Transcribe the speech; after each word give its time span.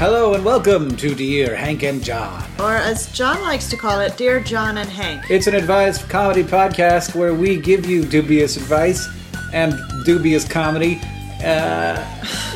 Hello 0.00 0.32
and 0.32 0.42
welcome 0.42 0.96
to 0.96 1.14
Dear 1.14 1.54
Hank 1.54 1.82
and 1.82 2.02
John. 2.02 2.42
Or 2.58 2.74
as 2.74 3.12
John 3.12 3.40
likes 3.42 3.68
to 3.68 3.76
call 3.76 4.00
it, 4.00 4.16
Dear 4.16 4.40
John 4.40 4.78
and 4.78 4.88
Hank. 4.88 5.30
It's 5.30 5.46
an 5.46 5.54
advised 5.54 6.08
comedy 6.08 6.42
podcast 6.42 7.14
where 7.14 7.34
we 7.34 7.60
give 7.60 7.84
you 7.84 8.04
dubious 8.04 8.56
advice 8.56 9.06
and 9.52 9.74
dubious 10.06 10.48
comedy. 10.48 10.98
Uh, 11.44 12.02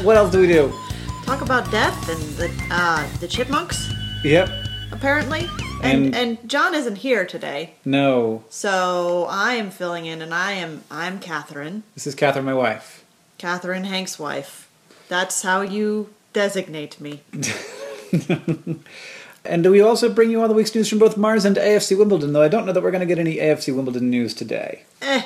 what 0.03 0.17
else 0.17 0.33
do 0.33 0.41
we 0.41 0.47
do? 0.47 0.73
Talk 1.25 1.43
about 1.43 1.71
death 1.71 2.09
and 2.09 2.21
the 2.37 2.51
uh, 2.71 3.07
the 3.21 3.29
chipmunks, 3.29 3.91
Yep. 4.25 4.49
apparently. 4.93 5.49
And, 5.83 6.15
And- 6.15 6.15
and 6.15 6.49
John 6.49 6.75
isn't 6.75 6.97
here 6.97 7.27
today, 7.27 7.75
No. 7.85 8.45
so 8.49 9.27
I 9.29 9.55
am 9.55 9.71
filling 9.71 10.07
in, 10.07 10.23
and 10.23 10.33
I 10.33 10.53
am 10.53 10.83
I'm 10.91 11.19
Katherine, 11.19 11.83
This 11.95 12.07
is 12.07 12.15
Katherine, 12.15 12.47
my 12.47 12.55
wife. 12.55 13.05
Katherine 13.37 13.85
Hank's 13.85 14.19
wife. 14.19 14.67
That's 15.09 15.43
how 15.43 15.61
you 15.61 16.09
designate 16.35 17.01
me. 17.01 17.23
And 19.47 19.63
do 19.63 19.71
we 19.71 19.83
also 19.83 20.09
bring 20.09 20.31
you 20.31 20.41
all 20.41 20.49
the 20.49 20.55
week's 20.55 20.75
news 20.75 20.89
from 20.89 20.99
both 20.99 21.19
Mars 21.19 21.45
and 21.45 21.57
AFC 21.57 21.99
Wimbledon, 21.99 22.33
though 22.33 22.43
I 22.43 22.49
don't 22.49 22.65
know 22.65 22.73
that 22.73 22.83
we're 22.83 22.91
going 22.91 23.07
to 23.07 23.07
get 23.07 23.19
any 23.19 23.37
AFC 23.37 23.77
Wimbledon 23.77 24.09
news 24.09 24.33
today. 24.33 24.85
Eh. 25.03 25.23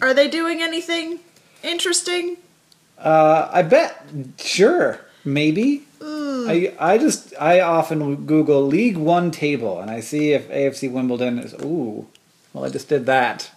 Are 0.00 0.14
they 0.14 0.28
doing 0.28 0.62
anything 0.62 1.18
interesting? 1.64 2.36
Uh, 2.96 3.50
I 3.52 3.62
bet. 3.62 4.06
Sure. 4.38 5.00
Maybe. 5.24 5.82
I, 6.00 6.74
I 6.78 6.98
just 6.98 7.34
I 7.40 7.60
often 7.60 8.26
Google 8.26 8.66
League 8.66 8.96
One 8.96 9.30
table 9.30 9.80
and 9.80 9.90
I 9.90 10.00
see 10.00 10.32
if 10.32 10.48
AFC 10.48 10.90
Wimbledon 10.90 11.38
is 11.38 11.54
ooh 11.62 12.08
well 12.52 12.64
I 12.64 12.68
just 12.68 12.88
did 12.88 13.06
that 13.06 13.52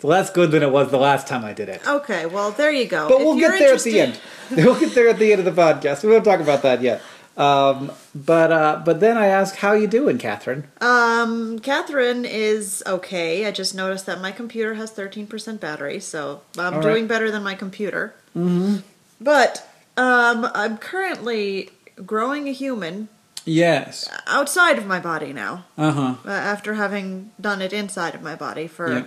so 0.00 0.08
less 0.08 0.30
good 0.30 0.50
than 0.50 0.62
it 0.62 0.70
was 0.70 0.90
the 0.90 0.98
last 0.98 1.26
time 1.26 1.44
I 1.44 1.52
did 1.52 1.68
it 1.68 1.86
Okay, 1.86 2.26
well 2.26 2.50
there 2.50 2.70
you 2.72 2.86
go. 2.86 3.08
but 3.08 3.20
If 3.20 3.24
we'll 3.24 3.38
get 3.38 3.58
there 3.58 3.74
at 3.74 3.82
the 3.82 4.00
end 4.00 4.20
we'll 4.56 4.78
get 4.80 4.94
there 4.94 5.08
at 5.08 5.18
the 5.18 5.32
end 5.32 5.46
of 5.46 5.54
the 5.54 5.62
podcast 5.62 6.02
we 6.04 6.10
won't 6.10 6.24
talk 6.24 6.40
about 6.40 6.62
that 6.62 6.82
yet 6.82 7.02
um, 7.36 7.92
but 8.14 8.52
uh, 8.52 8.82
but 8.84 9.00
then 9.00 9.16
I 9.16 9.26
ask 9.26 9.56
how 9.56 9.72
you 9.72 9.86
doing 9.86 10.18
Katherine 10.18 10.64
Um, 10.80 11.58
Katherine 11.60 12.24
is 12.26 12.82
okay. 12.86 13.46
I 13.46 13.50
just 13.50 13.74
noticed 13.74 14.04
that 14.06 14.20
my 14.20 14.30
computer 14.30 14.74
has 14.74 14.90
13% 14.92 15.58
battery, 15.58 16.00
so 16.00 16.42
I'm 16.58 16.82
doing 16.82 17.06
better 17.06 17.30
than 17.30 17.42
my 17.42 17.54
computer. 17.54 18.14
Mm-hmm. 18.36 18.78
But 19.20 19.66
um, 19.96 20.48
I'm 20.54 20.76
currently 20.76 21.70
growing 22.04 22.46
a 22.48 22.52
human 22.52 23.08
yes 23.46 24.10
outside 24.26 24.76
of 24.76 24.84
my 24.86 25.00
body 25.00 25.32
now, 25.32 25.64
uh 25.78 25.92
huh 25.92 26.14
uh, 26.26 26.30
after 26.30 26.74
having 26.74 27.30
done 27.40 27.62
it 27.62 27.72
inside 27.72 28.14
of 28.14 28.22
my 28.22 28.34
body 28.34 28.66
for. 28.66 29.06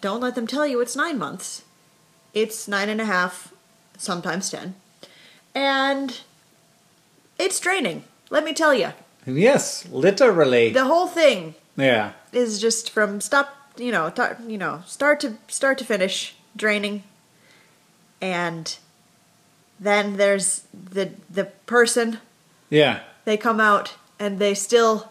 Don't 0.00 0.20
let 0.20 0.34
them 0.34 0.46
tell 0.46 0.66
you 0.66 0.80
it's 0.80 0.96
nine 0.96 1.18
months. 1.18 1.62
It's 2.32 2.66
nine 2.68 2.88
and 2.88 3.00
a 3.00 3.04
half, 3.04 3.52
sometimes 3.98 4.50
ten. 4.50 4.74
And 5.54 6.20
it's 7.38 7.58
draining, 7.60 8.04
let 8.30 8.44
me 8.44 8.52
tell 8.54 8.72
you. 8.74 8.92
yes 9.26 9.86
literally 9.90 10.70
The 10.72 10.84
whole 10.84 11.06
thing 11.06 11.54
yeah 11.76 12.12
is 12.32 12.60
just 12.60 12.90
from 12.90 13.20
stop 13.20 13.48
you 13.76 13.92
know 13.92 14.12
you 14.46 14.58
know 14.58 14.82
start 14.86 15.20
to 15.20 15.36
start 15.48 15.78
to 15.78 15.84
finish 15.84 16.34
draining 16.56 17.02
and 18.20 18.76
then 19.78 20.16
there's 20.16 20.64
the 20.72 21.10
the 21.30 21.44
person 21.66 22.18
yeah 22.70 23.00
they 23.24 23.36
come 23.36 23.60
out 23.60 23.94
and 24.18 24.38
they 24.38 24.54
still 24.54 25.10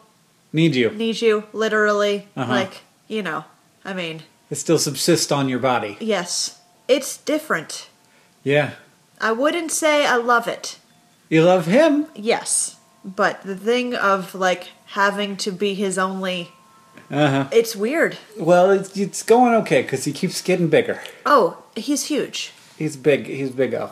need 0.53 0.75
you 0.75 0.89
need 0.91 1.21
you 1.21 1.43
literally 1.53 2.27
Uh-huh. 2.35 2.51
like 2.51 2.81
you 3.07 3.21
know 3.23 3.45
i 3.85 3.93
mean 3.93 4.21
it 4.49 4.55
still 4.55 4.77
subsists 4.79 5.31
on 5.31 5.47
your 5.49 5.59
body 5.59 5.97
yes 5.99 6.59
it's 6.87 7.17
different 7.17 7.89
yeah 8.43 8.71
i 9.21 9.31
wouldn't 9.31 9.71
say 9.71 10.05
i 10.05 10.15
love 10.15 10.47
it 10.47 10.77
you 11.29 11.43
love 11.43 11.65
him 11.65 12.05
yes 12.15 12.77
but 13.03 13.41
the 13.43 13.55
thing 13.55 13.95
of 13.95 14.33
like 14.35 14.69
having 14.87 15.37
to 15.37 15.51
be 15.51 15.73
his 15.73 15.97
only 15.97 16.51
uh 17.11 17.29
huh 17.29 17.47
it's 17.51 17.75
weird 17.75 18.17
Well, 18.37 18.69
it's, 18.71 18.95
it's 18.97 19.23
going 19.23 19.53
okay 19.61 19.81
because 19.81 20.05
he 20.05 20.11
keeps 20.13 20.41
getting 20.41 20.67
bigger. 20.69 20.99
oh 21.25 21.63
he's 21.75 22.05
huge 22.05 22.51
He's 22.77 22.95
big. 22.95 23.25
He's 23.27 23.51
big. 23.51 23.73
Oh, 23.73 23.91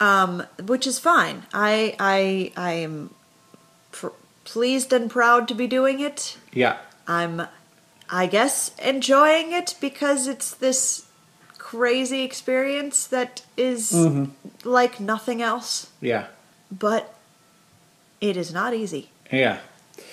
um, 0.00 0.42
which 0.66 0.88
is 0.88 0.98
fine. 0.98 1.44
I 1.54 1.94
I 2.00 2.50
I 2.56 2.72
am 2.72 3.14
pr- 3.92 4.08
pleased 4.42 4.92
and 4.92 5.08
proud 5.08 5.46
to 5.46 5.54
be 5.54 5.68
doing 5.68 6.00
it. 6.00 6.36
yeah, 6.52 6.78
I'm, 7.06 7.42
I 8.10 8.26
guess, 8.26 8.72
enjoying 8.82 9.52
it 9.52 9.74
because 9.80 10.26
it's 10.26 10.52
this 10.52 11.06
crazy 11.58 12.22
experience 12.22 13.06
that 13.06 13.42
is 13.56 13.92
mm-hmm. 13.92 14.32
like 14.68 14.98
nothing 15.00 15.42
else. 15.42 15.90
yeah, 16.00 16.28
But 16.72 17.14
it 18.20 18.36
is 18.36 18.52
not 18.52 18.72
easy, 18.72 19.10
yeah. 19.30 19.58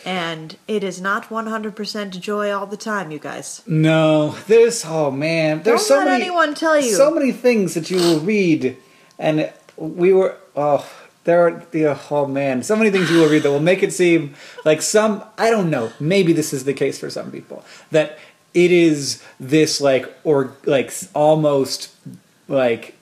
and 0.05 0.57
it 0.67 0.83
is 0.83 0.99
not 0.99 1.29
100% 1.29 2.19
joy 2.19 2.51
all 2.51 2.65
the 2.65 2.77
time, 2.77 3.11
you 3.11 3.19
guys. 3.19 3.61
No, 3.65 4.35
there's 4.47 4.83
oh 4.85 5.11
man, 5.11 5.63
there's 5.63 5.79
Don't 5.79 5.87
so 5.87 5.97
let 5.99 6.05
many 6.05 6.25
anyone 6.25 6.55
tell 6.55 6.77
you. 6.79 6.93
so 6.93 7.11
many 7.11 7.31
things 7.31 7.73
that 7.75 7.89
you 7.89 7.97
will 7.97 8.19
read, 8.19 8.75
and 9.17 9.51
we 9.77 10.11
were 10.11 10.37
oh 10.55 10.85
there 11.25 11.45
are 11.45 11.65
the 11.71 11.97
oh 12.09 12.25
man, 12.25 12.63
so 12.63 12.75
many 12.75 12.89
things 12.89 13.11
you 13.11 13.19
will 13.19 13.29
read 13.29 13.43
that 13.43 13.51
will 13.51 13.59
make 13.59 13.83
it 13.83 13.93
seem 13.93 14.35
like 14.63 14.81
some 14.81 15.23
I 15.37 15.49
don't 15.49 15.69
know 15.69 15.91
maybe 15.99 16.33
this 16.33 16.53
is 16.53 16.63
the 16.63 16.73
case 16.73 16.97
for 16.97 17.09
some 17.09 17.31
people 17.31 17.65
that 17.91 18.17
it 18.53 18.71
is 18.71 19.21
this 19.39 19.81
like 19.81 20.11
or 20.23 20.55
like 20.65 20.93
almost 21.13 21.93
like 22.47 22.95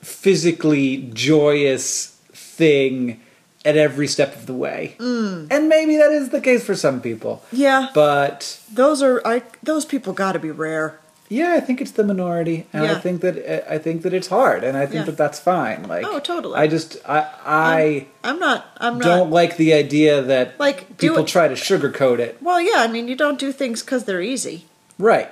physically 0.00 1.10
joyous 1.12 2.10
thing 2.32 3.20
at 3.64 3.76
every 3.76 4.06
step 4.06 4.36
of 4.36 4.46
the 4.46 4.52
way. 4.52 4.94
Mm. 4.98 5.48
And 5.50 5.68
maybe 5.68 5.96
that 5.96 6.12
is 6.12 6.28
the 6.28 6.40
case 6.40 6.64
for 6.64 6.74
some 6.74 7.00
people. 7.00 7.42
Yeah, 7.50 7.88
But 7.94 8.60
those 8.72 9.02
are 9.02 9.26
I, 9.26 9.42
those 9.62 9.84
people 9.84 10.12
got 10.12 10.32
to 10.32 10.38
be 10.38 10.50
rare. 10.50 11.00
Yeah, 11.28 11.54
I 11.54 11.60
think 11.60 11.80
it's 11.80 11.92
the 11.92 12.04
minority, 12.04 12.66
and 12.72 12.86
I 12.86 12.94
think 12.98 13.20
that 13.22 13.70
I 13.70 13.78
think 13.78 14.02
that 14.02 14.12
it's 14.12 14.28
hard, 14.28 14.62
and 14.64 14.76
I 14.76 14.82
think 14.86 15.00
Yeah. 15.00 15.04
that 15.04 15.16
that's 15.16 15.40
fine. 15.40 15.84
Like, 15.84 16.04
Oh, 16.06 16.18
totally. 16.20 16.56
I 16.58 16.66
just 16.66 16.96
I 17.08 17.26
I 17.44 18.06
I'm 18.22 18.38
not. 18.38 18.66
I'm 18.78 18.98
not. 18.98 19.04
don't 19.04 19.30
like 19.30 19.56
the 19.56 19.72
idea 19.72 20.20
that 20.22 20.58
Like, 20.60 20.98
people 20.98 21.20
it- 21.24 21.26
try 21.28 21.48
to 21.48 21.54
sugarcoat 21.54 22.18
it. 22.18 22.38
Well, 22.40 22.60
yeah, 22.60 22.78
I 22.78 22.86
mean, 22.88 23.08
you 23.08 23.16
don't 23.16 23.38
do 23.38 23.52
things 23.52 23.82
because 23.82 24.04
they're 24.04 24.22
easy. 24.22 24.64
Right. 24.98 25.30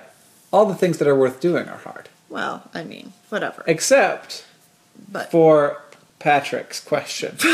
All 0.52 0.66
the 0.66 0.74
things 0.74 0.98
that 0.98 1.06
are 1.08 1.14
worth 1.16 1.40
doing 1.40 1.68
are 1.68 1.78
hard, 1.78 2.08
Well, 2.28 2.62
I 2.74 2.82
mean, 2.84 3.12
whatever. 3.30 3.62
except 3.66 4.44
But 5.10 5.30
for 5.30 5.78
Patrick's 6.18 6.80
question. 6.80 7.36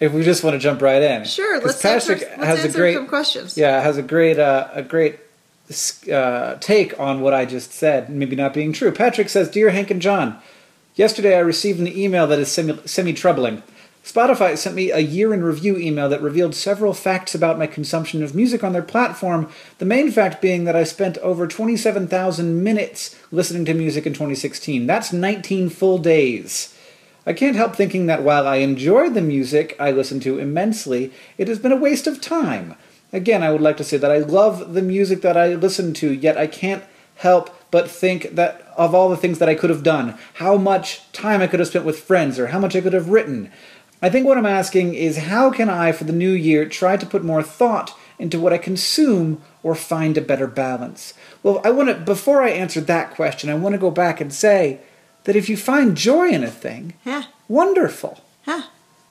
If 0.00 0.12
we 0.12 0.22
just 0.22 0.44
want 0.44 0.54
to 0.54 0.60
jump 0.60 0.80
right 0.80 1.02
in, 1.02 1.24
sure. 1.24 1.60
let's 1.60 1.84
answer, 1.84 2.12
let's 2.12 2.22
has 2.24 2.60
answer 2.60 2.68
a 2.68 2.70
great 2.70 2.94
some 2.94 3.08
questions. 3.08 3.58
yeah 3.58 3.80
has 3.80 3.96
a 3.98 4.02
great 4.02 4.38
uh, 4.38 4.68
a 4.72 4.80
great 4.82 5.18
uh, 6.10 6.56
take 6.60 6.98
on 6.98 7.20
what 7.20 7.34
I 7.34 7.44
just 7.44 7.72
said, 7.72 8.08
maybe 8.08 8.36
not 8.36 8.54
being 8.54 8.72
true. 8.72 8.92
Patrick 8.92 9.28
says, 9.28 9.50
"Dear 9.50 9.70
Hank 9.70 9.90
and 9.90 10.00
John, 10.00 10.38
yesterday 10.94 11.36
I 11.36 11.40
received 11.40 11.80
an 11.80 11.88
email 11.88 12.26
that 12.26 12.38
is 12.38 12.50
semi, 12.50 13.12
troubling. 13.12 13.62
Spotify 14.04 14.56
sent 14.56 14.74
me 14.74 14.90
a 14.90 15.00
year 15.00 15.34
in 15.34 15.42
review 15.42 15.76
email 15.76 16.08
that 16.08 16.22
revealed 16.22 16.54
several 16.54 16.94
facts 16.94 17.34
about 17.34 17.58
my 17.58 17.66
consumption 17.66 18.22
of 18.22 18.34
music 18.34 18.64
on 18.64 18.72
their 18.72 18.80
platform. 18.80 19.50
The 19.78 19.84
main 19.84 20.10
fact 20.10 20.40
being 20.40 20.64
that 20.64 20.76
I 20.76 20.84
spent 20.84 21.18
over 21.18 21.46
27,000 21.46 22.64
minutes 22.64 23.16
listening 23.30 23.66
to 23.66 23.74
music 23.74 24.06
in 24.06 24.14
2016. 24.14 24.86
That's 24.86 25.12
19 25.12 25.68
full 25.68 25.98
days." 25.98 26.74
I 27.26 27.34
can't 27.34 27.56
help 27.56 27.76
thinking 27.76 28.06
that 28.06 28.22
while 28.22 28.46
I 28.46 28.56
enjoy 28.56 29.10
the 29.10 29.20
music 29.20 29.76
I 29.78 29.90
listen 29.90 30.18
to 30.20 30.38
immensely, 30.38 31.12
it 31.36 31.46
has 31.46 31.58
been 31.58 31.72
a 31.72 31.76
waste 31.76 32.06
of 32.06 32.22
time. 32.22 32.74
Again, 33.12 33.42
I 33.42 33.50
would 33.50 33.60
like 33.60 33.76
to 33.78 33.84
say 33.84 33.96
that 33.96 34.10
I 34.10 34.18
love 34.18 34.74
the 34.74 34.82
music 34.82 35.22
that 35.22 35.36
I 35.36 35.54
listen 35.54 35.94
to, 35.94 36.12
yet 36.12 36.36
I 36.36 36.46
can't 36.46 36.84
help 37.16 37.50
but 37.70 37.90
think 37.90 38.34
that 38.34 38.62
of 38.76 38.94
all 38.94 39.08
the 39.08 39.16
things 39.16 39.38
that 39.38 39.48
I 39.48 39.54
could 39.54 39.70
have 39.70 39.82
done, 39.82 40.18
how 40.34 40.56
much 40.56 41.10
time 41.12 41.40
I 41.40 41.46
could 41.46 41.60
have 41.60 41.68
spent 41.68 41.84
with 41.84 42.00
friends, 42.00 42.38
or 42.38 42.48
how 42.48 42.58
much 42.58 42.76
I 42.76 42.80
could 42.80 42.92
have 42.92 43.10
written. 43.10 43.50
I 44.00 44.10
think 44.10 44.26
what 44.26 44.38
I'm 44.38 44.46
asking 44.46 44.94
is 44.94 45.16
how 45.16 45.50
can 45.50 45.68
I, 45.68 45.92
for 45.92 46.04
the 46.04 46.12
new 46.12 46.30
year, 46.30 46.66
try 46.66 46.96
to 46.96 47.06
put 47.06 47.24
more 47.24 47.42
thought 47.42 47.96
into 48.18 48.38
what 48.38 48.52
I 48.52 48.58
consume 48.58 49.42
or 49.62 49.74
find 49.74 50.16
a 50.16 50.22
better 50.22 50.46
balance? 50.46 51.14
Well, 51.42 51.60
I 51.64 51.70
want 51.70 51.88
to, 51.88 51.94
before 51.94 52.42
I 52.42 52.50
answer 52.50 52.80
that 52.82 53.10
question, 53.10 53.50
I 53.50 53.54
want 53.54 53.72
to 53.72 53.78
go 53.78 53.90
back 53.90 54.20
and 54.20 54.32
say 54.32 54.80
that 55.24 55.36
if 55.36 55.48
you 55.48 55.56
find 55.56 55.96
joy 55.96 56.28
in 56.28 56.44
a 56.44 56.50
thing, 56.50 56.94
wonderful. 57.48 58.20
Huh. 58.44 58.62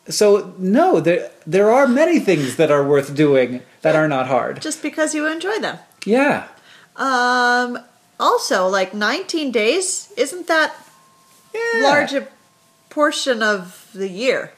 So 0.09 0.53
no, 0.57 1.01
there 1.01 1.31
there 1.45 1.69
are 1.69 1.87
many 1.87 2.19
things 2.19 2.55
that 2.55 2.71
are 2.71 2.87
worth 2.87 3.13
doing 3.13 3.61
that 3.81 3.95
are 3.95 4.07
not 4.07 4.27
hard. 4.27 4.61
Just 4.61 4.81
because 4.81 5.13
you 5.15 5.27
enjoy 5.27 5.59
them. 5.59 5.77
Yeah. 6.05 6.47
Um. 6.95 7.79
Also, 8.19 8.67
like 8.67 8.93
19 8.95 9.51
days, 9.51 10.11
isn't 10.17 10.47
that 10.47 10.73
Yeah. 11.53 11.83
large 11.83 12.13
a 12.13 12.27
portion 12.89 13.43
of 13.43 13.87
the 13.93 14.09
year? 14.09 14.51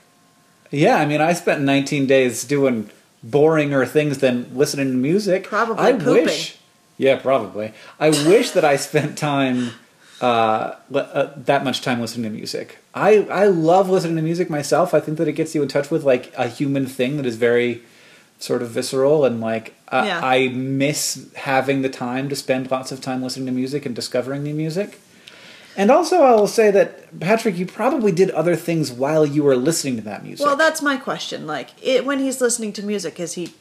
Yeah, 0.71 0.95
I 0.95 1.06
mean 1.06 1.19
I 1.19 1.33
spent 1.33 1.62
19 1.62 2.06
days 2.07 2.44
doing 2.45 2.89
boringer 3.27 3.86
things 3.88 4.19
than 4.19 4.50
listening 4.56 4.92
to 4.92 4.98
music. 4.98 5.44
Probably 5.44 5.83
I 5.83 5.92
pooping. 5.94 6.25
wish 6.25 6.56
Yeah, 6.98 7.18
probably. 7.18 7.74
I 8.00 8.10
wish 8.12 8.51
that 8.51 8.63
I 8.63 8.77
spent 8.77 9.18
time 9.18 9.71
uh, 10.21 10.75
uh, 10.94 11.30
that 11.36 11.63
much 11.63 11.81
time 11.81 12.00
listening 12.01 12.31
to 12.31 12.38
music. 12.38 12.77
I 12.94 13.27
I 13.30 13.45
love 13.48 13.89
listening 13.89 14.16
to 14.18 14.21
music 14.21 14.50
myself. 14.50 14.94
I 14.94 15.00
think 15.01 15.18
that 15.18 15.27
it 15.27 15.33
gets 15.33 15.54
you 15.56 15.62
in 15.62 15.68
touch 15.68 15.89
with 15.92 16.04
like 16.06 16.31
a 16.38 16.48
human 16.48 16.86
thing 16.88 17.18
that 17.18 17.25
is 17.25 17.36
very 17.36 17.81
sort 18.39 18.62
of 18.62 18.69
visceral 18.69 19.25
and 19.25 19.39
like 19.41 19.75
uh, 19.89 20.03
Yeah. 20.06 20.21
I 20.24 20.47
miss 20.50 21.27
having 21.36 21.81
the 21.81 21.89
time 21.89 22.30
to 22.30 22.36
spend 22.36 22.71
lots 22.71 22.91
of 22.91 23.01
time 23.01 23.21
listening 23.21 23.45
to 23.47 23.51
music 23.51 23.86
and 23.86 23.94
discovering 23.95 24.44
new 24.44 24.53
music. 24.53 25.00
And 25.77 25.91
also, 25.91 26.24
I 26.24 26.31
will 26.36 26.47
say 26.47 26.71
that 26.71 27.19
Patrick, 27.19 27.57
you 27.57 27.65
probably 27.65 28.12
did 28.12 28.31
other 28.31 28.56
things 28.56 28.91
while 28.91 29.25
you 29.25 29.44
were 29.44 29.56
listening 29.56 29.95
to 29.97 30.01
that 30.03 30.24
music. 30.24 30.45
Well, 30.45 30.57
that's 30.57 30.81
my 30.81 30.97
question. 30.97 31.47
Like, 31.47 31.69
it, 31.81 32.06
when 32.06 32.19
he's 32.19 32.41
listening 32.41 32.74
to 32.74 32.83
music, 32.83 33.19
is 33.19 33.33
he 33.33 33.53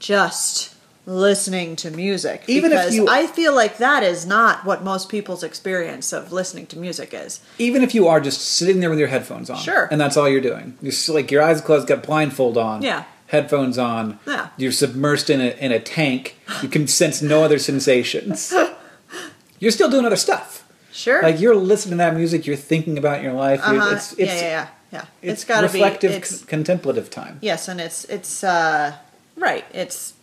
just 0.00 0.74
listening 1.06 1.74
to 1.76 1.90
music? 1.90 2.42
Even 2.48 2.72
if 2.72 2.92
you- 2.92 3.08
I 3.08 3.26
feel 3.26 3.54
like 3.54 3.78
that 3.78 4.02
is 4.02 4.24
not 4.26 4.64
what 4.64 4.82
most 4.84 5.08
people's 5.08 5.42
experience 5.42 6.12
of 6.12 6.32
listening 6.32 6.66
to 6.66 6.78
music 6.78 7.12
is. 7.12 7.40
even 7.58 7.82
if 7.82 7.94
you 7.94 8.08
are 8.08 8.20
just 8.20 8.40
sitting 8.40 8.80
there 8.80 8.90
with 8.90 8.98
your 8.98 9.08
headphones 9.08 9.50
on, 9.50 9.58
Sure. 9.58 9.88
and 9.90 10.00
that's 10.00 10.16
all 10.16 10.28
you're 10.28 10.40
doing, 10.40 10.76
you're 10.82 10.92
like 11.14 11.30
your 11.30 11.42
eyes 11.42 11.60
closed, 11.60 11.86
got 11.88 12.02
blindfold 12.04 12.56
on, 12.56 12.82
Yeah. 12.82 13.04
Headphones 13.36 13.78
on, 13.78 14.18
Yeah. 14.26 14.48
you're 14.56 14.70
submersed 14.72 15.28
in 15.30 15.40
a 15.40 15.50
in 15.58 15.72
a 15.72 15.80
tank, 15.80 16.36
you 16.62 16.68
can 16.68 16.86
sense 16.86 17.20
no 17.22 17.42
other 17.42 17.58
sensations. 17.58 18.52
You're 19.58 19.70
still 19.70 19.88
doing 19.90 20.04
other 20.04 20.16
stuff. 20.16 20.64
Sure. 20.90 21.22
Like 21.22 21.38
you're 21.40 21.54
listening 21.54 21.92
to 21.92 21.96
that 21.98 22.16
music, 22.16 22.46
you're 22.48 22.56
thinking 22.56 22.98
about 22.98 23.22
your 23.22 23.32
life. 23.32 23.60
uh-huh. 23.62 23.94
It's 23.94 24.12
it's 24.14 24.20
yeah, 24.20 24.40
yeah, 24.40 24.48
yeah, 24.50 24.66
yeah. 24.92 25.04
it's, 25.22 25.32
it's 25.32 25.44
got 25.44 25.60
to 25.60 25.68
be 25.68 25.74
reflective, 25.74 26.20
con- 26.20 26.46
contemplative 26.48 27.10
time. 27.10 27.38
Yes, 27.40 27.68
and 27.68 27.80
it's 27.80 28.04
it's 28.06 28.42
uh, 28.42 28.94
right. 29.36 29.64
It's 29.72 30.14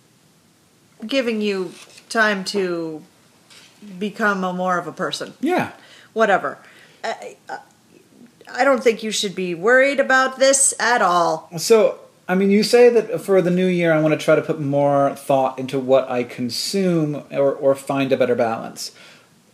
giving 1.08 1.40
you 1.42 1.72
time 2.10 2.44
to 2.46 3.02
become 3.98 4.44
a 4.44 4.52
more 4.52 4.78
of 4.78 4.88
a 4.88 4.92
person. 4.92 5.34
Yeah. 5.40 5.72
Whatever. 6.14 6.58
I, 7.04 7.38
I- 7.50 7.60
I 8.52 8.64
don't 8.66 8.84
think 8.84 9.04
you 9.04 9.12
should 9.12 9.36
be 9.36 9.54
worried 9.54 10.00
about 10.00 10.40
this 10.40 10.74
at 10.80 11.04
all. 11.04 11.50
So, 11.60 12.00
I 12.30 12.36
mean, 12.36 12.52
you 12.52 12.62
say 12.62 12.90
that 12.90 13.20
for 13.22 13.42
the 13.42 13.50
new 13.50 13.66
year, 13.66 13.92
I 13.92 14.00
want 14.00 14.14
to 14.18 14.24
try 14.24 14.36
to 14.36 14.42
put 14.44 14.60
more 14.62 15.16
thought 15.16 15.58
into 15.58 15.80
what 15.80 16.08
I 16.12 16.24
consume 16.24 17.24
or, 17.32 17.52
or 17.52 17.74
find 17.74 18.12
a 18.12 18.18
better 18.18 18.36
balance. 18.36 18.92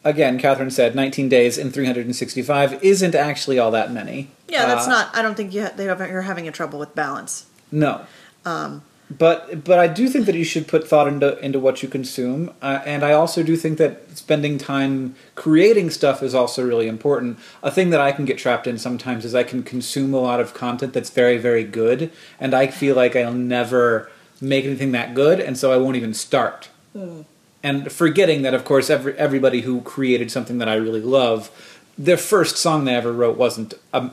Again, 0.04 0.38
Katherine 0.38 0.70
said 0.70 0.94
19 0.94 1.30
days 1.30 1.58
in 1.58 1.72
365 1.72 2.84
isn't 2.84 3.16
actually 3.16 3.58
all 3.58 3.72
that 3.72 3.92
many. 3.94 4.28
Yeah, 4.50 4.66
that's 4.66 4.88
Uh, 4.88 4.90
not. 4.90 5.16
I 5.16 5.22
don't 5.22 5.36
think 5.36 5.54
you 5.54 5.64
ha- 5.64 5.72
they 5.76 5.86
have, 5.86 6.00
you're 6.02 6.24
having 6.24 6.50
a 6.50 6.52
trouble 6.52 6.78
with 6.78 6.94
balance. 6.94 7.46
No. 7.72 8.02
Um, 8.44 8.84
But 9.10 9.64
but 9.64 9.78
I 9.78 9.88
do 9.88 10.10
think 10.10 10.26
that 10.26 10.34
you 10.34 10.44
should 10.44 10.68
put 10.68 10.88
thought 10.88 11.08
into 11.08 11.38
into 11.38 11.60
what 11.60 11.84
you 11.84 11.90
consume, 11.90 12.52
uh, 12.60 12.80
and 12.86 13.04
I 13.04 13.12
also 13.14 13.44
do 13.44 13.56
think 13.56 13.78
that 13.78 14.18
spending 14.18 14.58
time 14.58 15.16
creating 15.36 15.92
stuff 15.92 16.24
is 16.24 16.34
also 16.34 16.66
really 16.66 16.88
important. 16.88 17.38
A 17.62 17.70
thing 17.70 17.92
that 17.92 18.02
I 18.02 18.12
can 18.12 18.26
get 18.26 18.40
trapped 18.40 18.66
in 18.66 18.80
sometimes 18.80 19.24
is 19.24 19.36
I 19.36 19.44
can 19.44 19.62
consume 19.62 20.12
a 20.16 20.20
lot 20.20 20.40
of 20.40 20.56
content 20.56 20.94
that's 20.94 21.12
very 21.12 21.38
very 21.38 21.64
good, 21.64 22.12
and 22.40 22.56
I 22.56 22.66
feel 22.66 22.96
like 22.96 23.16
I'll 23.16 23.32
never 23.32 24.10
make 24.42 24.66
anything 24.66 24.92
that 24.94 25.14
good, 25.14 25.40
and 25.40 25.56
so 25.56 25.72
I 25.72 25.78
won't 25.78 25.98
even 25.98 26.16
start. 26.16 26.70
And 27.62 27.92
forgetting 27.92 28.42
that, 28.42 28.56
of 28.56 28.66
course, 28.66 28.90
every 28.90 29.16
everybody 29.20 29.62
who 29.62 29.82
created 29.82 30.32
something 30.32 30.58
that 30.58 30.68
I 30.68 30.76
really 30.76 31.02
love, 31.02 31.52
their 31.96 32.18
first 32.18 32.58
song 32.58 32.86
they 32.86 32.96
ever 32.96 33.14
wrote 33.14 33.38
wasn't 33.38 33.76
a 33.94 34.10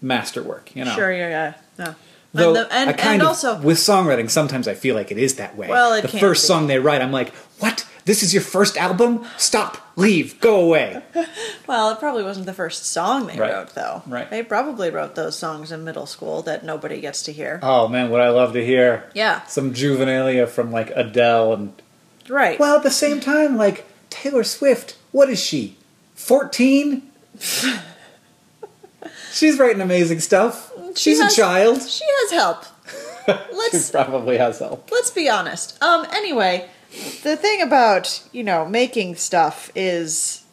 masterwork. 0.00 0.76
You 0.76 0.84
know, 0.84 0.94
Sure, 0.94 1.12
yeah, 1.12 1.28
yeah, 1.28 1.54
yeah. 1.78 1.94
Though 2.34 2.48
and 2.48 2.56
the, 2.56 2.72
and, 2.74 2.90
I 2.90 2.92
kind 2.92 3.14
and 3.14 3.22
of, 3.22 3.28
also, 3.28 3.58
with 3.60 3.78
songwriting, 3.78 4.28
sometimes 4.28 4.68
I 4.68 4.74
feel 4.74 4.94
like 4.94 5.10
it 5.10 5.16
is 5.18 5.36
that 5.36 5.56
way. 5.56 5.68
Well, 5.68 5.94
it 5.94 6.02
the 6.02 6.08
first 6.08 6.42
be. 6.44 6.46
song 6.48 6.66
they 6.66 6.78
write, 6.78 7.00
I'm 7.00 7.10
like, 7.12 7.32
"What? 7.58 7.86
This 8.04 8.22
is 8.22 8.32
your 8.34 8.42
first 8.42 8.76
album? 8.76 9.24
Stop! 9.38 9.78
Leave! 9.96 10.38
Go 10.40 10.60
away!" 10.60 11.02
well, 11.66 11.90
it 11.90 11.98
probably 11.98 12.22
wasn't 12.22 12.44
the 12.44 12.52
first 12.52 12.84
song 12.84 13.26
they 13.28 13.38
Right. 13.38 13.52
wrote, 13.52 13.74
though. 13.74 14.02
Right. 14.06 14.28
They 14.30 14.42
probably 14.42 14.90
wrote 14.90 15.14
those 15.14 15.38
songs 15.38 15.72
in 15.72 15.84
middle 15.84 16.04
school 16.06 16.42
that 16.42 16.64
nobody 16.64 17.00
gets 17.00 17.22
to 17.24 17.32
hear. 17.32 17.60
oh 17.62 17.88
man, 17.88 18.10
would 18.10 18.20
I 18.20 18.28
love 18.28 18.52
to 18.52 18.64
hear 18.64 19.10
Yeah, 19.14 19.44
some 19.46 19.72
juvenilia 19.72 20.46
from 20.48 20.70
like 20.70 20.90
Adele 20.94 21.54
and. 21.54 21.72
right. 22.28 22.58
Well, 22.60 22.76
at 22.76 22.82
the 22.82 22.90
same 22.90 23.20
time, 23.20 23.56
like 23.56 23.86
Taylor 24.10 24.44
Swift, 24.44 24.98
what 25.12 25.30
is 25.30 25.40
she? 25.42 25.78
Fourteen. 26.14 27.10
She's 29.32 29.58
writing 29.58 29.80
amazing 29.80 30.20
stuff. 30.20 30.72
She 30.98 31.10
She's 31.10 31.20
has- 31.22 31.32
a 31.32 31.36
child. 31.36 31.82
she 31.82 32.04
has 32.22 32.30
help. 32.32 32.64
She 33.28 33.34
Let's 33.54 33.90
probably 33.90 34.38
has 34.38 34.58
help. 34.60 34.88
let's 34.90 35.10
be 35.10 35.28
honest. 35.28 35.76
Um. 35.82 36.06
Anyway, 36.12 36.66
the 37.22 37.36
thing 37.36 37.60
about 37.60 38.22
you 38.32 38.42
know 38.42 38.64
making 38.66 39.16
stuff 39.16 39.70
is 39.74 40.44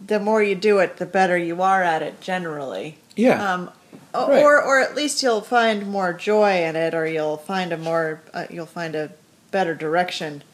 the 0.00 0.20
more 0.20 0.42
you 0.44 0.54
do 0.54 0.78
it, 0.78 0.98
the 0.98 1.06
better 1.06 1.36
you 1.36 1.60
are 1.60 1.82
at 1.82 2.00
it. 2.00 2.20
Generally. 2.20 2.98
Yeah. 3.16 3.52
Um. 3.52 3.70
Right. 4.14 4.42
Or 4.44 4.62
or 4.62 4.80
at 4.80 4.94
least 4.94 5.24
you'll 5.24 5.40
find 5.40 5.86
more 5.88 6.12
joy 6.12 6.62
in 6.62 6.76
it, 6.76 6.94
or 6.94 7.04
you'll 7.06 7.36
find 7.38 7.72
a 7.72 7.76
more 7.78 8.22
uh, 8.32 8.46
you'll 8.48 8.66
find 8.66 8.94
a 8.94 9.10
better 9.50 9.74
direction. 9.74 10.44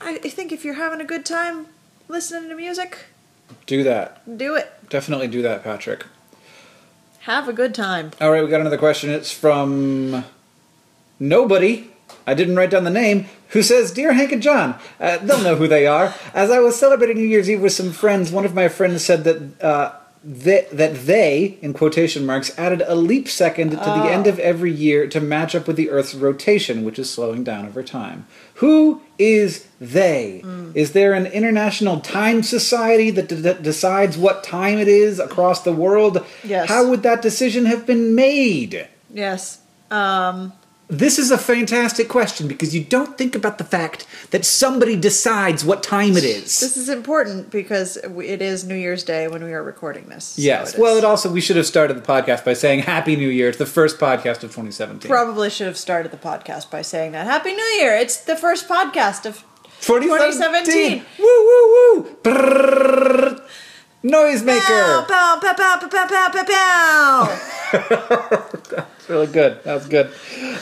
I 0.00 0.18
think 0.18 0.52
if 0.52 0.64
you're 0.64 0.74
having 0.74 1.00
a 1.00 1.04
good 1.04 1.24
time 1.26 1.66
listening 2.08 2.48
to 2.50 2.54
music, 2.54 3.06
do 3.66 3.82
that. 3.82 4.22
do 4.38 4.54
it. 4.54 4.70
Definitely 4.88 5.26
do 5.28 5.42
that, 5.42 5.64
Patrick. 5.64 6.06
Have 7.24 7.48
a 7.48 7.52
good 7.52 7.74
time. 7.74 8.12
All 8.20 8.30
right, 8.30 8.42
we 8.42 8.48
got 8.48 8.62
another 8.62 8.78
question. 8.78 9.10
It's 9.10 9.30
from 9.30 10.24
nobody. 11.18 11.90
I 12.26 12.32
didn't 12.32 12.56
write 12.56 12.70
down 12.70 12.84
the 12.84 12.90
name. 12.90 13.26
Who 13.48 13.62
says, 13.62 13.92
"Dear 13.92 14.14
Hank 14.14 14.32
and 14.32 14.42
John"? 14.42 14.78
Uh, 14.98 15.18
they'll 15.18 15.42
know 15.42 15.56
who 15.56 15.68
they 15.68 15.86
are. 15.86 16.14
As 16.32 16.50
I 16.50 16.60
was 16.60 16.78
celebrating 16.78 17.18
New 17.18 17.28
Year's 17.28 17.50
Eve 17.50 17.60
with 17.60 17.72
some 17.72 17.92
friends, 17.92 18.32
one 18.32 18.46
of 18.46 18.54
my 18.54 18.68
friends 18.68 19.04
said 19.04 19.24
that 19.24 19.62
uh, 19.62 19.92
they, 20.22 20.66
that 20.70 21.06
they, 21.06 21.58
in 21.62 21.72
quotation 21.72 22.26
marks, 22.26 22.56
added 22.58 22.82
a 22.86 22.94
leap 22.94 23.26
second 23.28 23.70
to 23.70 23.76
the 23.76 24.10
end 24.10 24.26
of 24.26 24.38
every 24.38 24.70
year 24.70 25.06
to 25.08 25.20
match 25.20 25.54
up 25.54 25.66
with 25.66 25.76
the 25.76 25.88
Earth's 25.88 26.14
rotation, 26.14 26.84
which 26.84 26.98
is 26.98 27.08
slowing 27.10 27.42
down 27.42 27.66
over 27.66 27.82
time. 27.82 28.26
Who 28.54 29.00
is 29.18 29.66
they? 29.80 30.44
Is 30.74 30.92
there 30.92 31.14
an 31.14 31.26
international 31.26 32.00
time 32.00 32.42
society 32.42 33.10
that 33.10 33.28
d- 33.28 33.62
decides 33.62 34.18
what 34.18 34.44
time 34.44 34.78
it 34.78 34.88
is 34.88 35.18
across 35.18 35.62
the 35.62 35.72
world? 35.72 36.24
Yes. 36.44 36.68
How 36.68 36.86
would 36.88 37.02
that 37.02 37.22
decision 37.22 37.64
have 37.64 37.86
been 37.86 38.14
made? 38.14 38.88
Yes. 39.12 39.60
Um. 39.90 40.52
This 40.90 41.20
is 41.20 41.30
a 41.30 41.38
fantastic 41.38 42.08
question 42.08 42.48
because 42.48 42.74
you 42.74 42.82
don't 42.82 43.16
think 43.16 43.36
about 43.36 43.58
the 43.58 43.64
fact 43.64 44.06
that 44.32 44.44
somebody 44.44 44.96
decides 44.96 45.64
what 45.64 45.84
time 45.84 46.16
it 46.16 46.24
is. 46.24 46.58
This 46.58 46.76
is 46.76 46.88
important 46.88 47.50
because 47.50 47.96
it 47.96 48.42
is 48.42 48.64
New 48.64 48.74
Year's 48.74 49.04
Day 49.04 49.28
when 49.28 49.44
we 49.44 49.52
are 49.52 49.62
recording 49.62 50.06
this. 50.06 50.24
so 50.24 50.42
yes. 50.42 50.74
it 50.74 50.80
well, 50.80 50.96
it 50.96 51.04
also 51.04 51.30
we 51.30 51.40
should 51.40 51.56
have 51.56 51.66
started 51.66 51.96
the 51.96 52.00
podcast 52.00 52.44
by 52.44 52.54
saying 52.54 52.80
Happy 52.80 53.14
New 53.14 53.28
Year. 53.28 53.50
It's 53.50 53.58
the 53.58 53.66
first 53.66 54.00
podcast 54.00 54.42
of 54.42 54.50
2017. 54.50 55.08
probably 55.08 55.48
should 55.48 55.68
have 55.68 55.78
started 55.78 56.10
the 56.10 56.18
podcast 56.18 56.72
by 56.72 56.82
saying 56.82 57.12
that. 57.12 57.24
Happy 57.24 57.52
New 57.54 57.70
Year! 57.78 57.94
It's 57.94 58.16
the 58.16 58.36
first 58.36 58.68
podcast 58.68 59.26
of 59.26 59.44
2017. 59.82 61.04
Woo 61.18 61.24
woo 61.24 62.02
woo. 62.02 62.16
Brrrr. 62.24 63.46
Noisemaker. 64.02 65.06
Pow, 65.06 65.38
pow, 65.40 65.54
pow, 65.54 65.78
pow, 65.78 65.88
pow, 65.88 66.06
pow, 66.08 66.28
pow, 66.32 66.44
pow. 66.44 67.38
That's 68.70 69.08
really 69.08 69.26
good. 69.26 69.62
That 69.64 69.74
was 69.74 69.86
good. 69.86 70.10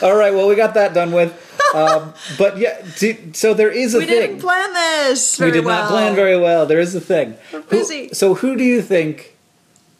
All 0.03 0.15
right. 0.15 0.33
Well, 0.33 0.47
we 0.47 0.55
got 0.55 0.73
that 0.73 0.93
done 0.93 1.11
with. 1.11 1.45
Um, 1.73 2.13
but 2.37 2.57
yeah, 2.57 2.81
d- 2.97 3.33
so 3.33 3.53
there 3.53 3.71
is 3.71 3.93
a 3.95 3.99
we 3.99 4.05
thing. 4.05 4.15
We 4.15 4.21
didn't 4.27 4.39
plan 4.41 4.73
this. 4.73 5.39
we 5.39 5.43
very 5.45 5.51
did 5.53 5.63
not 5.63 5.83
well. 5.83 5.89
plan 5.91 6.15
very 6.15 6.37
well. 6.37 6.65
There 6.65 6.79
is 6.79 6.95
a 6.95 7.01
thing. 7.01 7.35
We're 7.53 7.61
Who- 7.61 8.09
so 8.13 8.33
who 8.35 8.55
do 8.57 8.63
you 8.63 8.81
think 8.81 9.37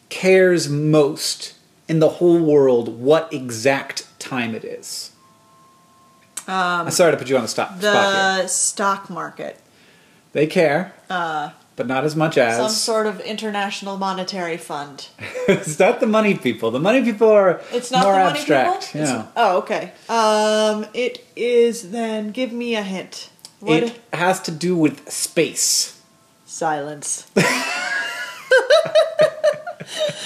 cares 0.10 0.68
most 0.68 1.54
in 1.88 2.00
the 2.00 2.10
whole 2.10 2.40
world 2.44 3.00
what 3.00 3.32
exact 3.32 4.08
time 4.20 4.56
it 4.56 4.66
is? 4.66 5.12
Um, 6.48 6.56
I'm 6.88 6.92
sorry 6.92 7.12
to 7.12 7.18
put 7.18 7.30
you 7.30 7.36
on 7.36 7.44
the 7.44 7.48
stop, 7.48 7.78
spot 7.80 7.82
here. 7.84 8.44
the 8.44 8.48
stock 8.48 9.10
market. 9.10 9.60
They 10.34 10.48
care, 10.48 10.94
Uh, 11.10 11.52
but 11.80 11.88
not 11.88 12.04
as 12.04 12.14
much 12.14 12.38
as 12.38 12.58
some 12.58 12.70
sort 12.70 13.08
of 13.08 13.22
international 13.22 13.96
monetary 13.96 14.58
fund. 14.58 15.08
it's 15.48 15.80
not 15.80 16.02
the 16.02 16.06
money 16.08 16.36
people. 16.36 16.72
The 16.72 16.80
money 16.80 17.02
people 17.02 17.30
are 17.30 17.62
It's 17.72 17.90
not 17.90 18.04
more 18.04 18.16
the 18.16 18.20
money 18.20 18.40
abstract. 18.40 18.88
people. 18.88 19.02
It's- 19.02 19.16
Yeah. 19.16 19.26
oh, 19.38 19.58
okay. 19.60 19.94
Um, 20.10 20.86
it 20.94 21.26
is 21.38 21.92
then. 21.92 22.32
Give 22.32 22.52
me 22.52 22.76
a 22.76 22.82
hint. 22.84 23.30
What? 23.62 23.84
It 23.84 24.02
has 24.12 24.42
to 24.42 24.52
do 24.52 24.76
with 24.76 25.10
space. 25.10 25.98
Silence. 26.46 27.32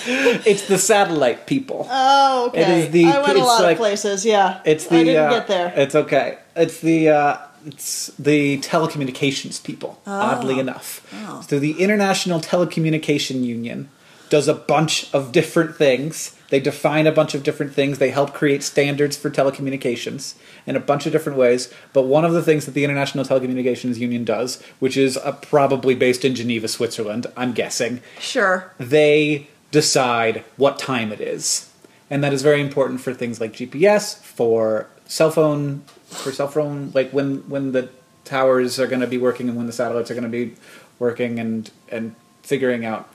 It's 0.06 0.68
the 0.68 0.78
satellite 0.78 1.48
people. 1.48 1.88
Oh, 1.90 2.48
okay. 2.48 2.62
It 2.62 2.70
is 2.70 2.92
the- 2.92 3.06
I 3.06 3.22
went 3.22 3.38
a 3.38 3.44
lot 3.44 3.72
of 3.72 3.78
places. 3.78 4.26
Yeah. 4.26 4.60
It's 4.66 4.88
the. 4.88 4.98
I 4.98 5.04
didn't 5.04 5.26
uh, 5.26 5.30
get 5.30 5.48
there. 5.48 5.74
It's 5.78 5.96
okay. 5.96 6.40
It's 6.58 6.82
the. 6.82 7.10
Uh, 7.10 7.38
it's 7.66 8.08
the 8.20 8.58
telecommunications 8.60 9.64
people. 9.64 10.00
Oddly 10.06 10.60
enough, 10.60 11.06
Oh. 11.14 11.44
so 11.48 11.60
the 11.60 11.74
International 11.80 12.40
Telecommunication 12.40 13.44
Union 13.44 13.90
does 14.30 14.48
a 14.48 14.54
bunch 14.54 15.14
of 15.14 15.32
different 15.32 15.76
things. 15.76 16.36
They 16.50 16.60
define 16.60 17.06
a 17.08 17.12
bunch 17.12 17.36
of 17.36 17.44
different 17.44 17.74
things. 17.74 18.00
They 18.00 18.10
help 18.10 18.34
create 18.34 18.64
standards 18.64 19.16
for 19.16 19.30
telecommunications 19.30 20.34
in 20.66 20.76
a 20.76 20.80
bunch 20.80 21.06
of 21.06 21.12
different 21.12 21.38
ways. 21.38 21.72
But 21.94 22.04
one 22.04 22.26
of 22.26 22.34
the 22.34 22.42
things 22.42 22.66
that 22.66 22.72
the 22.74 22.84
International 22.84 23.26
Telecommunications 23.26 23.98
Union 23.98 24.24
does, 24.24 24.62
which 24.80 24.98
is 24.98 25.18
uh, 25.18 25.34
probably 25.34 25.94
based 25.94 26.26
in 26.26 26.34
Geneva, 26.36 26.68
Switzerland, 26.68 27.28
I'm 27.38 27.54
guessing, 27.54 28.02
Sure. 28.20 28.72
they 28.80 29.48
decide 29.72 30.44
what 30.58 30.78
time 30.80 31.12
it 31.12 31.20
is 31.22 31.70
and 32.10 32.24
that 32.24 32.32
is 32.34 32.44
very 32.44 32.62
important 32.62 33.02
for 33.02 33.12
things 33.12 33.42
like 33.42 33.54
gps 33.54 34.18
for 34.20 34.86
cell 35.06 35.32
phone 35.32 35.82
for 36.14 36.32
cell 36.32 36.48
phone 36.48 36.92
like 36.94 37.12
when 37.12 37.38
when 37.50 37.72
the 37.72 37.90
towers 38.26 38.80
are 38.80 38.88
going 38.88 39.02
to 39.02 39.08
be 39.08 39.18
working 39.18 39.50
and 39.50 39.58
when 39.58 39.68
the 39.68 39.74
satellites 39.74 40.10
are 40.10 40.14
going 40.14 40.24
to 40.24 40.30
be 40.30 40.56
working 41.00 41.40
and 41.40 41.72
and 41.90 42.16
figuring 42.44 42.86
out 42.86 43.08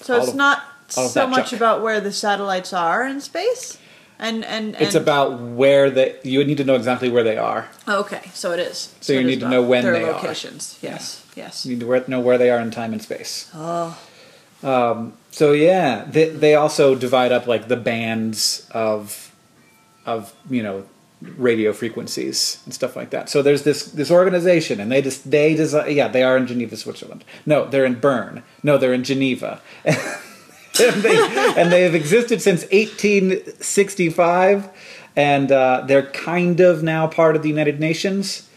So 0.00 0.16
it's 0.18 0.28
of- 0.28 0.36
not 0.36 0.62
so 0.88 1.26
much 1.26 1.50
junk. 1.50 1.60
about 1.60 1.82
where 1.82 2.00
the 2.00 2.12
satellites 2.12 2.72
are 2.74 3.06
in 3.06 3.20
space, 3.22 3.78
and 4.18 4.44
and, 4.44 4.74
and 4.76 4.82
it's 4.84 4.94
about 4.94 5.40
where 5.40 5.90
the 5.90 6.14
you 6.22 6.44
need 6.44 6.58
to 6.58 6.64
know 6.64 6.74
exactly 6.74 7.08
where 7.08 7.24
they 7.24 7.38
are 7.38 7.68
oh, 7.88 8.00
Okay, 8.00 8.20
so 8.34 8.52
it 8.52 8.60
is. 8.60 8.94
So 9.00 9.14
you 9.14 9.24
need 9.24 9.40
to 9.40 9.48
know 9.48 9.62
when 9.62 9.82
their 9.84 9.94
they 9.94 10.04
are. 10.04 10.12
locations. 10.12 10.78
Yes. 10.82 11.24
Yes. 11.34 11.64
you 11.64 11.76
need 11.76 11.80
to 11.80 12.10
know 12.10 12.20
where 12.20 12.36
they 12.36 12.50
are 12.50 12.58
in 12.60 12.70
time 12.70 12.92
and 12.92 13.00
space 13.00 13.50
Oh. 13.54 13.96
Um, 14.62 15.14
so 15.30 15.52
yeah 15.52 16.04
they, 16.04 16.28
they 16.28 16.54
also 16.54 16.94
divide 16.94 17.32
up 17.32 17.46
like 17.48 17.66
the 17.68 17.76
bands 17.76 18.68
of 18.70 19.32
of 20.06 20.34
you 20.50 20.62
know 20.62 20.84
radio 21.36 21.72
frequencies 21.72 22.60
and 22.64 22.74
stuff 22.74 22.96
like 22.96 23.10
that. 23.10 23.28
So 23.28 23.42
there's 23.42 23.62
this 23.62 23.86
this 23.86 24.10
organization 24.10 24.80
and 24.80 24.90
they 24.90 25.02
just 25.02 25.30
they 25.30 25.54
design 25.54 25.94
yeah 25.94 26.08
they 26.08 26.22
are 26.22 26.36
in 26.36 26.46
geneva 26.46 26.76
switzerland. 26.76 27.24
No 27.46 27.66
they're 27.66 27.84
in 27.84 28.00
bern. 28.00 28.42
No 28.62 28.78
they're 28.78 28.94
in 28.94 29.04
geneva. 29.04 29.60
And 30.80 31.02
they 31.02 31.18
and 31.60 31.70
they 31.70 31.82
have 31.82 31.94
existed 31.94 32.40
since 32.40 32.62
1865 32.62 34.70
and 35.14 35.52
uh, 35.52 35.84
they're 35.86 36.06
kind 36.06 36.60
of 36.60 36.82
now 36.82 37.06
part 37.06 37.36
of 37.36 37.42
the 37.42 37.50
united 37.50 37.78
nations 37.78 38.48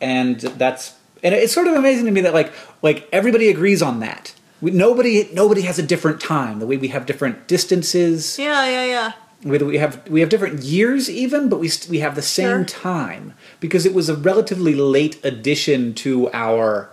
and 0.00 0.40
that's 0.40 0.94
and 1.22 1.34
it's 1.34 1.52
sort 1.52 1.66
of 1.66 1.74
amazing 1.74 2.04
to 2.06 2.10
me 2.10 2.20
that 2.22 2.34
like 2.34 2.52
like 2.82 3.08
everybody 3.12 3.48
agrees 3.48 3.82
on 3.82 4.00
that. 4.00 4.34
We, 4.60 4.70
nobody 4.70 5.28
nobody 5.32 5.62
has 5.62 5.78
a 5.78 5.82
different 5.82 6.20
time 6.20 6.58
the 6.58 6.66
way 6.66 6.76
we 6.76 6.88
have 6.88 7.06
different 7.06 7.46
distances. 7.46 8.38
Yeah, 8.38 8.68
yeah, 8.68 8.84
yeah. 8.84 9.12
We 9.44 9.58
we 9.58 9.78
have 9.78 10.06
we 10.08 10.20
have 10.20 10.28
different 10.28 10.62
years 10.62 11.08
even 11.08 11.48
but 11.48 11.58
we 11.60 11.70
we 11.88 11.98
have 12.00 12.14
the 12.16 12.22
same 12.22 12.48
Sure. 12.48 12.64
time 12.64 13.34
because 13.60 13.86
it 13.86 13.94
was 13.94 14.08
a 14.08 14.14
relatively 14.16 14.74
late 14.74 15.24
addition 15.24 15.94
to 15.94 16.28
our 16.32 16.90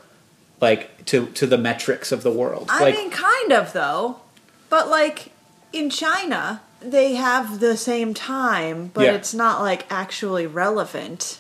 like 0.62 1.06
to 1.06 1.28
to 1.28 1.46
the 1.48 1.58
metrics 1.58 2.12
of 2.12 2.22
the 2.24 2.32
world 2.32 2.68
I 2.70 2.82
like 2.82 2.96
mean, 2.96 3.10
kind 3.12 3.52
of 3.52 3.74
though, 3.74 4.18
but 4.70 4.90
like 4.90 5.32
in 5.74 5.90
China, 5.90 6.62
they 6.82 7.16
have 7.16 7.60
the 7.60 7.76
same 7.76 8.14
time, 8.14 8.92
but 8.94 9.06
Yeah. 9.06 9.14
it's 9.16 9.34
not 9.34 9.62
like 9.62 9.86
actually 9.92 10.48
relevant, 10.48 11.40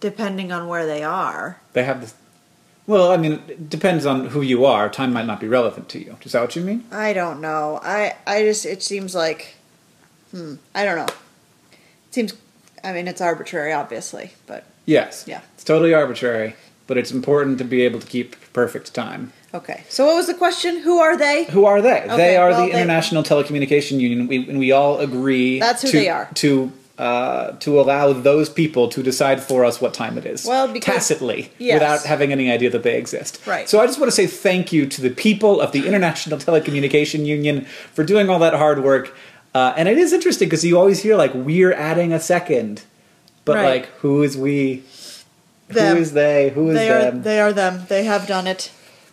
depending 0.00 0.50
on 0.52 0.66
where 0.68 0.86
they 0.86 1.02
are. 1.04 1.58
they 1.72 1.84
have 1.84 2.00
this 2.00 2.14
well 2.86 3.10
i 3.12 3.16
mean 3.18 3.34
it 3.48 3.68
depends 3.68 4.06
on 4.06 4.28
who 4.28 4.40
you 4.40 4.64
are 4.64 4.88
time 4.88 5.12
might 5.12 5.26
not 5.26 5.38
be 5.40 5.46
relevant 5.48 5.88
to 5.90 5.98
you 6.02 6.16
is 6.24 6.32
that 6.32 6.40
what 6.40 6.56
you 6.56 6.62
mean 6.62 6.82
I 6.90 7.12
don't 7.12 7.40
know. 7.40 7.78
I 7.82 8.16
I 8.26 8.42
just 8.42 8.64
it 8.64 8.82
seems 8.82 9.14
like, 9.14 9.54
hmm, 10.30 10.54
I 10.74 10.84
don't 10.84 10.96
know. 10.96 11.14
It 11.72 12.14
seems. 12.14 12.34
I 12.84 12.92
mean, 12.92 13.08
it's 13.08 13.20
arbitrary, 13.20 13.72
obviously, 13.72 14.32
but 14.46 14.64
yes 14.88 15.24
Yeah. 15.28 15.42
it's 15.54 15.64
totally 15.64 15.92
arbitrary 15.92 16.54
but 16.86 16.96
it's 16.96 17.12
important 17.12 17.58
to 17.58 17.64
be 17.64 17.82
able 17.82 18.00
to 18.00 18.06
keep 18.06 18.34
perfect 18.54 18.94
time 18.94 19.32
okay. 19.54 19.84
So, 19.88 20.06
what 20.06 20.16
was 20.16 20.26
the 20.26 20.34
question? 20.34 20.80
Who 20.80 20.98
are 20.98 21.16
they? 21.16 21.44
Who 21.44 21.64
are 21.64 21.80
they? 21.80 22.02
Okay, 22.02 22.16
they 22.16 22.36
are 22.36 22.50
well, 22.50 22.66
the 22.66 22.72
they- 22.72 22.78
International 22.78 23.22
Telecommunication 23.22 23.98
Union, 23.98 24.26
we, 24.26 24.48
and 24.48 24.58
we 24.58 24.72
all 24.72 24.98
agree. 25.00 25.58
That's 25.58 25.82
who 25.82 25.88
to, 25.90 25.96
they 25.96 26.08
are. 26.10 26.28
To 26.34 26.70
uh, 26.98 27.52
to 27.60 27.80
allow 27.80 28.12
those 28.12 28.50
people 28.50 28.88
to 28.88 29.02
decide 29.02 29.40
for 29.42 29.64
us 29.64 29.80
what 29.80 29.94
time 29.94 30.18
it 30.18 30.26
is. 30.26 30.44
Well, 30.44 30.68
because- 30.68 30.94
tacitly, 30.94 31.50
Yes. 31.58 31.74
without 31.76 32.02
having 32.04 32.30
any 32.32 32.50
idea 32.50 32.70
that 32.70 32.82
they 32.82 32.98
exist. 32.98 33.40
Right. 33.46 33.68
So 33.68 33.80
I 33.80 33.86
just 33.86 33.98
want 34.00 34.08
to 34.12 34.16
say 34.16 34.26
thank 34.26 34.72
you 34.72 34.84
to 34.86 35.00
the 35.00 35.10
people 35.10 35.60
of 35.62 35.72
the 35.72 35.86
International 35.86 36.38
Telecommunication 36.38 37.24
Union 37.24 37.64
for 37.94 38.04
doing 38.04 38.28
all 38.28 38.38
that 38.40 38.54
hard 38.54 38.82
work. 38.84 39.14
Uh, 39.54 39.72
and 39.76 39.88
it 39.88 39.98
is 39.98 40.12
interesting 40.12 40.46
because 40.48 40.64
you 40.64 40.78
always 40.78 41.02
hear 41.02 41.16
like 41.16 41.32
we're 41.34 41.72
adding 41.72 42.12
a 42.12 42.20
second, 42.20 42.82
but 43.44 43.56
Right. 43.56 43.64
like 43.82 43.86
who 44.00 44.22
is 44.22 44.36
we? 44.36 44.82
Them. 45.68 45.96
Who 45.96 46.02
is 46.02 46.12
they? 46.12 46.50
Who 46.50 46.70
is 46.70 46.76
They 46.76 46.90
are. 46.90 46.98
them? 47.00 47.22
They 47.22 47.40
are 47.40 47.52
them. 47.52 47.82
They 47.88 48.04
have 48.04 48.26
done 48.26 48.46
it. 48.46 48.70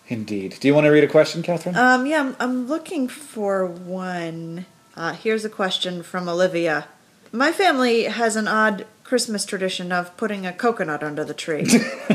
Indeed. 0.07 0.57
Do 0.59 0.67
you 0.67 0.73
want 0.75 0.85
to 0.85 0.91
read 0.91 1.03
a 1.03 1.07
question, 1.07 1.41
Katherine? 1.41 1.75
Um, 1.75 2.05
yeah, 2.05 2.19
I'm, 2.21 2.35
I'm 2.39 2.67
looking 2.67 3.07
for 3.07 3.65
one. 3.65 4.65
Uh, 4.95 5.13
here's 5.13 5.43
a 5.43 5.49
question 5.49 6.03
from 6.03 6.29
Olivia. 6.29 6.87
My 7.31 7.51
family 7.51 8.03
has 8.03 8.35
an 8.37 8.47
odd 8.47 8.85
Christmas 9.03 9.45
tradition 9.45 9.91
of 9.91 10.15
putting 10.15 10.45
a 10.45 10.53
coconut 10.53 11.03
under 11.03 11.25
the 11.25 11.33
tree. 11.33 11.63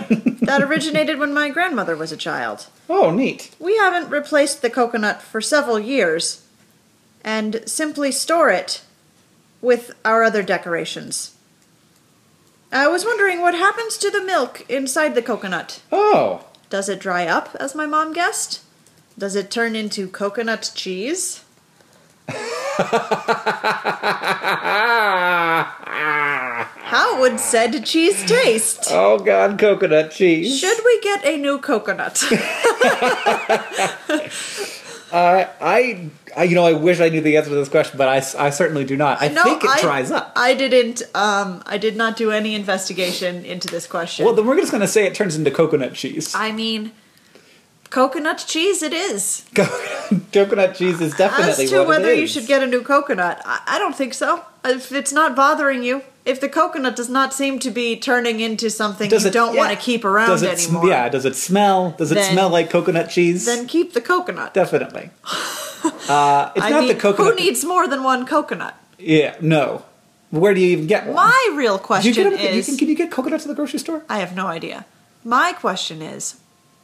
that 0.43 0.63
originated 0.63 1.19
when 1.19 1.35
my 1.35 1.51
grandmother 1.51 1.97
was 1.97 2.13
a 2.13 2.17
child. 2.17 2.67
oh, 2.89 3.11
neat. 3.11 3.55
We 3.59 3.77
haven't 3.77 4.09
replaced 4.11 4.63
the 4.63 4.71
coconut 4.71 5.21
for 5.21 5.41
several 5.41 5.79
years 5.79 6.47
and 7.25 7.63
simply 7.67 8.13
store 8.13 8.51
it 8.51 8.83
with 9.61 9.93
our 10.05 10.23
other 10.23 10.43
decorations. 10.43 11.35
I 12.73 12.89
was 12.89 13.05
wondering 13.05 13.41
what 13.41 13.55
happens 13.55 13.99
to 13.99 14.11
the 14.11 14.23
milk 14.23 14.65
inside 14.71 15.15
the 15.15 15.23
coconut. 15.23 15.83
Oh. 15.91 16.47
Does 16.71 16.89
it 16.89 17.01
dry 17.01 17.27
up, 17.27 17.57
as 17.59 17.75
my 17.75 17.85
mom 17.85 18.13
guessed? 18.13 18.63
Does 19.19 19.35
it 19.35 19.51
turn 19.51 19.75
into 19.75 20.09
coconut 20.09 20.71
cheese? 20.75 21.45
How 26.91 27.21
would 27.21 27.41
said 27.41 27.85
cheese 27.85 28.25
taste? 28.25 28.87
Oh 28.91 29.19
God, 29.19 29.59
coconut 29.59 30.13
cheese. 30.13 30.59
Should 30.59 30.79
we 30.85 31.01
get 31.01 31.25
a 31.25 31.37
new 31.37 31.59
coconut? 31.59 32.23
Uh, 35.13 35.47
I, 35.61 36.09
I, 36.37 36.45
you 36.45 36.55
know, 36.55 36.65
I 36.65 36.73
wish 36.73 37.01
I 37.01 37.09
knew 37.09 37.21
the 37.21 37.37
answer 37.37 37.51
to 37.51 37.57
this 37.57 37.69
question, 37.69 37.99
but 37.99 38.09
I, 38.09 38.17
I 38.47 38.51
certainly 38.51 38.85
do 38.85 38.97
not. 38.97 39.21
I 39.21 39.29
No, 39.29 39.43
think 39.43 39.65
it 39.65 39.71
I- 39.71 39.81
dries 39.81 40.11
up. 40.11 40.33
I 40.37 40.55
didn't. 40.55 41.03
Um, 41.15 41.63
I 41.67 41.79
did 41.79 41.97
not 41.97 42.17
do 42.17 42.31
any 42.31 42.55
investigation 42.55 43.45
into 43.45 43.69
this 43.69 43.87
question. 43.87 44.25
Well, 44.25 44.35
then 44.35 44.47
we're 44.47 44.57
just 44.59 44.71
going 44.71 44.83
to 44.83 44.89
say 44.89 45.07
it 45.07 45.15
turns 45.15 45.37
into 45.37 45.51
coconut 45.51 45.95
cheese. 45.95 46.33
I 46.35 46.53
mean, 46.53 46.93
coconut 47.91 48.45
cheese. 48.47 48.83
It 48.83 48.93
is. 48.93 49.45
coconut 50.33 50.75
cheese 50.77 51.01
is 51.01 51.15
definitely 51.15 51.65
As 51.65 51.71
to 51.71 51.85
whether 51.85 52.13
you 52.15 52.27
should 52.27 52.47
get 52.47 52.63
a 52.63 52.67
new 52.67 52.83
coconut, 52.83 53.43
I, 53.45 53.61
I 53.67 53.79
don't 53.79 53.95
think 53.97 54.15
so. 54.15 54.45
If 54.65 54.93
it's 54.93 55.13
not 55.13 55.35
bothering 55.35 55.83
you, 55.83 56.03
if 56.31 56.41
the 56.41 56.49
coconut 56.49 56.95
does 56.97 57.09
not 57.11 57.35
seem 57.35 57.59
to 57.59 57.71
be 57.71 57.97
turning 57.99 58.41
into 58.41 58.71
something 58.71 59.11
Does 59.11 59.25
you 59.25 59.29
it- 59.31 59.33
don't 59.33 59.55
yeah. 59.55 59.61
want 59.61 59.73
to 59.79 59.85
keep 59.85 60.05
around 60.05 60.29
does 60.29 60.43
it 60.43 60.65
anymore, 60.65 60.87
yeah, 60.87 61.09
does 61.09 61.25
it 61.25 61.37
smell? 61.37 61.91
Does 61.99 62.11
it 62.13 62.15
Then- 62.17 62.33
smell 62.33 62.49
like 62.49 62.71
coconut 62.71 63.11
cheese? 63.11 63.45
then 63.47 63.67
keep 63.67 63.93
the 63.93 64.01
coconut. 64.01 64.55
Definitely. 64.55 65.11
Uh, 65.83 66.53
it's 66.55 66.65
I 66.67 66.71
not 66.71 66.81
mean, 66.81 66.89
the 66.89 66.95
coconut. 66.95 67.39
who 67.39 67.45
needs 67.45 67.65
more 67.65 67.89
than 67.89 68.03
one 68.03 68.27
coconut? 68.27 68.75
Yeah, 68.99 69.37
no. 69.41 69.85
Where 70.31 70.53
do 70.53 70.61
you 70.61 70.69
even 70.73 70.87
get 70.87 71.07
one? 71.07 71.15
My 71.15 71.49
real 71.55 71.77
Do 71.79 71.83
you 71.83 71.87
question 71.87 72.13
get 72.13 72.27
'em- 72.27 72.39
you 72.39 72.59
is 72.61 72.67
can, 72.67 72.77
can 72.77 72.89
you 72.89 72.95
get 72.97 73.11
coconuts 73.11 73.45
at 73.45 73.49
the 73.49 73.55
grocery 73.55 73.79
store? 73.79 74.03
I 74.09 74.19
have 74.19 74.35
no 74.37 74.47
idea. 74.47 74.85
My 75.25 75.53
question 75.55 76.03
is 76.03 76.35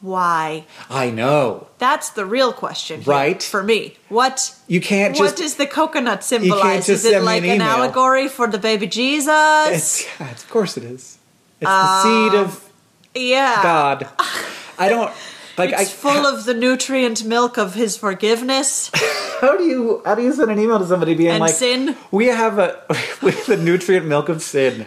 why? 0.06 0.64
I 0.88 1.10
know. 1.10 1.66
That's 1.78 2.10
the 2.10 2.24
real 2.24 2.52
question, 2.52 3.02
here 3.02 3.12
Right. 3.12 3.42
For 3.42 3.62
me, 3.62 3.96
what 4.08 4.54
You 4.68 4.80
can't 4.80 5.18
what 5.18 5.36
does 5.36 5.56
the 5.56 5.66
coconut 5.66 6.22
symbolize? 6.22 6.86
just 6.86 7.04
Is 7.04 7.12
it 7.12 7.22
like 7.22 7.42
an 7.42 7.60
an, 7.60 7.60
allegory 7.60 8.28
for 8.28 8.46
the 8.46 8.58
baby 8.58 8.86
Jesus? 8.86 9.68
It's, 9.68 10.20
yeah, 10.20 10.30
of 10.30 10.48
course 10.48 10.76
it 10.76 10.84
is. 10.84 11.18
It's 11.60 11.70
the 11.70 12.02
seed 12.02 12.34
of 12.38 12.54
um, 12.54 12.70
yeah, 13.16 13.62
God. 13.62 14.08
I 14.78 14.88
don't 14.88 15.12
like. 15.58 15.70
it's 15.70 15.80
I, 15.80 15.84
full 15.84 16.24
of 16.24 16.44
the 16.44 16.54
nutrient 16.54 17.24
milk 17.24 17.56
of 17.56 17.74
His 17.74 17.96
forgiveness. 17.96 18.90
How 19.40 19.56
do 19.58 19.64
you 19.64 20.00
how 20.06 20.14
do 20.14 20.22
you 20.22 20.32
send 20.32 20.50
an 20.50 20.58
email 20.58 20.78
to 20.78 20.86
somebody 20.86 21.14
being 21.14 21.28
And 21.28 21.40
like 21.40 21.54
sin? 21.54 21.94
We 22.10 22.28
have 22.28 22.58
a 22.58 22.82
we 23.22 23.32
have 23.32 23.46
the 23.46 23.58
nutrient 23.58 24.06
milk 24.06 24.30
of 24.30 24.40
sin. 24.40 24.86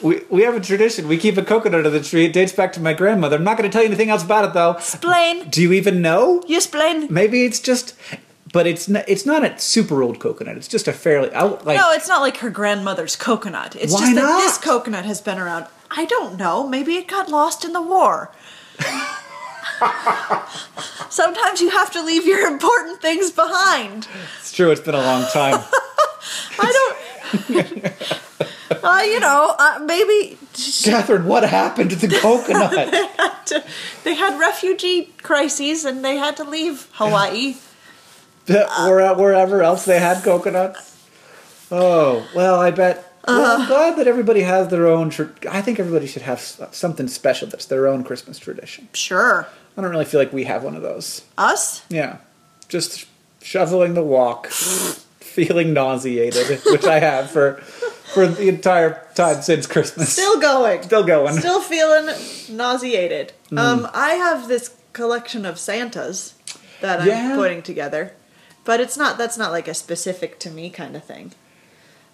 We 0.00 0.22
we 0.28 0.42
have 0.42 0.54
a 0.54 0.60
tradition. 0.60 1.08
We 1.08 1.16
keep 1.16 1.36
a 1.36 1.42
coconut 1.42 1.78
under 1.78 1.90
the 1.90 2.02
tree. 2.02 2.26
It 2.26 2.32
dates 2.32 2.52
back 2.52 2.72
to 2.74 2.80
my 2.80 2.92
grandmother. 2.92 3.36
I'm 3.36 3.44
not 3.44 3.56
going 3.56 3.68
to 3.68 3.72
tell 3.72 3.82
you 3.82 3.88
anything 3.88 4.10
else 4.10 4.22
about 4.22 4.44
it 4.44 4.52
though. 4.52 4.72
Explain. 4.72 5.48
Do 5.48 5.62
you 5.62 5.72
even 5.72 6.02
know? 6.02 6.42
You 6.46 6.56
explain. 6.56 7.06
Maybe 7.10 7.44
it's 7.44 7.60
just, 7.60 7.94
but 8.52 8.66
it's 8.66 8.88
not. 8.88 9.08
It's 9.08 9.24
not 9.24 9.42
a 9.44 9.58
super 9.58 10.02
old 10.02 10.18
coconut. 10.18 10.56
It's 10.56 10.68
just 10.68 10.86
a 10.86 10.92
fairly 10.92 11.30
like. 11.30 11.78
No, 11.78 11.92
it's 11.92 12.08
not 12.08 12.20
like 12.20 12.36
her 12.38 12.50
grandmother's 12.50 13.16
coconut. 13.16 13.74
It's 13.76 13.92
Why 13.94 14.00
just 14.00 14.14
that 14.16 14.22
not? 14.22 14.38
this 14.38 14.58
coconut 14.58 15.06
has 15.06 15.20
been 15.22 15.38
around. 15.38 15.66
I 15.90 16.04
don't 16.04 16.36
know. 16.36 16.66
Maybe 16.68 16.96
it 16.96 17.08
got 17.08 17.30
lost 17.30 17.64
in 17.64 17.72
the 17.72 17.82
war. 17.82 18.32
Sometimes 21.08 21.60
you 21.60 21.70
have 21.70 21.90
to 21.92 22.02
leave 22.02 22.26
your 22.26 22.46
important 22.46 23.00
things 23.00 23.30
behind. 23.30 24.08
It's 24.40 24.52
true. 24.52 24.70
It's 24.70 24.80
been 24.80 24.94
a 24.94 25.00
long 25.00 25.24
time. 25.32 25.64
I 26.58 26.96
don't. 27.48 27.94
uh, 28.82 29.02
you 29.04 29.20
know, 29.20 29.54
uh, 29.58 29.78
maybe 29.84 30.38
Katherine, 30.84 31.26
what 31.26 31.48
happened 31.48 31.90
to 31.90 31.96
the 31.96 32.08
coconut? 32.18 33.64
they 34.04 34.14
had 34.14 34.38
refugee 34.38 35.12
crises 35.22 35.84
and 35.84 36.04
they 36.04 36.16
had 36.16 36.36
to 36.38 36.44
leave 36.44 36.88
Hawaii. 36.94 37.54
Where, 38.46 39.14
wherever 39.14 39.62
else 39.62 39.84
they 39.84 39.98
had 39.98 40.22
coconuts. 40.22 40.96
Oh 41.70 42.26
well, 42.34 42.60
I 42.60 42.70
bet. 42.70 43.02
Well, 43.26 43.40
Uh-huh. 43.44 43.62
I'm 43.62 43.68
glad 43.68 43.96
that 43.98 44.06
everybody 44.06 44.42
has 44.42 44.68
their 44.68 44.86
own. 44.86 45.10
Tr- 45.10 45.24
I 45.50 45.60
think 45.62 45.80
everybody 45.80 46.06
should 46.06 46.22
have 46.22 46.40
something 46.40 47.08
special 47.08 47.48
that's 47.48 47.66
their 47.66 47.88
own 47.88 48.04
Christmas 48.04 48.38
tradition. 48.38 48.88
Sure. 48.92 49.48
I 49.76 49.82
don't 49.82 49.90
really 49.90 50.04
feel 50.04 50.20
like 50.20 50.32
we 50.32 50.44
have 50.44 50.62
one 50.62 50.76
of 50.76 50.82
those. 50.82 51.22
Us? 51.36 51.82
Yeah, 51.88 52.18
just 52.68 53.06
shoveling 53.42 53.94
the 53.94 54.02
walk, 54.02 54.46
feeling 54.46 55.72
nauseated, 55.74 56.60
which 56.66 56.84
I 56.84 57.00
have 57.00 57.30
for 57.30 57.60
for 58.16 58.26
the 58.26 58.48
entire 58.48 59.06
time 59.14 59.42
since 59.42 59.66
Christmas. 59.66 60.10
Still 60.10 60.40
going. 60.40 60.82
Still 60.82 61.04
going. 61.04 61.34
Still 61.34 61.60
feeling 61.60 62.06
nauseated. 62.48 63.34
Mm. 63.50 63.58
Um, 63.58 63.88
I 63.92 64.12
have 64.12 64.48
this 64.48 64.74
collection 64.94 65.44
of 65.44 65.58
Santas 65.58 66.32
that 66.80 67.02
I'm 67.02 67.36
putting 67.36 67.60
together, 67.60 68.14
but 68.64 68.80
it's 68.80 68.96
not. 68.96 69.18
That's 69.18 69.36
not 69.36 69.52
like 69.52 69.68
a 69.68 69.74
specific 69.74 70.38
to 70.38 70.50
me 70.50 70.70
kind 70.70 70.96
of 70.96 71.04
thing. 71.04 71.32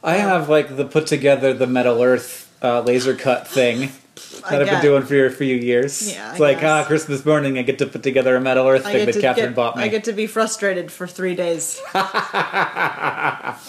I 0.02 0.14
have 0.16 0.48
like 0.48 0.76
the 0.76 0.84
put 0.84 1.06
together 1.06 1.54
the 1.54 1.68
Metal 1.68 2.02
Earth 2.02 2.52
uh, 2.60 2.80
laser 2.80 3.14
cut 3.14 3.46
thing 3.46 3.92
that 4.50 4.60
I've 4.62 4.66
been 4.68 4.80
doing 4.82 5.02
for 5.04 5.26
a 5.26 5.30
few 5.30 5.54
years. 5.54 6.12
Yeah, 6.12 6.32
it's 6.32 6.40
I 6.40 6.42
like 6.44 6.60
guess. 6.60 6.84
ah, 6.84 6.86
Christmas 6.88 7.24
morning 7.24 7.58
I 7.58 7.62
get 7.62 7.78
to 7.78 7.86
put 7.86 8.02
together 8.02 8.34
a 8.36 8.40
Metal 8.40 8.66
Earth 8.66 8.84
I 8.86 8.92
thing 8.92 9.06
that 9.06 9.20
Katherine 9.20 9.48
get, 9.48 9.54
bought 9.54 9.76
me. 9.76 9.84
I 9.84 9.88
get 9.88 10.04
to 10.04 10.12
be 10.12 10.26
frustrated 10.26 10.90
for 10.90 11.06
three 11.06 11.34
days. 11.34 11.80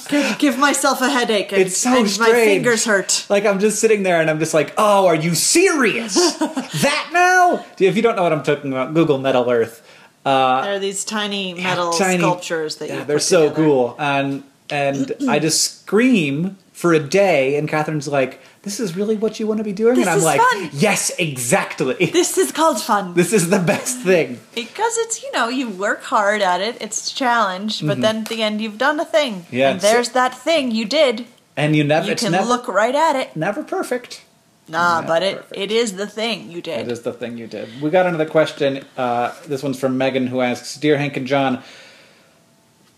give, 0.10 0.38
give 0.39 0.57
myself 0.57 1.01
a 1.01 1.10
headache. 1.10 1.51
And, 1.51 1.62
It's 1.62 1.77
so 1.77 1.98
and 2.00 2.10
strange. 2.10 2.31
my 2.33 2.39
fingers 2.45 2.86
hurt. 2.86 3.25
Like 3.29 3.45
I'm 3.45 3.60
just 3.60 3.79
sitting 3.79 4.03
there 4.03 4.19
and 4.22 4.29
I'm 4.29 4.39
just 4.39 4.53
like, 4.53 4.74
oh, 4.77 5.07
are 5.07 5.15
you 5.15 5.36
serious? 5.36 6.15
that 6.38 7.10
now? 7.13 7.65
If 7.79 7.96
you 7.96 8.01
don't 8.01 8.16
know 8.16 8.24
what 8.24 8.33
I'm 8.33 8.44
talking 8.44 8.72
about, 8.72 8.94
Google 8.94 9.18
Metal 9.18 9.50
Earth. 9.50 9.87
Uh, 10.25 10.61
There 10.63 10.74
are 10.75 10.79
these 10.79 11.03
tiny 11.03 11.53
metal 11.53 11.92
tiny- 11.94 12.20
sculptures 12.20 12.77
that 12.77 12.87
yeah, 12.89 13.00
you 13.00 13.05
they're 13.05 13.18
put 13.18 13.24
so 13.24 13.44
together. 13.50 13.55
cool, 13.63 13.96
and 14.00 14.44
and 14.70 15.11
I 15.27 15.39
just 15.39 15.81
scream 15.81 16.57
for 16.74 16.92
a 16.94 17.00
day, 17.00 17.55
and 17.55 17.70
Katherine's 17.70 18.07
like, 18.07 18.42
"This 18.64 18.79
is 18.79 18.96
really 18.98 19.16
what 19.16 19.40
you 19.40 19.48
want 19.48 19.59
to 19.59 19.64
be 19.64 19.72
doing," 19.74 19.96
This 19.96 20.07
and 20.07 20.16
I'm 20.18 20.22
like, 20.24 20.42
fun. 20.42 20.70
"Yes, 20.74 21.12
exactly. 21.20 21.96
This 22.12 22.38
is 22.38 22.51
called 22.51 22.81
fun. 22.81 23.14
This 23.14 23.31
is 23.31 23.50
the 23.50 23.59
best 23.59 24.00
thing." 24.00 24.40
Because 24.55 24.98
it's, 24.98 25.24
you 25.24 25.31
know, 25.31 25.48
you 25.50 25.70
work 25.70 26.03
hard 26.03 26.42
at 26.42 26.59
it, 26.62 26.75
it's 26.81 27.12
a 27.12 27.16
challenge, 27.16 27.86
but 27.86 28.01
then 28.01 28.18
at 28.24 28.29
the 28.29 28.42
end 28.44 28.59
you've 28.62 28.77
done 28.79 29.00
a 29.00 29.05
thing. 29.05 29.33
Mm-hmm. 29.44 29.55
Yeah, 29.55 29.70
And 29.72 29.81
so- 29.81 29.88
there's 29.88 30.09
that 30.09 30.33
thing 30.38 30.72
you 30.72 30.86
did. 30.86 31.25
And 31.55 31.75
you 31.75 31.83
never, 31.83 32.07
You 32.09 32.16
can 32.16 32.31
never, 32.31 32.48
look 32.48 32.68
right 32.68 32.96
at 32.96 33.16
it. 33.16 33.36
never 33.36 33.64
perfect. 33.64 34.24
Nah, 34.68 35.03
but 35.05 35.22
it, 35.22 35.36
perfect. 35.38 35.57
it 35.62 35.72
is 35.72 35.94
the 35.98 36.07
thing 36.07 36.50
you 36.50 36.62
did. 36.62 36.88
It 36.88 36.92
is 36.92 37.01
the 37.03 37.14
thing 37.14 37.38
you 37.38 37.46
did. 37.48 37.70
We 37.81 37.92
got 37.92 38.07
another 38.07 38.25
question. 38.25 38.83
Uh, 38.98 39.31
this 39.46 39.62
one's 39.62 39.79
from 39.79 39.98
Megan, 39.98 40.25
who 40.27 40.42
asks 40.42 40.75
Dear 40.77 40.98
Hank 40.98 41.16
and 41.18 41.27
John, 41.27 41.62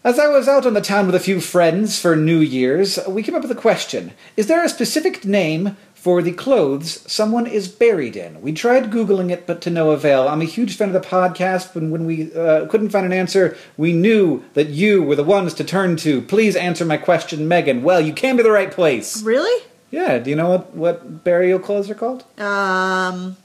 as 0.06 0.20
I 0.20 0.28
was 0.28 0.48
out 0.48 0.68
on 0.68 0.76
the 0.76 0.82
town 0.82 1.08
with 1.08 1.16
a 1.16 1.20
few 1.20 1.42
friends 1.42 2.00
for 2.00 2.16
New 2.16 2.38
Year's, 2.38 3.00
we 3.08 3.24
came 3.24 3.34
up 3.34 3.42
with 3.42 3.50
a 3.50 3.56
question 3.56 4.12
Is 4.38 4.46
there 4.46 4.64
a 4.64 4.70
specific 4.70 5.26
name 5.26 5.76
for 5.96 6.22
the 6.22 6.32
clothes 6.32 7.12
someone 7.12 7.48
is 7.48 7.68
buried 7.68 8.16
in? 8.16 8.40
We 8.40 8.54
tried 8.54 8.92
Googling 8.92 9.32
it, 9.32 9.48
but 9.48 9.62
to 9.62 9.72
no 9.72 9.90
avail. 9.90 10.28
I'm 10.28 10.42
a 10.42 10.46
huge 10.46 10.78
fan 10.78 10.90
of 10.90 10.94
the 10.94 11.10
podcast, 11.10 11.74
but 11.74 11.82
when 11.82 12.06
we 12.06 12.32
uh, 12.36 12.68
couldn't 12.68 12.92
find 12.92 13.08
an 13.08 13.14
answer, 13.14 13.58
we 13.78 13.94
knew 13.94 14.46
that 14.54 14.70
you 14.70 15.02
were 15.02 15.16
the 15.16 15.24
ones 15.24 15.56
to 15.56 15.64
turn 15.64 15.96
to. 15.98 16.22
Please 16.22 16.56
answer 16.56 16.86
my 16.86 16.98
question, 16.98 17.48
Megan. 17.48 17.82
Well, 17.82 18.00
you 18.00 18.14
came 18.14 18.38
to 18.38 18.44
the 18.44 18.52
right 18.52 18.72
place. 18.72 19.24
Really? 19.24 19.66
Yeah, 19.90 20.20
do 20.20 20.30
you 20.30 20.36
know 20.36 20.50
what, 20.50 20.76
what 20.76 21.24
burial 21.24 21.58
clothes 21.58 21.90
are 21.90 21.96
called? 21.96 22.26
Um, 22.40 23.38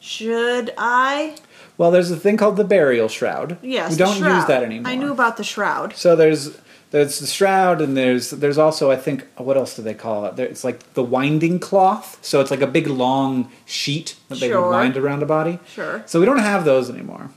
should 0.00 0.72
I? 0.78 1.36
Well, 1.78 1.90
there's 1.92 2.10
a 2.10 2.16
thing 2.16 2.36
called 2.36 2.56
the 2.56 2.64
burial 2.64 3.08
shroud. 3.08 3.56
Yes. 3.62 3.92
we 3.92 3.96
don't 3.96 4.16
use 4.18 4.44
that 4.46 4.62
anymore. 4.64 4.90
I 4.92 4.96
knew 4.96 5.12
about 5.12 5.36
the 5.36 5.44
shroud. 5.44 5.94
So 5.96 6.16
there's 6.16 6.58
there's 6.90 7.20
the 7.20 7.26
shroud, 7.26 7.80
and 7.80 7.96
there's 7.96 8.30
there's 8.30 8.58
also 8.58 8.90
I 8.90 8.96
think 8.96 9.24
what 9.36 9.56
else 9.56 9.76
do 9.76 9.82
they 9.82 9.94
call 9.94 10.26
it? 10.26 10.36
There, 10.36 10.46
it's 10.46 10.64
like 10.64 10.94
the 10.94 11.02
winding 11.04 11.60
cloth. 11.60 12.18
So 12.20 12.40
it's 12.40 12.50
like 12.50 12.62
a 12.62 12.66
big 12.66 12.88
long 12.88 13.50
sheet 13.64 14.16
that 14.28 14.40
they 14.40 14.52
would 14.54 14.68
wind 14.68 14.96
around 14.96 15.22
a 15.22 15.26
body. 15.26 15.60
Sure. 15.68 16.02
So 16.06 16.18
we 16.18 16.26
don't 16.26 16.38
have 16.40 16.64
those 16.64 16.90
anymore. 16.90 17.30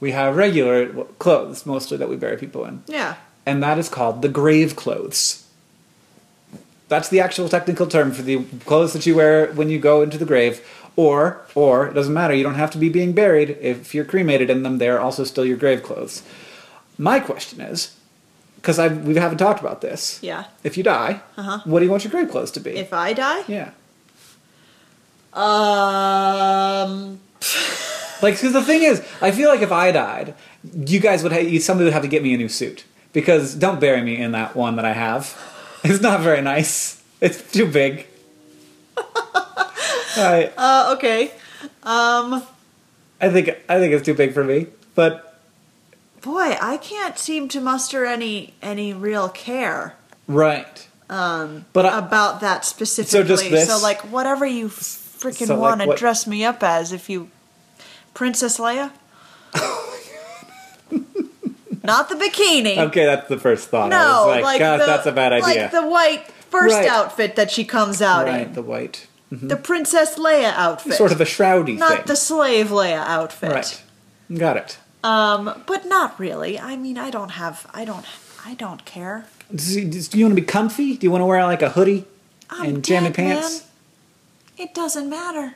We 0.00 0.12
have 0.12 0.36
regular 0.36 0.86
clothes 1.18 1.64
mostly 1.66 1.96
that 1.98 2.08
we 2.08 2.16
bury 2.16 2.36
people 2.36 2.64
in, 2.64 2.82
Yeah. 2.88 3.16
and 3.46 3.62
that 3.62 3.78
is 3.78 3.88
called 3.88 4.20
the 4.22 4.28
grave 4.28 4.74
clothes. 4.74 5.46
That's 6.88 7.08
the 7.08 7.20
actual 7.20 7.48
technical 7.48 7.86
term 7.86 8.10
for 8.12 8.22
the 8.22 8.44
clothes 8.66 8.92
that 8.94 9.06
you 9.06 9.14
wear 9.16 9.46
when 9.52 9.68
you 9.70 9.78
go 9.78 10.02
into 10.02 10.18
the 10.18 10.24
grave. 10.26 10.60
Or, 10.94 11.40
or 11.54 11.86
it 11.88 11.94
doesn't 11.94 12.12
matter. 12.12 12.34
You 12.34 12.42
don't 12.42 12.54
have 12.56 12.70
to 12.72 12.78
be 12.78 12.88
being 12.90 13.12
buried. 13.12 13.56
If 13.60 13.94
you're 13.94 14.04
cremated 14.04 14.50
in 14.50 14.62
them, 14.62 14.78
they 14.78 14.88
are 14.88 14.98
also 15.00 15.24
still 15.24 15.44
your 15.44 15.56
grave 15.56 15.82
clothes. 15.82 16.22
My 16.98 17.18
question 17.18 17.60
is, 17.62 17.96
because 18.56 18.78
I 18.78 18.88
we 18.88 19.14
haven't 19.16 19.38
talked 19.38 19.60
about 19.60 19.80
this. 19.80 20.18
Yeah. 20.22 20.44
If 20.62 20.76
you 20.76 20.82
die, 20.84 21.20
Uh-huh. 21.36 21.60
what 21.64 21.78
do 21.80 21.84
you 21.86 21.90
want 21.90 22.04
your 22.04 22.10
grave 22.10 22.30
clothes 22.30 22.50
to 22.52 22.60
be? 22.60 22.70
If 22.72 22.92
I 22.92 23.12
die? 23.14 23.42
yeah. 23.48 23.70
Um, 25.32 27.20
Like, 28.22 28.34
because 28.34 28.52
the 28.52 28.62
thing 28.62 28.82
is, 28.84 29.02
I 29.20 29.32
feel 29.32 29.48
like 29.48 29.62
if 29.62 29.72
I 29.72 29.90
died, 29.90 30.34
you 30.72 31.00
guys 31.00 31.24
would 31.24 31.32
have, 31.32 31.60
somebody 31.60 31.86
would 31.86 31.92
have 31.92 32.02
to 32.02 32.08
get 32.08 32.22
me 32.22 32.34
a 32.34 32.36
new 32.36 32.48
suit. 32.48 32.84
Because 33.12 33.54
don't 33.56 33.80
bury 33.80 34.00
me 34.00 34.16
in 34.16 34.30
that 34.32 34.54
one 34.54 34.76
that 34.76 34.84
I 34.84 34.92
have. 34.92 35.36
It's 35.82 36.00
not 36.00 36.20
very 36.20 36.40
nice. 36.40 37.02
It's 37.20 37.50
too 37.50 37.66
big. 37.66 38.06
I, 40.16 40.50
uh, 40.56 40.94
okay. 40.96 41.32
Um, 41.82 42.42
I 43.20 43.28
think 43.30 43.50
I 43.68 43.78
think 43.78 43.94
it's 43.94 44.04
too 44.04 44.14
big 44.14 44.32
for 44.34 44.44
me. 44.44 44.66
But 44.94 45.38
boy, 46.20 46.56
I 46.60 46.76
can't 46.76 47.18
seem 47.18 47.48
to 47.48 47.60
muster 47.60 48.04
any 48.04 48.54
any 48.62 48.92
real 48.92 49.28
care 49.28 49.94
right. 50.26 50.86
um 51.08 51.64
But 51.72 51.86
I, 51.86 51.98
about 51.98 52.40
that 52.40 52.64
specifically. 52.64 53.20
So 53.20 53.24
just 53.36 53.50
this? 53.50 53.68
So 53.68 53.78
like 53.82 54.00
whatever 54.02 54.44
you 54.44 54.68
freaking 54.68 55.46
So, 55.46 55.54
like, 55.54 55.60
want 55.60 55.80
to 55.82 55.86
what- 55.88 55.98
dress 55.98 56.26
me 56.26 56.44
up 56.44 56.62
as, 56.62 56.92
if 56.92 57.08
you 57.08 57.30
Princess 58.14 58.58
Leia. 58.58 58.90
Not 61.84 62.08
the 62.08 62.14
bikini. 62.14 62.78
okay, 62.78 63.04
that's 63.06 63.28
the 63.28 63.38
first 63.38 63.68
thought. 63.68 63.88
No, 63.90 64.26
like, 64.28 64.44
like 64.44 64.58
God, 64.60 64.80
the, 64.80 64.86
that's 64.86 65.06
a 65.06 65.12
bad 65.12 65.32
idea. 65.32 65.62
Like 65.62 65.70
the 65.72 65.86
white 65.86 66.26
first 66.50 66.74
Right. 66.76 66.86
outfit 66.88 67.34
that 67.36 67.50
she 67.50 67.64
comes 67.64 68.00
out 68.00 68.26
right, 68.26 68.46
in, 68.46 68.52
the 68.52 68.62
white, 68.62 69.06
the 69.40 69.56
Princess 69.56 70.16
Leia 70.18 70.52
outfit, 70.54 70.94
sort 70.94 71.12
of 71.12 71.20
a 71.20 71.24
shroudy 71.24 71.78
not 71.78 71.90
thing. 71.90 72.02
the 72.06 72.16
slave 72.16 72.68
Leia 72.68 72.98
outfit. 72.98 73.50
right. 73.50 73.82
Got 74.34 74.56
it. 74.56 74.78
Um, 75.04 75.62
but 75.66 75.86
not 75.86 76.18
really. 76.18 76.58
I 76.58 76.76
mean, 76.76 76.98
I 76.98 77.10
don't 77.10 77.30
have. 77.30 77.66
I 77.72 77.84
don't. 77.84 78.06
I 78.44 78.54
don't 78.54 78.84
care. 78.84 79.26
Do 79.54 79.80
you, 79.80 80.24
want 80.24 80.36
to 80.36 80.40
be 80.40 80.42
comfy? 80.42 80.96
Do 80.96 81.06
you 81.06 81.10
want 81.10 81.22
to 81.22 81.26
wear 81.26 81.44
like 81.44 81.62
a 81.62 81.70
hoodie? 81.70 82.04
I'm 82.50 82.76
and 82.76 82.84
jammy 82.84 83.08
dead, 83.08 83.14
pants. 83.14 83.60
man. 83.60 84.68
It 84.68 84.74
doesn't 84.74 85.08
matter. 85.08 85.54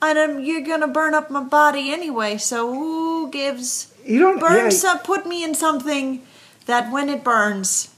And 0.00 0.18
um, 0.18 0.40
you're 0.40 0.62
gonna 0.62 0.88
burn 0.88 1.14
up 1.14 1.30
my 1.30 1.42
body 1.42 1.92
anyway, 1.92 2.38
so 2.38 2.72
who 2.72 3.30
gives? 3.30 3.92
You 4.04 4.18
don't 4.18 4.40
burn 4.40 4.64
yeah, 4.64 4.70
some. 4.70 4.98
Put 5.00 5.26
me 5.26 5.44
in 5.44 5.54
something 5.54 6.22
that, 6.66 6.90
when 6.90 7.08
it 7.08 7.22
burns, 7.22 7.94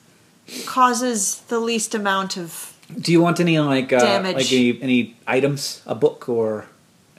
causes 0.67 1.41
the 1.49 1.59
least 1.59 1.95
amount 1.95 2.37
of. 2.37 2.74
Do 3.01 3.13
you 3.13 3.21
want 3.23 3.41
any 3.41 3.59
like 3.59 3.93
uh, 3.93 4.01
Damage. 4.01 4.37
like 4.37 4.53
any, 4.53 4.83
any 4.83 5.17
items, 5.27 5.83
a 5.87 5.95
book 5.95 6.29
or 6.29 6.67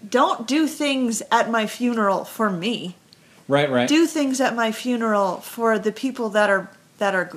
Don't 0.08 0.48
do 0.48 0.68
things 0.68 1.22
at 1.32 1.50
my 1.50 1.66
funeral 1.68 2.26
for 2.26 2.50
me. 2.50 2.96
right, 3.48 3.70
right? 3.70 3.88
Do 3.90 4.06
things 4.06 4.40
at 4.42 4.56
my 4.56 4.72
funeral 4.72 5.38
for 5.38 5.80
the 5.80 5.92
people 5.92 6.30
that 6.30 6.50
are 6.50 6.70
that 6.98 7.14
are 7.16 7.32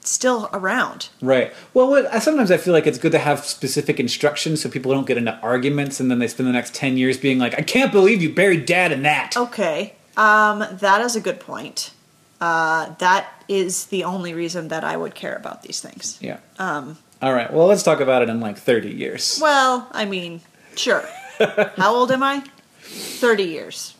still 0.00 0.48
around. 0.52 1.08
Right. 1.20 1.52
Well, 1.74 1.88
what, 1.90 2.06
I- 2.12 2.18
sometimes 2.18 2.50
I 2.50 2.56
feel 2.56 2.72
like 2.72 2.86
it's 2.86 2.98
good 2.98 3.12
to 3.12 3.18
have 3.18 3.44
specific 3.44 4.00
instructions 4.00 4.60
so 4.62 4.68
people 4.68 4.92
don't 4.92 5.06
get 5.06 5.16
into 5.16 5.34
arguments 5.40 6.00
and 6.00 6.10
then 6.10 6.18
they 6.18 6.26
spend 6.28 6.48
the 6.48 6.52
next 6.52 6.74
10 6.74 6.96
years 6.96 7.18
being 7.18 7.38
like, 7.38 7.54
I 7.58 7.62
can't 7.62 7.92
believe 7.92 8.20
you 8.22 8.34
buried 8.34 8.66
dad 8.66 8.90
in 8.90 9.02
that. 9.02 9.36
Okay, 9.36 9.94
um, 10.16 10.64
that 10.72 11.00
is 11.02 11.14
a 11.14 11.20
good 11.20 11.38
point. 11.40 11.92
Uh, 12.40 12.94
that 12.98 13.44
is 13.48 13.86
the 13.86 14.02
only 14.02 14.34
reason 14.34 14.68
that 14.68 14.82
I 14.82 14.96
would 14.96 15.14
care 15.14 15.36
about 15.36 15.62
these 15.62 15.80
things. 15.80 16.18
Yeah. 16.20 16.38
Um, 16.58 16.98
All 17.22 17.32
right. 17.32 17.52
Well, 17.52 17.66
let's 17.66 17.82
talk 17.84 18.00
about 18.00 18.22
it 18.22 18.28
in 18.28 18.40
like 18.40 18.58
30 18.58 18.90
years. 18.90 19.38
well, 19.40 19.88
I 19.92 20.04
mean, 20.04 20.40
sure. 20.76 21.04
how 21.76 21.94
old 21.94 22.10
am 22.10 22.22
I? 22.22 22.42
Thirty 22.84 23.44
years, 23.44 23.94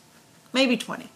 maybe 0.53 0.77
twenty. 0.77 1.09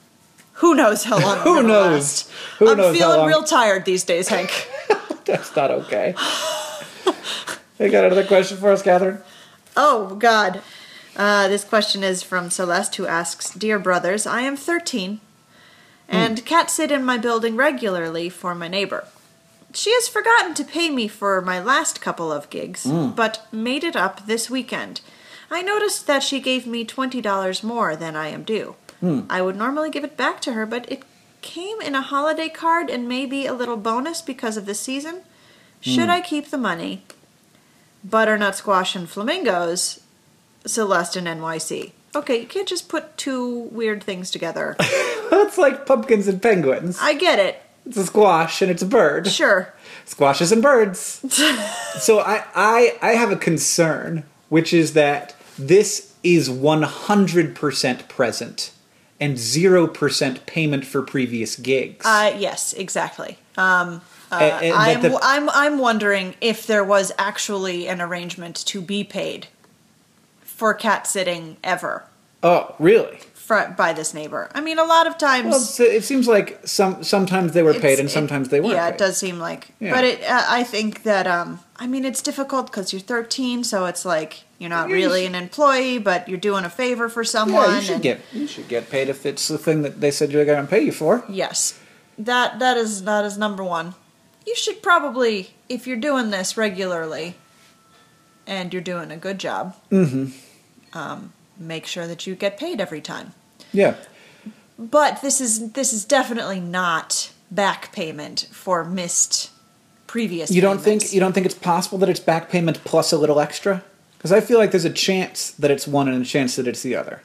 Who 0.54 0.74
knows 0.74 1.04
how 1.04 1.20
long? 1.20 1.38
I'm 1.40 1.44
Who 1.44 1.64
knows? 1.64 2.32
Who 2.58 2.70
I'm 2.72 2.78
knows 2.78 3.00
how 3.00 3.12
feeling 3.12 3.28
real 3.28 3.44
tired 3.44 3.86
these 3.86 4.04
days, 4.04 4.30
Hank. 4.30 4.70
That's 5.26 5.56
not 5.56 5.70
okay. 5.70 6.16
you 7.80 7.90
got 7.90 8.06
another 8.06 8.26
question 8.26 8.58
for 8.58 8.72
us, 8.72 8.82
Katherine? 8.82 9.20
Oh, 9.76 10.16
God. 10.16 10.62
Uh, 11.16 11.48
this 11.50 11.64
question 11.64 12.04
is 12.04 12.24
from 12.24 12.50
Celeste, 12.50 12.96
who 12.96 13.06
asks 13.06 13.52
Dear 13.52 13.78
brothers, 13.78 14.26
I 14.26 14.42
am 14.42 14.56
13 14.56 15.20
and 16.10 16.46
cats 16.46 16.74
sit 16.74 16.92
in 16.92 17.04
my 17.04 17.18
building 17.18 17.56
regularly 17.56 18.30
for 18.30 18.56
my 18.56 18.68
neighbor. 18.68 19.06
She 19.74 19.94
has 19.94 20.08
forgotten 20.08 20.54
to 20.56 20.64
pay 20.64 20.90
me 20.90 21.08
for 21.08 21.42
my 21.42 21.62
last 21.62 22.02
couple 22.02 22.32
of 22.32 22.50
gigs, 22.50 22.86
mm. 22.86 23.16
but 23.16 23.46
made 23.52 23.84
it 23.84 23.96
up 23.96 24.26
this 24.26 24.50
weekend. 24.50 25.02
I 25.52 25.62
noticed 25.62 26.08
that 26.08 26.24
she 26.24 26.40
gave 26.40 26.66
me 26.66 26.86
$20 26.86 27.64
more 27.64 27.96
than 27.96 28.16
I 28.16 28.30
am 28.30 28.44
due. 28.44 28.76
Hmm. 29.00 29.22
I 29.30 29.42
would 29.42 29.56
normally 29.56 29.90
give 29.90 30.04
it 30.04 30.18
back 30.18 30.42
to 30.42 30.54
her, 30.54 30.66
but 30.66 30.92
it 30.92 31.04
came 31.42 31.80
in 31.82 31.96
a 31.96 32.02
holiday 32.02 32.50
card 32.50 32.90
and 32.90 33.08
maybe 33.08 33.46
a 33.46 33.54
little 33.54 33.78
bonus 33.78 34.22
because 34.22 34.58
of 34.58 34.66
the 34.66 34.74
season. 34.74 35.22
Should 35.80 36.06
hmm. 36.06 36.12
I 36.12 36.22
keep 36.22 36.50
the 36.50 36.58
money? 36.58 37.04
butternut 38.04 38.56
squash 38.56 38.96
and 38.96 39.10
flamingos, 39.10 40.02
Celeste 40.66 41.18
and 41.18 41.28
NYC. 41.28 41.92
Okay, 42.16 42.42
you 42.42 42.48
can't 42.48 42.68
just 42.68 42.90
put 42.90 43.18
two 43.18 43.64
weird 43.72 44.04
things 44.04 44.32
together. 44.32 44.76
That's 45.30 45.58
like 45.58 45.86
pumpkins 45.86 46.28
and 46.28 46.42
penguins. 46.42 46.98
I 47.02 47.14
get 47.14 47.40
it. 47.40 47.62
It's 47.88 47.98
a 47.98 48.06
squash 48.06 48.62
and 48.62 48.70
it's 48.70 48.82
a 48.82 48.86
bird. 48.86 49.28
Sure. 49.28 49.74
Squashes 50.06 50.52
and 50.52 50.62
birds. 50.62 51.00
so 52.00 52.20
I, 52.20 52.44
I 52.54 52.98
I 53.02 53.12
have 53.14 53.32
a 53.32 53.36
concern, 53.38 54.24
which 54.50 54.74
is 54.74 54.94
that 54.94 55.36
this 55.58 56.14
is 56.24 56.50
100% 56.50 58.08
present 58.10 58.72
and 59.20 59.36
0% 59.38 60.46
payment 60.46 60.86
for 60.86 61.02
previous 61.02 61.56
gigs. 61.56 62.06
Uh, 62.06 62.36
yes, 62.38 62.74
exactly. 62.74 63.40
Um, 63.58 64.02
uh, 64.32 64.36
And- 64.36 64.66
and 64.66 64.74
I'm, 64.76 65.02
the- 65.02 65.20
I'm, 65.22 65.50
I'm 65.50 65.78
wondering 65.80 66.36
if 66.42 66.68
there 66.68 66.84
was 66.84 67.12
actually 67.18 67.88
an 67.88 68.02
arrangement 68.02 68.58
to 68.68 68.82
be 68.82 69.04
paid 69.04 69.48
for 70.42 70.74
cat 70.74 71.08
sitting 71.08 71.58
ever 71.64 72.04
oh, 72.44 72.76
really? 72.80 73.20
Fr- 73.48 73.72
by 73.78 73.94
this 73.94 74.14
neighbor. 74.14 74.50
I 74.54 74.62
mean, 74.62 74.78
a 74.80 74.84
lot 74.84 75.08
of 75.08 75.18
times. 75.18 75.78
Well, 75.80 75.90
it 75.90 76.04
seems 76.04 76.28
like 76.28 76.60
some 76.68 77.04
sometimes 77.04 77.54
they 77.54 77.64
were 77.64 77.74
paid 77.74 78.00
and 78.00 78.10
it- 78.10 78.12
sometimes 78.12 78.50
they 78.50 78.60
weren't. 78.62 78.74
Yeah, 78.76 78.88
paid. 78.90 78.96
it 78.96 78.98
does 79.00 79.18
seem 79.18 79.40
like. 79.40 79.62
Yeah. 79.80 79.94
But 79.96 80.04
it, 80.04 80.24
uh, 80.24 80.46
I 80.60 80.64
think 80.64 81.04
that 81.04 81.26
um, 81.28 81.60
I 81.78 81.88
mean, 81.88 82.04
it's 82.06 82.22
difficult 82.22 82.68
because 82.68 82.92
you're 82.94 83.02
13, 83.02 83.64
so 83.64 83.86
it's 83.86 84.04
like 84.06 84.44
you're 84.60 84.70
not 84.70 84.90
Yeah, 84.90 84.96
you 84.96 85.02
really 85.06 85.26
an 85.26 85.36
employee, 85.36 85.98
but 86.00 86.28
you're 86.28 86.40
doing 86.50 86.66
a 86.66 86.70
favor 86.70 87.08
for 87.10 87.24
Yeah, 87.24 87.30
someone. 87.38 87.76
you 87.76 87.82
should 87.82 87.94
and- 87.96 88.04
get 88.04 88.20
you 88.34 88.48
should 88.48 88.68
get 88.68 88.90
paid 88.90 89.08
if 89.10 89.26
it's 89.26 89.48
the 89.48 89.58
thing 89.58 89.82
that 89.84 90.02
they 90.02 90.12
said 90.12 90.32
you're 90.32 90.46
going 90.46 90.64
to 90.66 90.70
pay 90.70 90.82
you 90.82 90.92
for. 90.92 91.24
Yes, 91.30 91.80
that 92.18 92.60
that 92.60 92.76
is 92.78 93.04
that 93.06 93.24
is 93.26 93.38
number 93.38 93.64
one. 93.64 93.96
You 94.46 94.56
should 94.56 94.82
probably, 94.82 95.52
if 95.68 95.86
you're 95.88 95.98
doing 96.10 96.30
this 96.32 96.56
regularly, 96.56 97.36
and 98.46 98.72
you're 98.72 98.82
doing 98.94 99.12
a 99.12 99.18
good 99.18 99.40
job, 99.40 99.76
Mm-hmm. 99.92 100.98
um, 100.98 101.34
make 101.60 101.86
sure 101.86 102.08
that 102.08 102.26
you 102.26 102.34
get 102.36 102.58
paid 102.58 102.80
every 102.80 103.02
time. 103.02 103.34
Yeah. 103.72 103.96
But 104.78 105.22
this 105.22 105.42
is 105.42 105.72
this 105.72 105.92
is 105.94 106.06
definitely 106.06 106.60
not 106.60 107.32
back 107.50 107.92
payment 107.92 108.48
for 108.52 108.84
missed 108.84 109.50
previous. 110.06 110.52
You 110.52 110.62
don't 110.62 110.84
payments. 110.84 111.06
think 111.06 111.14
you 111.14 111.20
don't 111.20 111.34
think 111.34 111.46
it's 111.46 111.56
possible 111.56 111.98
that 112.00 112.10
it's 112.10 112.20
back 112.20 112.50
payment 112.50 112.84
plus 112.84 113.12
a 113.12 113.18
little 113.18 113.40
extra? 113.40 113.84
Because 114.18 114.32
I 114.32 114.42
feel 114.42 114.58
like 114.58 114.72
there's 114.72 114.86
a 114.86 114.90
chance 114.92 115.52
that 115.52 115.72
it's 115.72 115.88
one 115.88 116.08
and 116.08 116.22
a 116.22 116.26
chance 116.26 116.56
that 116.56 116.68
it's 116.68 116.82
the 116.82 116.96
other. 116.96 117.22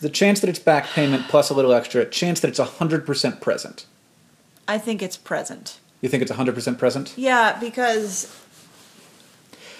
The 0.00 0.08
chance 0.10 0.40
that 0.40 0.48
it's 0.48 0.58
back 0.58 0.86
payment 0.86 1.28
plus 1.28 1.50
a 1.50 1.54
little 1.54 1.72
extra, 1.72 2.02
a 2.02 2.06
chance 2.06 2.40
that 2.40 2.48
it's 2.48 2.58
hundred 2.58 3.04
percent 3.04 3.40
present. 3.40 3.86
I 4.66 4.78
think 4.78 5.02
it's 5.02 5.16
present. 5.16 5.78
You 6.00 6.08
think 6.08 6.22
it's 6.22 6.32
hundred 6.32 6.54
percent 6.54 6.78
present? 6.78 7.14
Yeah, 7.16 7.58
because 7.58 8.34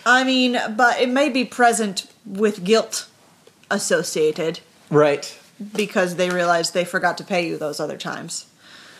I 0.04 0.24
mean, 0.24 0.58
but 0.76 1.00
it 1.00 1.08
may 1.08 1.28
be 1.28 1.44
present 1.44 2.06
with 2.26 2.64
guilt 2.64 3.06
associated 3.70 4.60
Right. 4.90 5.38
Because 5.74 6.16
they 6.16 6.30
realized 6.30 6.74
they 6.74 6.84
forgot 6.84 7.18
to 7.18 7.24
pay 7.24 7.46
you 7.46 7.56
those 7.56 7.80
other 7.80 7.96
times. 7.96 8.46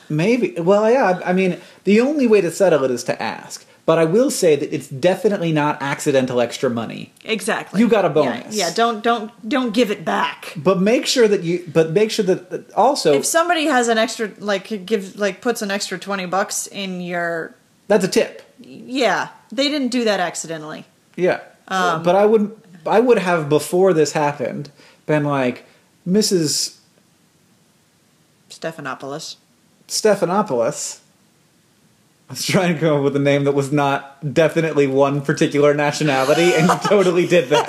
Maybe. 0.08 0.52
Well, 0.58 0.90
yeah. 0.90 1.20
I 1.24 1.32
mean, 1.32 1.60
the 1.84 2.00
only 2.00 2.26
way 2.26 2.40
to 2.40 2.50
settle 2.50 2.84
it 2.84 2.90
is 2.90 3.04
to 3.04 3.22
ask. 3.22 3.66
But 3.86 3.98
I 3.98 4.04
will 4.04 4.30
say 4.30 4.54
that 4.56 4.72
it's 4.72 4.88
definitely 4.88 5.52
not 5.52 5.80
accidental 5.80 6.40
extra 6.40 6.68
money. 6.70 7.12
Exactly. 7.24 7.80
You 7.80 7.88
got 7.88 8.04
a 8.04 8.08
Yeah, 8.08 8.12
bonus. 8.14 8.56
Yeah, 8.56 8.70
don't 8.72 9.02
don't 9.02 9.32
don't 9.48 9.72
give 9.72 9.90
it 9.90 10.04
back. 10.04 10.52
But 10.56 10.80
make 10.80 11.06
sure 11.06 11.26
that 11.26 11.42
you. 11.42 11.64
But 11.72 11.90
make 11.90 12.10
sure 12.10 12.24
that 12.24 12.70
also 12.74 13.14
If 13.14 13.24
somebody 13.24 13.64
has 13.66 13.88
an 13.88 13.98
extra 13.98 14.30
like 14.38 14.84
give 14.86 15.16
like 15.16 15.40
puts 15.40 15.62
an 15.62 15.70
extra 15.70 15.98
20 15.98 16.26
bucks 16.26 16.66
in 16.68 17.00
your 17.00 17.54
that's 17.88 18.04
a 18.04 18.08
tip. 18.08 18.42
yeah, 18.60 19.28
they 19.50 19.68
didn't 19.68 19.88
do 19.88 20.04
that 20.04 20.20
accidentally. 20.20 20.84
Yeah. 21.16 21.40
Um, 21.66 22.02
but 22.04 22.14
I 22.14 22.26
would 22.26 22.56
I 22.86 23.00
would 23.00 23.18
have 23.18 23.48
before 23.48 23.92
this 23.92 24.12
happened 24.12 24.70
been 25.06 25.24
like 25.24 25.64
Mrs. 26.06 26.78
Stephanopoulos. 28.48 29.36
Stephanopoulos. 29.88 31.00
I 32.28 32.32
was 32.32 32.46
trying 32.46 32.74
to 32.74 32.80
come 32.80 32.98
up 32.98 33.02
with 33.02 33.16
a 33.16 33.20
name 33.20 33.44
that 33.44 33.52
was 33.52 33.72
not 33.72 34.34
definitely 34.34 34.86
one 34.86 35.20
particular 35.20 35.74
nationality, 35.74 36.54
and 36.54 36.68
you 36.68 36.78
totally 36.84 37.26
did 37.26 37.48
that. 37.48 37.66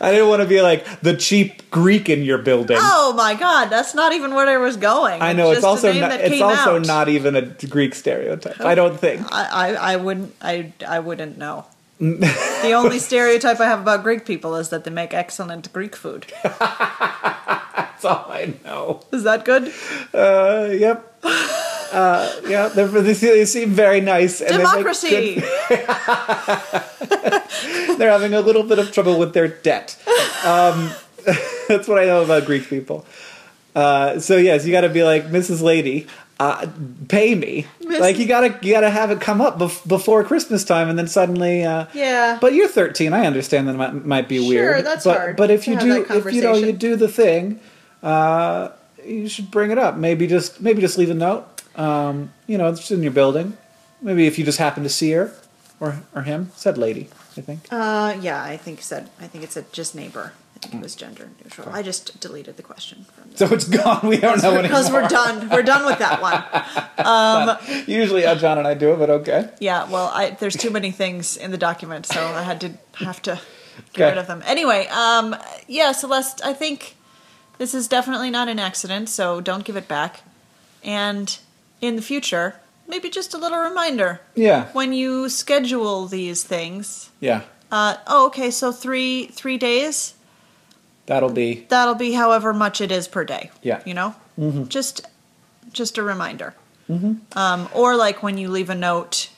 I 0.00 0.12
didn't 0.12 0.28
want 0.28 0.42
to 0.42 0.48
be 0.48 0.60
like 0.60 1.00
the 1.00 1.16
cheap 1.16 1.70
Greek 1.70 2.08
in 2.08 2.22
your 2.22 2.38
building. 2.38 2.76
Oh 2.78 3.14
my 3.16 3.34
god, 3.34 3.66
that's 3.66 3.94
not 3.94 4.12
even 4.12 4.34
where 4.34 4.46
I 4.46 4.58
was 4.58 4.76
going. 4.76 5.22
I 5.22 5.32
know 5.32 5.50
it's 5.50 5.62
just 5.62 5.64
a 5.64 5.68
also 5.68 5.92
name 5.92 6.02
not, 6.02 6.20
it's 6.20 6.42
also 6.42 6.76
out. 6.76 6.86
not 6.86 7.08
even 7.08 7.34
a 7.34 7.42
Greek 7.42 7.94
stereotype. 7.94 8.60
I 8.60 8.74
don't 8.74 8.98
think. 8.98 9.26
I, 9.32 9.70
I, 9.70 9.92
I 9.92 9.96
wouldn't 9.96 10.34
I, 10.40 10.72
I 10.86 11.00
wouldn't 11.00 11.38
know. 11.38 11.64
The 11.98 12.72
only 12.74 12.98
stereotype 12.98 13.60
I 13.60 13.66
have 13.66 13.80
about 13.80 14.02
Greek 14.02 14.26
people 14.26 14.56
is 14.56 14.70
that 14.70 14.82
they 14.84 14.90
make 14.90 15.14
excellent 15.14 15.72
Greek 15.72 15.94
food. 15.94 16.26
That's 16.42 18.04
all 18.04 18.26
I 18.28 18.54
know. 18.64 19.02
Is 19.12 19.22
that 19.22 19.44
good? 19.44 19.72
Uh, 20.12 20.68
yep. 20.72 21.16
Uh, 21.22 22.32
yeah, 22.48 22.68
they're, 22.68 22.88
they 22.88 23.14
se- 23.14 23.28
they 23.34 23.44
seem 23.44 23.70
very 23.70 24.00
nice. 24.00 24.40
And 24.40 24.54
they 24.54 24.56
Democracy. 24.56 25.34
good- 25.36 25.44
they're 27.98 28.10
having 28.10 28.34
a 28.34 28.40
little 28.40 28.64
bit 28.64 28.78
of 28.80 28.90
trouble 28.92 29.16
with 29.18 29.32
their 29.32 29.46
debt. 29.48 29.96
Um, 30.44 30.90
that's 31.68 31.86
what 31.88 31.98
I 31.98 32.04
know 32.06 32.22
about 32.24 32.44
Greek 32.46 32.68
people. 32.68 33.06
Uh, 33.74 34.18
so 34.18 34.36
yes, 34.36 34.66
you 34.66 34.72
got 34.72 34.82
to 34.82 34.88
be 34.88 35.02
like 35.04 35.26
Mrs. 35.26 35.62
Lady, 35.62 36.06
uh, 36.40 36.66
pay 37.08 37.34
me. 37.34 37.66
Like 37.80 38.18
you 38.18 38.26
gotta 38.26 38.58
you 38.62 38.72
gotta 38.72 38.90
have 38.90 39.10
it 39.10 39.20
come 39.20 39.40
up 39.40 39.58
bef- 39.58 39.86
before 39.86 40.24
Christmas 40.24 40.64
time, 40.64 40.88
and 40.88 40.98
then 40.98 41.06
suddenly. 41.06 41.64
Uh, 41.64 41.86
Yeah. 41.94 42.38
But 42.40 42.54
you're 42.54 42.68
13. 42.68 43.12
I 43.12 43.26
understand 43.26 43.68
that 43.68 43.74
might, 43.74 44.04
might 44.04 44.28
be 44.28 44.38
Sure, 44.38 44.48
weird. 44.48 44.86
that's 44.86 45.04
but, 45.04 45.16
hard 45.16 45.36
But 45.36 45.50
if 45.50 45.68
you 45.68 45.78
do, 45.78 46.04
if 46.08 46.32
you 46.32 46.42
know 46.42 46.54
you 46.54 46.72
do 46.72 46.96
the 46.96 47.08
thing, 47.08 47.60
uh, 48.02 48.70
you 49.04 49.28
should 49.28 49.50
bring 49.50 49.70
it 49.70 49.78
up. 49.78 49.96
Maybe 49.96 50.26
just 50.26 50.60
maybe 50.60 50.80
just 50.80 50.98
leave 50.98 51.10
a 51.10 51.14
note. 51.14 51.46
Um, 51.76 52.32
you 52.46 52.58
know, 52.58 52.68
it's 52.68 52.90
in 52.90 53.02
your 53.02 53.12
building. 53.12 53.56
Maybe 54.02 54.26
if 54.26 54.38
you 54.38 54.44
just 54.44 54.58
happen 54.58 54.82
to 54.82 54.88
see 54.88 55.12
her 55.12 55.32
or 55.80 56.00
or 56.14 56.22
him, 56.22 56.50
said 56.56 56.78
lady. 56.78 57.08
I 57.36 57.40
think. 57.40 57.60
Uh, 57.70 58.16
yeah, 58.20 58.42
I 58.42 58.56
think 58.56 58.80
said 58.82 59.10
I 59.20 59.26
think 59.26 59.44
it's 59.44 59.56
a 59.56 59.62
just 59.72 59.94
neighbor. 59.94 60.32
Was 60.80 60.94
gender 60.94 61.30
neutral. 61.42 61.68
I 61.70 61.82
just 61.82 62.20
deleted 62.20 62.56
the 62.56 62.62
question 62.62 63.04
from 63.14 63.30
the 63.30 63.36
So 63.38 63.54
it's 63.54 63.64
gone. 63.68 64.06
We 64.08 64.16
don't 64.18 64.42
know 64.42 64.48
anymore. 64.58 64.62
because 64.62 64.90
we're 64.90 65.08
done. 65.08 65.48
We're 65.50 65.62
done 65.62 65.84
with 65.86 65.98
that 65.98 66.20
one. 66.22 67.84
Usually, 67.86 68.22
how 68.22 68.34
John 68.34 68.58
and 68.58 68.66
I 68.66 68.74
do 68.74 68.92
it, 68.92 68.98
but 68.98 69.10
okay. 69.10 69.50
Yeah, 69.60 69.88
well, 69.90 70.10
I, 70.14 70.30
there's 70.30 70.56
too 70.56 70.70
many 70.70 70.90
things 70.90 71.36
in 71.36 71.50
the 71.50 71.58
document, 71.58 72.06
so 72.06 72.20
I 72.20 72.42
had 72.42 72.60
to 72.62 72.72
have 73.04 73.20
to 73.22 73.40
get 73.92 74.04
Okay. 74.04 74.08
rid 74.10 74.18
of 74.18 74.26
them. 74.26 74.42
Anyway, 74.46 74.86
um, 74.88 75.34
yeah, 75.66 75.92
Celeste, 75.92 76.40
I 76.44 76.52
think 76.52 76.96
this 77.58 77.74
is 77.74 77.88
definitely 77.88 78.30
not 78.30 78.48
an 78.48 78.58
accident, 78.58 79.08
so 79.08 79.40
don't 79.40 79.64
give 79.64 79.76
it 79.76 79.88
back. 79.88 80.20
And 80.82 81.36
in 81.80 81.96
the 81.96 82.02
future, 82.02 82.56
maybe 82.86 83.10
just 83.10 83.34
a 83.34 83.38
little 83.38 83.58
reminder 83.58 84.20
Yeah. 84.34 84.66
when 84.72 84.92
you 84.92 85.28
schedule 85.28 86.06
these 86.06 86.44
things. 86.44 87.10
Yeah. 87.20 87.42
Uh, 87.72 87.96
oh, 88.06 88.26
okay, 88.26 88.50
so 88.50 88.70
three 88.70 89.26
three 89.26 89.58
days. 89.58 90.14
That'll 91.06 91.30
be. 91.30 91.66
That'll 91.68 91.94
be 91.94 92.12
however 92.14 92.52
much 92.52 92.80
it 92.80 92.90
is 92.90 93.08
per 93.08 93.24
day. 93.24 93.50
Yeah. 93.62 93.80
you 93.84 93.94
know, 93.94 94.14
just 94.68 95.06
just 95.72 95.98
a 95.98 96.02
reminder. 96.02 96.54
Um, 96.88 97.68
or 97.74 97.96
like 97.96 98.22
when 98.22 98.36
you 98.38 98.48
leave 98.48 98.70
a 98.70 98.74
note 98.74 99.30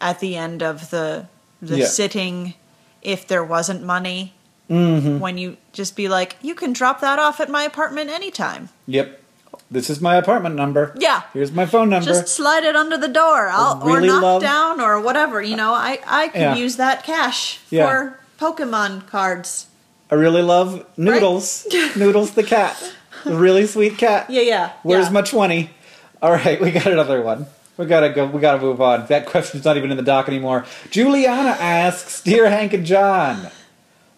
at 0.00 0.20
the 0.20 0.36
end 0.36 0.62
of 0.62 0.90
the 0.90 1.26
the 1.60 1.78
Yeah. 1.78 1.86
sitting, 1.86 2.54
if 3.02 3.26
there 3.26 3.44
wasn't 3.44 3.82
money, 3.82 4.34
Mm-hmm. 4.70 5.18
when 5.18 5.38
you 5.38 5.56
just 5.72 5.96
be 5.96 6.08
like, 6.08 6.36
you 6.42 6.54
can 6.54 6.74
drop 6.74 7.00
that 7.00 7.18
off 7.18 7.40
at 7.40 7.48
my 7.48 7.62
apartment 7.64 8.10
anytime. 8.10 8.68
Yep. 8.86 9.18
This 9.70 9.88
is 9.88 9.98
my 10.02 10.16
apartment 10.16 10.56
number. 10.56 10.92
Yeah. 10.98 11.22
Here's 11.32 11.50
my 11.52 11.64
phone 11.64 11.88
number. 11.88 12.04
Just 12.04 12.28
slide 12.28 12.64
it 12.64 12.76
under 12.76 12.98
the 12.98 13.08
door, 13.08 13.48
I'll, 13.48 13.80
really 13.80 14.08
or 14.10 14.12
knock 14.12 14.22
love- 14.22 14.42
down, 14.42 14.80
or 14.80 15.00
whatever. 15.00 15.40
You 15.42 15.56
know, 15.56 15.72
I 15.72 16.00
I 16.06 16.28
can 16.28 16.40
Yeah. 16.42 16.54
use 16.54 16.76
that 16.76 17.02
cash 17.02 17.60
Yeah. 17.70 17.86
for 17.86 18.18
Pokemon 18.38 19.06
cards. 19.06 19.66
I 20.10 20.14
really 20.14 20.42
love 20.42 20.86
Noodles. 20.96 21.66
Noodles 21.96 22.32
the 22.32 22.42
cat. 22.42 22.82
The 23.24 23.36
really 23.36 23.66
sweet 23.66 23.98
cat. 23.98 24.30
Yeah, 24.30 24.42
yeah. 24.42 24.72
Where's 24.82 25.06
yeah. 25.06 25.12
my 25.12 25.22
20? 25.22 25.70
All 26.22 26.32
right, 26.32 26.60
we 26.60 26.70
got 26.70 26.86
another 26.86 27.22
one. 27.22 27.46
We 27.76 27.86
gotta 27.86 28.10
go. 28.10 28.26
We 28.26 28.40
gotta 28.40 28.60
move 28.60 28.80
on. 28.80 29.06
That 29.06 29.26
question's 29.26 29.64
not 29.64 29.76
even 29.76 29.92
in 29.92 29.96
the 29.96 30.02
doc 30.02 30.28
anymore. 30.28 30.66
Juliana 30.90 31.50
asks, 31.50 32.20
"Dear 32.20 32.50
Hank 32.50 32.72
and 32.72 32.84
John, 32.84 33.50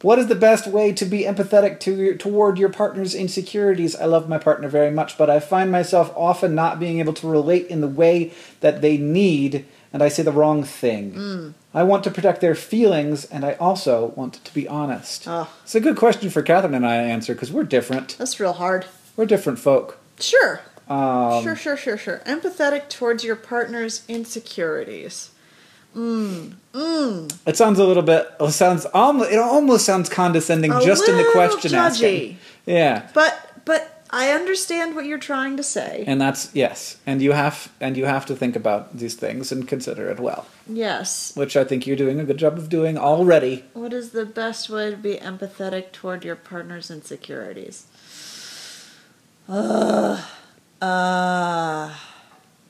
what 0.02 0.18
is 0.18 0.28
the 0.28 0.34
best 0.34 0.66
way 0.66 0.92
to 0.92 1.04
be 1.04 1.24
empathetic 1.24 1.78
to 1.80 1.94
your, 1.94 2.14
toward 2.14 2.58
your 2.58 2.70
partner's 2.70 3.14
insecurities? 3.14 3.94
I 3.94 4.06
love 4.06 4.30
my 4.30 4.38
partner 4.38 4.68
very 4.68 4.90
much, 4.90 5.18
but 5.18 5.28
I 5.28 5.40
find 5.40 5.70
myself 5.70 6.10
often 6.16 6.54
not 6.54 6.80
being 6.80 7.00
able 7.00 7.12
to 7.14 7.28
relate 7.28 7.66
in 7.66 7.82
the 7.82 7.88
way 7.88 8.32
that 8.60 8.80
they 8.80 8.96
need, 8.96 9.66
and 9.92 10.02
I 10.02 10.08
say 10.08 10.22
the 10.22 10.32
wrong 10.32 10.64
thing. 10.64 11.12
Mm. 11.12 11.54
I 11.72 11.84
want 11.84 12.02
to 12.04 12.10
protect 12.10 12.40
their 12.40 12.54
feelings, 12.56 13.24
and 13.24 13.44
I 13.44 13.52
also 13.54 14.06
want 14.16 14.44
to 14.44 14.52
be 14.54 14.66
honest. 14.66 15.24
Oh. 15.28 15.48
It's 15.62 15.74
a 15.74 15.80
good 15.80 15.96
question 15.96 16.28
for 16.30 16.42
Katherine 16.42 16.74
and 16.74 16.86
I 16.86 16.96
to 16.96 17.02
answer 17.04 17.32
because 17.34 17.52
we're 17.52 17.62
different. 17.64 18.16
That's 18.18 18.40
real 18.40 18.54
hard. 18.54 18.86
We're 19.16 19.26
different 19.26 19.58
folk. 19.58 19.98
Sure. 20.18 20.60
Um, 20.88 21.44
sure, 21.44 21.54
sure, 21.54 21.76
sure, 21.76 21.96
sure. 21.96 22.18
Empathetic 22.26 22.88
towards 22.88 23.22
your 23.22 23.36
partner's 23.36 24.02
insecurities. 24.08 25.30
Mmm. 25.96 26.54
It 27.46 27.56
sounds 27.56 27.78
a 27.78 27.84
little 27.84 28.02
bit. 28.02 28.28
It 28.40 28.50
sounds 28.52 28.86
almost. 28.86 29.30
It 29.30 29.38
almost 29.38 29.84
sounds 29.84 30.08
condescending 30.08 30.72
A 30.72 30.80
just 30.84 31.08
in 31.08 31.16
the 31.16 31.28
question 31.32 31.72
judgy. 31.72 31.76
asking. 31.76 32.38
Yeah, 32.66 33.08
But 33.14 33.64
but 33.64 33.99
I 34.12 34.32
understand 34.32 34.96
what 34.96 35.04
you're 35.06 35.18
trying 35.18 35.56
to 35.56 35.62
say. 35.62 36.04
and 36.06 36.20
that's 36.20 36.52
yes, 36.54 36.96
and 37.06 37.22
you 37.22 37.32
have 37.32 37.70
and 37.80 37.96
you 37.96 38.06
have 38.06 38.26
to 38.26 38.34
think 38.34 38.56
about 38.56 38.96
these 38.96 39.14
things 39.14 39.52
and 39.52 39.68
consider 39.68 40.10
it 40.10 40.18
well, 40.18 40.46
yes. 40.68 41.32
which 41.36 41.56
I 41.56 41.62
think 41.62 41.86
you're 41.86 41.96
doing 41.96 42.18
a 42.18 42.24
good 42.24 42.38
job 42.38 42.58
of 42.58 42.68
doing 42.68 42.98
already. 42.98 43.64
What 43.72 43.92
is 43.92 44.10
the 44.10 44.26
best 44.26 44.68
way 44.68 44.90
to 44.90 44.96
be 44.96 45.14
empathetic 45.14 45.92
toward 45.92 46.24
your 46.24 46.34
partner's 46.36 46.90
insecurities? 46.90 47.86
Uh, 49.48 50.20
uh, 50.82 51.94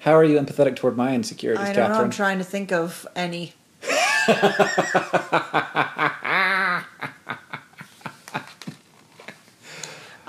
How 0.00 0.12
are 0.12 0.24
you 0.24 0.38
empathetic 0.38 0.76
toward 0.76 0.96
my 0.96 1.14
insecurities, 1.14 1.68
I 1.68 1.72
don't 1.72 1.90
know. 1.90 2.00
I'm 2.00 2.11
trying 2.11 2.38
to 2.38 2.44
think 2.44 2.70
of 2.70 3.07
any. 3.16 3.55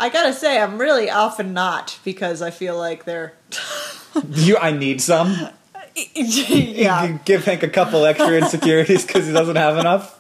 I 0.02 0.10
gotta 0.10 0.34
say, 0.34 0.60
I'm 0.60 0.80
really 0.80 1.10
often 1.10 1.54
not 1.54 2.00
because 2.04 2.42
I 2.42 2.50
feel 2.52 2.78
like 2.78 3.06
they're. 3.06 3.34
you, 4.30 4.58
I 4.58 4.72
need 4.72 5.00
some. 5.02 5.50
yeah. 6.16 7.06
You 7.06 7.20
give 7.24 7.46
Hank 7.46 7.64
a 7.64 7.70
couple 7.70 8.04
extra 8.06 8.32
insecurities 8.32 9.06
because 9.06 9.28
he 9.28 9.34
doesn't 9.34 9.58
have 9.58 9.78
enough. 9.78 10.18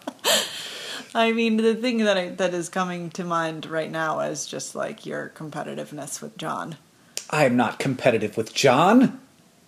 I 1.15 1.31
mean, 1.33 1.57
the 1.57 1.75
thing 1.75 1.97
that 1.99 2.17
I, 2.17 2.29
that 2.29 2.53
is 2.53 2.69
coming 2.69 3.09
to 3.11 3.23
mind 3.23 3.65
right 3.65 3.91
now 3.91 4.19
is 4.21 4.45
just 4.45 4.75
like 4.75 5.05
your 5.05 5.31
competitiveness 5.35 6.21
with 6.21 6.37
John 6.37 6.77
I 7.31 7.45
am 7.45 7.55
not 7.55 7.79
competitive 7.79 8.35
with 8.35 8.53
John. 8.53 9.19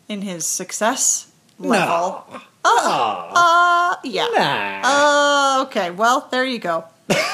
in 0.09 0.21
his 0.21 0.45
success 0.45 1.31
level. 1.57 2.25
No. 2.29 2.41
Uh, 2.65 3.95
yeah. 4.03 4.27
Nah. 4.35 4.81
Uh, 4.83 5.63
okay. 5.63 5.91
Well, 5.91 6.27
there 6.31 6.45
you 6.45 6.59
go. 6.59 6.85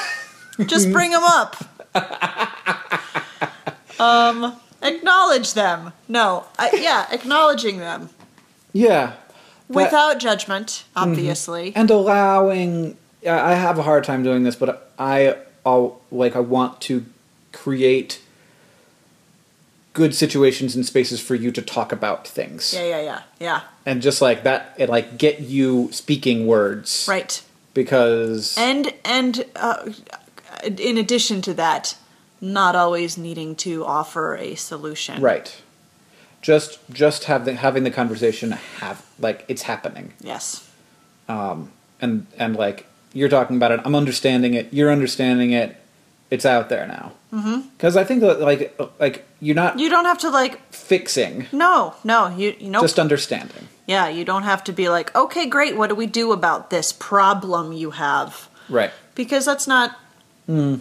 Just 0.66 0.92
bring 0.92 1.10
him 1.10 1.22
up. 1.22 1.56
um, 3.98 4.54
acknowledge 4.82 5.54
them. 5.54 5.94
No, 6.08 6.44
I, 6.58 6.70
yeah, 6.74 7.06
acknowledging 7.10 7.78
them 7.78 8.10
yeah. 8.72 9.14
Without 9.68 10.18
judgment, 10.18 10.84
obviously. 10.96 11.72
and 11.76 11.90
allowing 11.90 12.96
I 13.24 13.52
I 13.52 13.54
have 13.54 13.78
a 13.78 13.82
hard 13.82 14.04
time 14.04 14.22
doing 14.22 14.42
this, 14.42 14.56
but 14.56 14.92
I 14.98 15.36
I'll, 15.64 16.00
like 16.10 16.34
I 16.34 16.40
want 16.40 16.80
to 16.82 17.04
create 17.52 18.20
good 19.92 20.14
situations 20.14 20.74
and 20.74 20.84
spaces 20.84 21.20
for 21.20 21.34
you 21.34 21.52
to 21.52 21.62
talk 21.62 21.92
about 21.92 22.26
things. 22.26 22.74
Yeah, 22.74 22.84
yeah, 22.84 23.00
yeah, 23.00 23.22
yeah. 23.38 23.60
And 23.86 24.02
just 24.02 24.20
like 24.20 24.42
that 24.42 24.74
it 24.76 24.88
like 24.88 25.18
get 25.18 25.40
you 25.40 25.88
speaking 25.92 26.46
words. 26.46 27.06
Right. 27.08 27.42
Because 27.72 28.58
And 28.58 28.92
and 29.04 29.44
uh, 29.54 29.90
in 30.64 30.98
addition 30.98 31.42
to 31.42 31.54
that, 31.54 31.96
not 32.40 32.74
always 32.76 33.16
needing 33.18 33.54
to 33.56 33.84
offer 33.84 34.36
a 34.36 34.54
solution. 34.54 35.20
right. 35.22 35.60
Just 36.42 36.78
just 36.90 37.24
have 37.24 37.44
the, 37.44 37.52
having 37.54 37.84
the 37.84 37.90
conversation 37.90 38.52
have 38.80 39.04
like 39.18 39.44
it's 39.48 39.62
happening. 39.62 40.14
Yes. 40.22 40.66
Um 41.28 41.70
and 42.00 42.26
and 42.38 42.56
like 42.56 42.86
you're 43.12 43.28
talking 43.28 43.56
about 43.56 43.72
it, 43.72 43.80
I'm 43.84 43.94
understanding 43.94 44.54
it, 44.54 44.72
you're 44.72 44.90
understanding 44.90 45.52
it. 45.52 45.76
It's 46.30 46.46
out 46.46 46.68
there 46.70 46.86
now. 46.86 47.12
Mhm. 47.32 47.64
Cuz 47.78 47.94
I 47.94 48.04
think 48.04 48.22
that 48.22 48.40
like 48.40 48.74
like 48.98 49.26
you're 49.40 49.54
not 49.54 49.78
You 49.78 49.90
don't 49.90 50.06
have 50.06 50.18
to 50.18 50.30
like. 50.30 50.60
fixing, 50.72 51.46
No, 51.52 51.94
no. 52.04 52.28
You 52.28 52.54
you 52.58 52.70
know. 52.70 52.80
just 52.80 52.98
understanding. 52.98 53.68
yeah, 53.86 54.08
you 54.08 54.24
don't 54.24 54.44
have 54.44 54.64
to 54.64 54.72
be 54.72 54.88
like, 54.88 55.14
okay, 55.14 55.44
great. 55.46 55.76
What 55.76 55.88
do 55.90 55.94
we 55.94 56.06
do 56.06 56.32
about 56.32 56.70
this 56.70 56.90
problem 56.92 57.72
you 57.74 57.90
have? 57.90 58.48
Right. 58.70 58.92
Because 59.14 59.44
that's 59.44 59.66
not. 59.66 59.90
Hmm. 60.46 60.76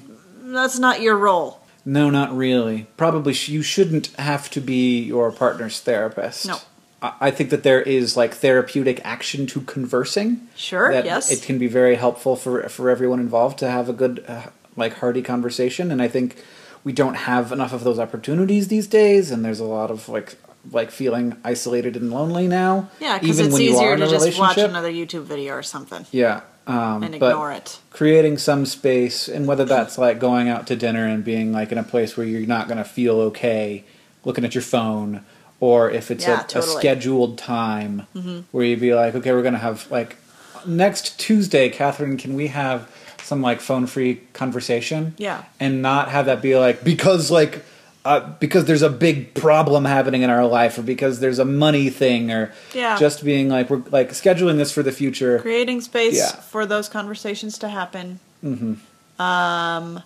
That's 0.53 0.79
not 0.79 1.01
your 1.01 1.17
role. 1.17 1.59
No, 1.85 2.09
not 2.09 2.35
really. 2.35 2.87
Probably 2.97 3.33
sh- 3.33 3.49
you 3.49 3.61
shouldn't 3.61 4.07
have 4.17 4.49
to 4.51 4.61
be 4.61 4.99
your 5.01 5.31
partner's 5.31 5.79
therapist. 5.79 6.47
No. 6.47 6.57
I 7.01 7.13
I 7.21 7.31
think 7.31 7.49
that 7.51 7.63
there 7.63 7.81
is 7.81 8.17
like 8.17 8.33
therapeutic 8.33 8.99
action 9.05 9.47
to 9.47 9.61
conversing. 9.61 10.47
Sure. 10.55 10.91
that 10.91 11.05
yes. 11.05 11.31
It 11.31 11.41
can 11.41 11.57
be 11.57 11.67
very 11.67 11.95
helpful 11.95 12.35
for 12.35 12.67
for 12.69 12.89
everyone 12.89 13.19
involved 13.19 13.57
to 13.59 13.69
have 13.69 13.87
a 13.89 13.93
good 13.93 14.23
uh, 14.27 14.47
like 14.75 14.95
hearty 14.95 15.21
conversation 15.21 15.91
and 15.91 16.01
I 16.01 16.07
think 16.07 16.35
we 16.83 16.91
don't 16.93 17.15
have 17.15 17.51
enough 17.51 17.73
of 17.73 17.83
those 17.83 17.99
opportunities 17.99 18.67
these 18.69 18.87
days 18.87 19.31
and 19.31 19.43
there's 19.45 19.59
a 19.59 19.65
lot 19.65 19.91
of 19.91 20.09
like 20.09 20.35
like 20.71 20.91
feeling 20.91 21.35
isolated 21.43 21.95
and 21.95 22.11
lonely 22.11 22.47
now. 22.47 22.89
yeah, 22.99 23.17
because 23.17 23.39
even 23.39 23.45
it's 23.47 23.53
when 23.53 23.63
you 23.63 23.77
are 23.77 23.93
easier 23.95 23.97
to 24.07 24.11
just 24.11 24.39
watch 24.39 24.57
another 24.57 24.91
YouTube 24.91 25.23
video 25.23 25.53
or 25.53 25.63
something 25.63 26.05
Yeah. 26.11 26.41
Um, 26.69 27.03
and 27.03 27.19
but- 27.19 27.31
ignore 27.31 27.51
it. 27.51 27.79
creating 27.91 28.37
some 28.37 28.65
space 28.65 29.27
and 29.27 29.47
whether 29.47 29.65
that's 29.65 29.97
like 29.97 30.19
going 30.19 30.47
out 30.49 30.67
to 30.67 30.75
dinner 30.75 31.05
and 31.05 31.23
being 31.23 31.51
like 31.51 31.71
in 31.71 31.77
a 31.77 31.83
place 31.83 32.15
where 32.15 32.25
you're 32.27 32.45
not 32.47 32.67
going 32.67 32.77
to 32.77 32.83
feel 32.83 33.19
okay 33.21 33.83
looking 34.23 34.45
at 34.45 34.53
your 34.53 34.61
phone 34.61 35.23
or 35.59 35.89
if 35.89 36.11
it's 36.11 36.25
Yeah, 36.27 36.41
a, 36.43 36.47
totally. 36.47 36.75
a 36.75 36.79
scheduled 36.79 37.37
time 37.37 38.05
where 38.51 38.63
you'd 38.65 38.79
be 38.79 38.93
like 38.93 39.15
okay 39.15 39.31
we're 39.33 39.41
going 39.41 39.53
to 39.55 39.59
have 39.59 39.89
like 39.91 40.17
next 40.65 41.19
tuesday 41.19 41.69
katherine 41.69 42.17
can 42.17 42.35
we 42.35 42.47
have 42.47 42.87
some 43.23 43.41
like 43.41 43.61
phone 43.61 43.87
free 43.87 44.21
conversation 44.33 45.13
Yeah. 45.17 45.43
and 45.59 45.81
not 45.81 46.09
have 46.09 46.25
that 46.27 46.41
be 46.41 46.55
like 46.55 46.83
because 46.83 47.31
like 47.31 47.63
uh, 48.05 48.21
because 48.39 48.65
there's 48.65 48.81
a 48.81 48.89
big 48.89 49.33
problem 49.33 49.85
happening 49.85 50.21
in 50.21 50.29
our 50.29 50.45
life 50.45 50.77
or 50.77 50.81
because 50.81 51.19
there's 51.19 51.39
a 51.39 51.45
money 51.45 51.89
thing 51.89 52.31
or 52.31 52.51
Yeah. 52.73 52.97
just 52.97 53.23
being 53.23 53.49
like 53.49 53.69
we're 53.69 53.83
like 53.91 54.09
scheduling 54.11 54.57
this 54.57 54.71
for 54.71 54.83
the 54.83 54.91
future 54.91 55.39
Creating 55.39 55.81
space 55.81 56.15
Yeah. 56.17 56.31
for 56.31 56.65
those 56.65 56.87
conversations 56.89 57.57
to 57.59 57.67
happen. 57.67 58.19
Mm-hmm. 58.43 59.21
Um, 59.21 60.01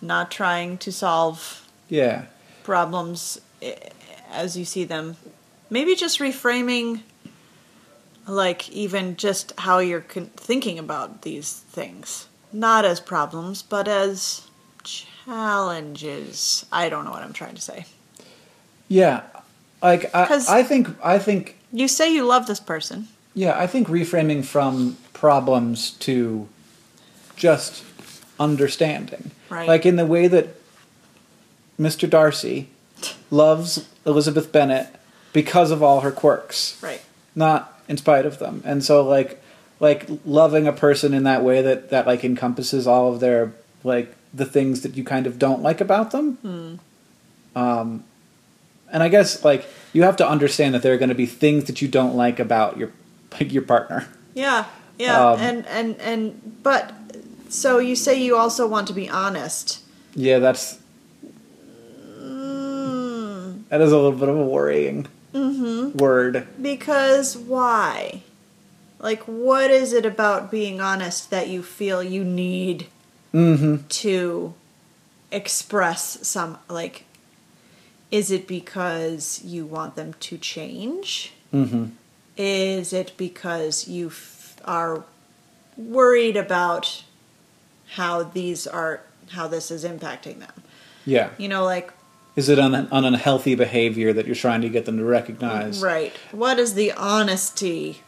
not 0.00 0.30
trying 0.30 0.78
to 0.78 0.90
solve 0.92 1.68
yeah 1.88 2.24
problems 2.64 3.40
eh, 3.60 3.74
as 4.32 4.56
you 4.56 4.64
see 4.64 4.84
them. 4.84 5.16
Maybe 5.68 5.94
just 5.94 6.18
reframing, 6.18 7.00
like, 8.26 8.68
even 8.70 9.16
just 9.16 9.52
how 9.58 9.78
you're 9.78 10.00
con- 10.02 10.30
thinking 10.36 10.78
about 10.78 11.22
these 11.22 11.52
things. 11.52 12.26
Not 12.52 12.84
as 12.84 13.00
problems, 13.00 13.62
but 13.62 13.88
as 13.88 14.42
challenges. 15.24 16.66
I 16.72 16.88
don't 16.88 17.04
know 17.04 17.10
what 17.10 17.22
I'm 17.22 17.32
trying 17.32 17.54
to 17.54 17.60
say. 17.62 17.86
Yeah, 18.88 19.22
like 19.82 20.14
I, 20.14 20.42
I 20.48 20.62
think 20.62 20.88
I 21.02 21.18
think 21.18 21.56
You 21.72 21.88
say 21.88 22.12
you 22.12 22.26
love 22.26 22.46
this 22.46 22.60
person. 22.60 23.08
yeah 23.34 23.58
I 23.58 23.66
think 23.66 23.88
reframing 23.88 24.44
from 24.44 24.96
problems 25.12 25.92
to 26.00 26.48
just 27.36 27.84
understanding, 28.38 29.30
Right. 29.48 29.68
Like 29.68 29.84
in 29.86 29.96
the 29.96 30.06
way 30.06 30.28
that 30.28 30.48
Mr. 31.78 32.08
Darcy 32.08 32.68
loves 33.30 33.88
Elizabeth 34.06 34.50
Bennet 34.52 34.88
because 35.32 35.70
of 35.70 35.82
all 35.82 36.00
her 36.00 36.10
quirks. 36.12 36.80
Right. 36.82 37.02
not 37.34 37.80
in 37.88 37.96
spite 37.96 38.24
of 38.26 38.38
them. 38.38 38.62
And 38.64 38.84
so 38.84 39.06
like 39.06 39.42
like 39.80 40.06
loving 40.24 40.66
a 40.68 40.72
person 40.72 41.12
in 41.14 41.24
that 41.24 41.42
way 41.42 41.62
that 41.62 41.90
that 41.90 42.06
like 42.06 42.24
encompasses 42.24 42.86
all 42.86 43.12
of 43.12 43.20
their 43.20 43.52
like 43.84 44.14
the 44.34 44.46
things 44.46 44.80
that 44.82 44.96
you 44.96 45.04
kind 45.04 45.26
of 45.26 45.38
don't 45.38 45.62
like 45.62 45.80
about 45.80 46.10
them. 46.10 46.78
Um 47.56 48.04
and 48.92 49.02
I 49.02 49.08
guess 49.08 49.44
like 49.44 49.66
you 49.92 50.02
have 50.02 50.16
to 50.16 50.28
understand 50.28 50.74
that 50.74 50.82
there 50.82 50.92
are 50.94 50.98
going 50.98 51.08
to 51.10 51.14
be 51.14 51.26
things 51.26 51.64
that 51.64 51.80
you 51.82 51.88
don't 51.88 52.14
like 52.16 52.38
about 52.38 52.76
your 52.78 52.90
like 53.32 53.52
your 53.52 53.62
partner. 53.62 54.06
Yeah. 54.34 54.64
Yeah. 54.98 55.30
Um, 55.32 55.40
and 55.40 55.66
and 55.66 56.00
and 56.00 56.62
but 56.62 56.92
so 57.48 57.78
you 57.78 57.96
say 57.96 58.22
you 58.22 58.36
also 58.36 58.66
want 58.66 58.86
to 58.88 58.92
be 58.94 59.08
honest. 59.08 59.80
Yeah, 60.14 60.38
that's 60.38 60.78
Mm, 62.20 63.68
that 63.68 63.80
is 63.80 63.92
a 63.92 63.96
little 63.96 64.12
bit 64.12 64.28
of 64.28 64.36
a 64.38 64.44
worrying 64.44 65.08
word. 65.94 66.46
because 66.60 67.36
why? 67.36 68.22
Like 68.98 69.22
what 69.24 69.70
is 69.70 69.92
it 69.92 70.06
about 70.06 70.50
being 70.50 70.80
honest 70.80 71.30
that 71.30 71.48
you 71.48 71.62
feel 71.62 72.02
you 72.02 72.22
need 72.24 72.86
Mhm. 73.32 73.88
to 73.88 74.54
express 75.30 76.18
some 76.26 76.58
like 76.68 77.04
is 78.10 78.30
it 78.30 78.46
because 78.46 79.40
you 79.42 79.64
want 79.64 79.96
them 79.96 80.14
to 80.20 80.36
change? 80.36 81.32
Mhm. 81.54 81.92
Is 82.36 82.92
it 82.92 83.12
because 83.16 83.88
you 83.88 84.08
f- 84.08 84.56
are 84.66 85.04
worried 85.78 86.36
about 86.36 87.02
how 87.92 88.22
these 88.22 88.66
are 88.66 89.00
how 89.30 89.48
this 89.48 89.70
is 89.70 89.82
impacting 89.84 90.40
them? 90.40 90.52
Yeah. 91.06 91.30
You 91.38 91.48
know, 91.48 91.64
like 91.64 91.90
Is 92.36 92.48
it 92.50 92.58
an 92.58 92.74
unhealthy 92.92 93.54
behavior 93.54 94.12
that 94.12 94.26
you're 94.26 94.34
trying 94.34 94.60
to 94.62 94.68
get 94.68 94.84
them 94.86 94.96
to 94.98 95.04
recognize? 95.04 95.80
right. 95.82 96.12
What 96.32 96.58
is 96.58 96.74
the 96.74 96.92
honesty? 96.92 98.02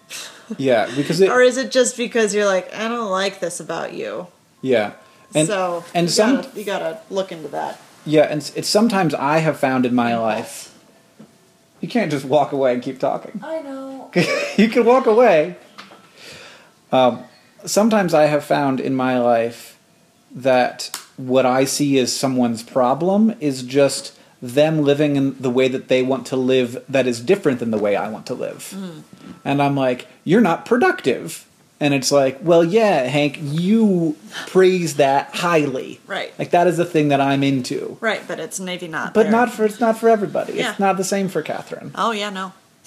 Yeah, 0.58 0.90
because 0.94 1.20
it 1.20 1.30
or 1.34 1.40
is 1.42 1.56
it 1.56 1.70
just 1.70 1.96
because 1.96 2.34
you're 2.34 2.44
like, 2.46 2.74
I 2.74 2.88
don't 2.88 3.10
like 3.10 3.40
this 3.40 3.58
about 3.60 3.94
you? 3.94 4.26
yeah. 4.60 4.92
And 5.34 5.48
so 5.48 5.84
and 5.94 6.04
you 6.04 6.10
some 6.10 6.36
gotta, 6.36 6.58
you 6.58 6.64
gotta 6.64 7.00
look 7.10 7.32
into 7.32 7.48
that. 7.48 7.80
Yeah, 8.06 8.22
and 8.22 8.50
it's, 8.54 8.68
sometimes 8.68 9.14
I 9.14 9.38
have 9.38 9.58
found 9.58 9.86
in 9.86 9.94
my 9.94 10.16
life. 10.16 10.70
You 11.80 11.88
can't 11.88 12.10
just 12.10 12.24
walk 12.24 12.52
away 12.52 12.74
and 12.74 12.82
keep 12.82 12.98
talking. 12.98 13.40
I 13.42 13.60
know. 13.60 14.10
you 14.56 14.68
can 14.68 14.84
walk 14.84 15.06
away. 15.06 15.56
Um, 16.92 17.24
sometimes 17.64 18.14
I 18.14 18.26
have 18.26 18.44
found 18.44 18.80
in 18.80 18.94
my 18.94 19.18
life 19.18 19.78
that 20.34 20.98
what 21.16 21.46
I 21.46 21.64
see 21.64 21.98
as 21.98 22.14
someone's 22.14 22.62
problem 22.62 23.34
is 23.40 23.62
just 23.62 24.18
them 24.40 24.82
living 24.82 25.16
in 25.16 25.40
the 25.40 25.50
way 25.50 25.68
that 25.68 25.88
they 25.88 26.02
want 26.02 26.26
to 26.26 26.36
live 26.36 26.84
that 26.88 27.06
is 27.06 27.20
different 27.20 27.60
than 27.60 27.70
the 27.70 27.78
way 27.78 27.96
I 27.96 28.08
want 28.08 28.26
to 28.26 28.34
live. 28.34 28.74
And 29.44 29.62
I'm 29.62 29.74
like, 29.74 30.06
you're 30.24 30.40
not 30.40 30.66
productive. 30.66 31.46
And 31.84 31.92
it's 31.92 32.10
like, 32.10 32.38
well, 32.40 32.64
yeah, 32.64 33.02
Hank, 33.02 33.36
you 33.42 34.16
praise 34.46 34.96
that 34.96 35.34
highly. 35.34 36.00
Right. 36.06 36.32
Like 36.38 36.48
that 36.52 36.66
is 36.66 36.78
the 36.78 36.86
thing 36.86 37.08
that 37.08 37.20
I'm 37.20 37.42
into. 37.42 37.98
Right, 38.00 38.22
but 38.26 38.40
it's 38.40 38.58
maybe 38.58 38.88
not. 38.88 39.12
But 39.12 39.24
there. 39.24 39.32
not 39.32 39.52
for 39.52 39.66
it's 39.66 39.80
not 39.80 39.98
for 39.98 40.08
everybody. 40.08 40.54
Yeah. 40.54 40.70
It's 40.70 40.80
not 40.80 40.96
the 40.96 41.04
same 41.04 41.28
for 41.28 41.42
Katherine. 41.42 41.90
Oh 41.94 42.12
yeah, 42.12 42.30
no. 42.30 42.54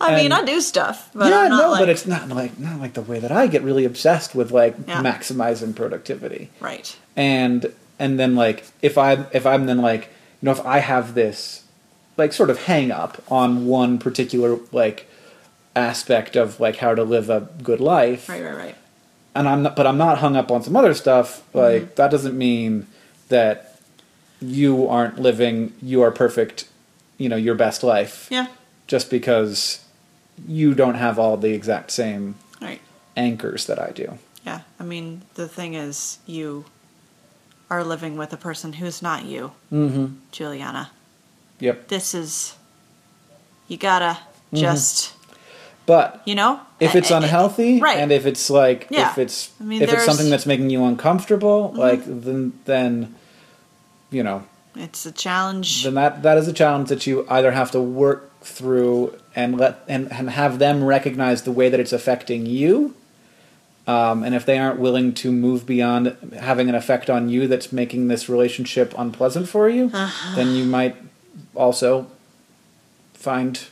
I 0.00 0.14
mean, 0.16 0.32
I 0.32 0.42
do 0.44 0.60
stuff, 0.62 1.10
but 1.14 1.28
yeah, 1.30 1.40
I'm 1.40 1.50
not 1.50 1.62
no, 1.62 1.70
like, 1.72 1.80
but 1.80 1.88
it's 1.90 2.06
not 2.06 2.28
like 2.28 2.58
not 2.58 2.80
like 2.80 2.94
the 2.94 3.02
way 3.02 3.18
that 3.18 3.32
I 3.32 3.46
get 3.46 3.62
really 3.62 3.84
obsessed 3.84 4.34
with 4.34 4.50
like 4.50 4.76
Yeah. 4.86 5.02
maximizing 5.02 5.74
productivity. 5.74 6.50
right. 6.60 6.96
And 7.16 7.72
and 7.98 8.18
then 8.18 8.34
like 8.34 8.64
if 8.82 8.96
I 8.96 9.26
if 9.32 9.44
I'm 9.44 9.66
then 9.66 9.78
like 9.78 10.04
you 10.40 10.46
know 10.46 10.52
if 10.52 10.64
I 10.64 10.78
have 10.78 11.14
this 11.14 11.64
like 12.16 12.32
sort 12.32 12.50
of 12.50 12.64
hang 12.64 12.90
up 12.90 13.22
on 13.30 13.66
one 13.66 13.98
particular 13.98 14.58
like 14.72 15.07
aspect 15.76 16.36
of 16.36 16.58
like 16.60 16.76
how 16.76 16.94
to 16.94 17.04
live 17.04 17.30
a 17.30 17.48
good 17.62 17.80
life 17.80 18.28
Right, 18.28 18.42
right, 18.42 18.56
right. 18.56 18.76
and 19.34 19.48
I'm 19.48 19.62
not 19.62 19.76
but 19.76 19.86
I'm 19.86 19.98
not 19.98 20.18
hung 20.18 20.34
up 20.36 20.50
on 20.50 20.62
some 20.62 20.76
other 20.76 20.94
stuff 20.94 21.42
like 21.54 21.82
Mm-hmm. 21.82 21.94
that 21.96 22.10
doesn't 22.10 22.36
mean 22.36 22.86
that 23.28 23.78
you 24.40 24.88
aren't 24.88 25.18
living 25.18 25.72
your 25.82 26.10
perfect 26.10 26.68
you 27.16 27.28
know 27.28 27.36
your 27.36 27.54
best 27.54 27.82
life 27.82 28.26
Yeah. 28.30 28.46
just 28.86 29.10
because 29.10 29.84
you 30.48 30.74
don't 30.74 30.94
have 30.94 31.18
all 31.18 31.36
the 31.36 31.52
exact 31.52 31.90
same 31.90 32.34
Right. 32.60 32.80
anchors 33.16 33.66
that 33.66 33.78
I 33.78 33.90
do. 33.90 34.18
Yeah. 34.46 34.60
I 34.80 34.84
mean, 34.84 35.22
the 35.34 35.48
thing 35.48 35.74
is, 35.74 36.18
you 36.26 36.64
are 37.70 37.82
living 37.84 38.16
with 38.16 38.32
a 38.32 38.36
person 38.36 38.74
who's 38.74 39.02
not 39.02 39.24
you, 39.24 39.52
Mm-hmm. 39.72 40.06
Juliana. 40.32 40.90
Yep. 41.60 41.88
This 41.88 42.14
is. 42.14 42.54
You 43.68 43.76
gotta 43.76 44.18
Mm-hmm. 44.52 44.56
just, 44.56 45.12
But 45.88 46.20
you 46.26 46.34
know. 46.34 46.60
if 46.80 46.94
it's 46.94 47.10
unhealthy, 47.10 47.80
right. 47.80 47.98
and 47.98 48.12
if 48.12 48.26
it's 48.26 48.50
like 48.50 48.86
Yeah. 48.90 49.10
if 49.10 49.16
it's 49.18 49.50
I 49.60 49.64
mean, 49.64 49.82
if 49.82 49.88
it's 49.88 49.92
Mm-hmm. 50.02 50.06
something 50.10 50.30
that's 50.30 50.46
making 50.46 50.68
you 50.70 50.84
uncomfortable, 50.84 51.72
like 51.74 52.02
then 52.04 52.52
then 52.66 53.14
you 54.10 54.22
know 54.22 54.44
It's 54.76 55.06
a 55.06 55.12
challenge. 55.12 55.84
then 55.84 55.94
that 55.94 56.22
that 56.22 56.36
is 56.38 56.46
a 56.46 56.52
challenge 56.52 56.88
that 56.90 57.06
you 57.06 57.26
either 57.30 57.52
have 57.52 57.70
to 57.72 57.80
work 57.80 58.20
through 58.42 59.14
and 59.34 59.56
let 59.58 59.80
and, 59.88 60.12
and 60.12 60.28
have 60.30 60.58
them 60.58 60.84
recognize 60.84 61.42
the 61.42 61.52
way 61.52 61.68
that 61.70 61.80
it's 61.80 61.92
affecting 62.00 62.44
you. 62.46 62.94
Um, 63.86 64.22
and 64.22 64.34
if 64.34 64.44
they 64.44 64.58
aren't 64.58 64.78
willing 64.78 65.14
to 65.14 65.32
move 65.32 65.64
beyond 65.64 66.14
having 66.38 66.68
an 66.68 66.74
effect 66.74 67.08
on 67.08 67.30
you 67.30 67.48
that's 67.48 67.72
making 67.72 68.08
this 68.08 68.28
relationship 68.28 68.92
unpleasant 68.98 69.48
for 69.48 69.70
you, 69.70 69.84
Uh-huh. 69.94 70.36
then 70.36 70.48
you 70.54 70.64
might 70.66 70.96
also 71.54 72.06
find 73.14 73.64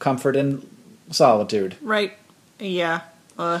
comfort 0.00 0.34
in 0.36 0.66
solitude. 1.10 1.76
right. 1.82 2.12
Yeah. 2.58 3.00
Uh, 3.38 3.60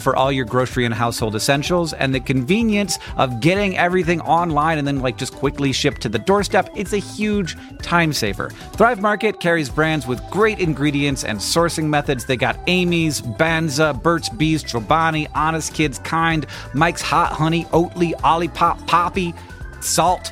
for 0.01 0.15
all 0.15 0.31
your 0.31 0.45
grocery 0.45 0.85
and 0.85 0.93
household 0.93 1.35
essentials, 1.35 1.93
and 1.93 2.13
the 2.13 2.19
convenience 2.19 2.99
of 3.17 3.39
getting 3.39 3.77
everything 3.77 4.21
online 4.21 4.77
and 4.77 4.87
then 4.87 4.99
like 4.99 5.17
just 5.17 5.33
quickly 5.33 5.71
shipped 5.71 6.01
to 6.01 6.09
the 6.09 6.19
doorstep. 6.19 6.69
It's 6.75 6.93
a 6.93 6.97
huge 6.97 7.55
time 7.81 8.13
saver. 8.13 8.49
Thrive 8.73 9.01
Market 9.01 9.39
carries 9.39 9.69
brands 9.69 10.07
with 10.07 10.21
great 10.29 10.59
ingredients 10.59 11.23
and 11.23 11.39
sourcing 11.39 11.85
methods. 11.85 12.25
They 12.25 12.37
got 12.37 12.59
Amy's, 12.67 13.21
Banza, 13.21 14.01
Burt's 14.01 14.29
Bees, 14.29 14.63
Chobani, 14.63 15.27
Honest 15.35 15.73
Kids, 15.73 15.99
Kind, 15.99 16.47
Mike's 16.73 17.01
Hot 17.01 17.31
Honey, 17.31 17.65
Oatly, 17.65 18.13
Olipop, 18.21 18.85
Poppy, 18.87 19.33
Salt. 19.81 20.31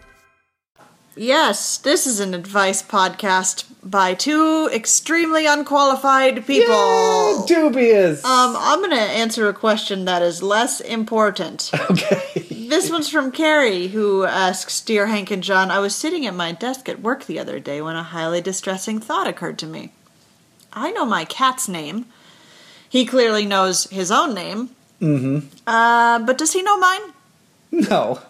Yes, 1.15 1.77
this 1.77 2.07
is 2.07 2.21
an 2.21 2.33
advice 2.33 2.81
podcast 2.81 3.65
by 3.83 4.13
two 4.13 4.69
extremely 4.71 5.45
unqualified 5.45 6.45
people. 6.45 7.45
Dubious. 7.45 8.23
Um, 8.23 8.55
I'm 8.57 8.79
going 8.79 8.91
to 8.91 8.97
answer 8.97 9.49
a 9.49 9.53
question 9.53 10.05
that 10.05 10.21
is 10.21 10.41
less 10.41 10.79
important. 10.79 11.69
okay. 11.91 12.45
This 12.49 12.89
one's 12.89 13.09
from 13.09 13.33
Carrie, 13.33 13.87
who 13.87 14.23
asks 14.23 14.79
Dear 14.79 15.07
Hank 15.07 15.31
and 15.31 15.43
John, 15.43 15.69
I 15.69 15.79
was 15.79 15.93
sitting 15.93 16.25
at 16.25 16.33
my 16.33 16.53
desk 16.53 16.87
at 16.87 17.01
work 17.01 17.25
the 17.25 17.39
other 17.39 17.59
day 17.59 17.81
when 17.81 17.97
a 17.97 18.03
highly 18.03 18.39
distressing 18.39 18.99
thought 18.99 19.27
occurred 19.27 19.59
to 19.59 19.67
me. 19.67 19.91
I 20.71 20.91
know 20.91 21.05
my 21.05 21.25
cat's 21.25 21.67
name. 21.67 22.05
He 22.87 23.05
clearly 23.05 23.45
knows 23.45 23.85
his 23.89 24.11
own 24.11 24.33
name. 24.33 24.69
Mm-hmm. 25.01 25.47
Uh, 25.67 26.19
but 26.19 26.37
does 26.37 26.53
he 26.53 26.61
know 26.61 26.77
mine? 26.77 27.01
No. 27.71 28.21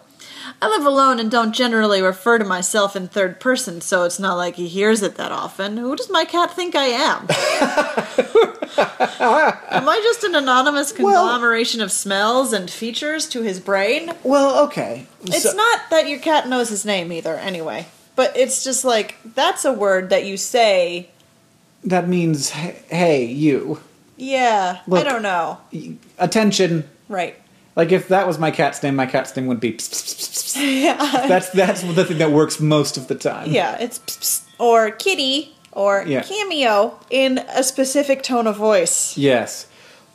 I 0.62 0.68
live 0.68 0.86
alone 0.86 1.18
and 1.18 1.28
don't 1.28 1.52
generally 1.52 2.00
refer 2.00 2.38
to 2.38 2.44
myself 2.44 2.94
in 2.94 3.08
third 3.08 3.40
person, 3.40 3.80
so 3.80 4.04
it's 4.04 4.20
not 4.20 4.36
like 4.36 4.54
he 4.54 4.68
hears 4.68 5.02
it 5.02 5.16
that 5.16 5.32
often. 5.32 5.76
Who 5.76 5.96
does 5.96 6.08
my 6.08 6.24
cat 6.24 6.52
think 6.54 6.76
I 6.76 6.84
am? 6.84 7.22
am 8.78 9.88
I 9.88 10.00
just 10.04 10.22
an 10.22 10.36
anonymous 10.36 10.92
conglomeration 10.92 11.80
of 11.80 11.90
smells 11.90 12.52
and 12.52 12.70
features 12.70 13.28
to 13.30 13.42
his 13.42 13.58
brain? 13.58 14.12
Well, 14.22 14.64
okay. 14.66 15.06
It's 15.24 15.42
So- 15.42 15.56
not 15.56 15.80
that 15.90 16.08
your 16.08 16.20
cat 16.20 16.48
knows 16.48 16.68
his 16.68 16.84
name 16.84 17.10
either, 17.12 17.34
anyway. 17.34 17.86
But 18.14 18.36
it's 18.36 18.62
just 18.62 18.84
like, 18.84 19.16
that's 19.34 19.64
a 19.64 19.72
word 19.72 20.10
that 20.10 20.26
you 20.26 20.36
say, 20.36 21.08
that 21.82 22.06
means, 22.08 22.50
hey, 22.50 22.82
hey, 22.88 23.24
you. 23.24 23.80
yeah, 24.16 24.78
I 24.92 25.02
don't 25.02 25.22
know. 25.22 25.58
Attention. 26.18 26.88
Right. 27.08 27.34
Like 27.74 27.90
if 27.92 28.08
that 28.08 28.26
was 28.26 28.38
my 28.38 28.50
cat's 28.50 28.82
name, 28.82 28.96
my 28.96 29.06
cat's 29.06 29.34
name 29.36 29.46
would 29.46 29.60
be. 29.60 29.72
pss, 29.72 29.88
pss, 29.88 30.14
pss, 30.14 30.56
pss. 30.56 31.28
That's 31.28 31.48
that's 31.50 31.82
the 31.82 32.04
thing 32.04 32.18
that 32.18 32.30
works 32.30 32.60
most 32.60 32.96
of 32.98 33.08
the 33.08 33.14
time. 33.14 33.50
Yeah, 33.50 33.78
it's 33.80 34.44
or 34.58 34.90
kitty 34.90 35.54
or 35.72 36.04
Yeah. 36.06 36.22
cameo 36.22 36.98
in 37.10 37.38
a 37.38 37.62
specific 37.62 38.22
tone 38.22 38.46
of 38.46 38.56
voice. 38.56 39.16
Yes. 39.16 39.66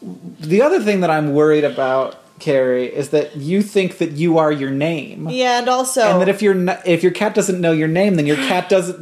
The 0.01 0.61
other 0.61 0.79
thing 0.79 0.99
that 1.01 1.09
I'm 1.09 1.33
worried 1.33 1.63
about, 1.63 2.17
Carrie, 2.39 2.85
is 2.85 3.09
that 3.09 3.35
you 3.37 3.63
think 3.63 3.97
that 3.97 4.11
you 4.11 4.37
are 4.37 4.51
your 4.51 4.69
name. 4.69 5.27
Yeah, 5.27 5.57
and 5.57 5.67
also 5.67 6.01
And 6.03 6.21
that 6.21 6.29
if 6.29 6.43
you're 6.43 6.53
not, 6.53 6.85
if 6.87 7.01
your 7.01 7.11
cat 7.11 7.33
doesn't 7.33 7.59
know 7.59 7.71
your 7.71 7.87
name, 7.87 8.13
then 8.15 8.27
your 8.27 8.35
cat 8.37 8.69
doesn't. 8.73 9.01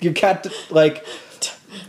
Your 0.00 0.14
cat 0.14 0.46
like, 0.70 1.04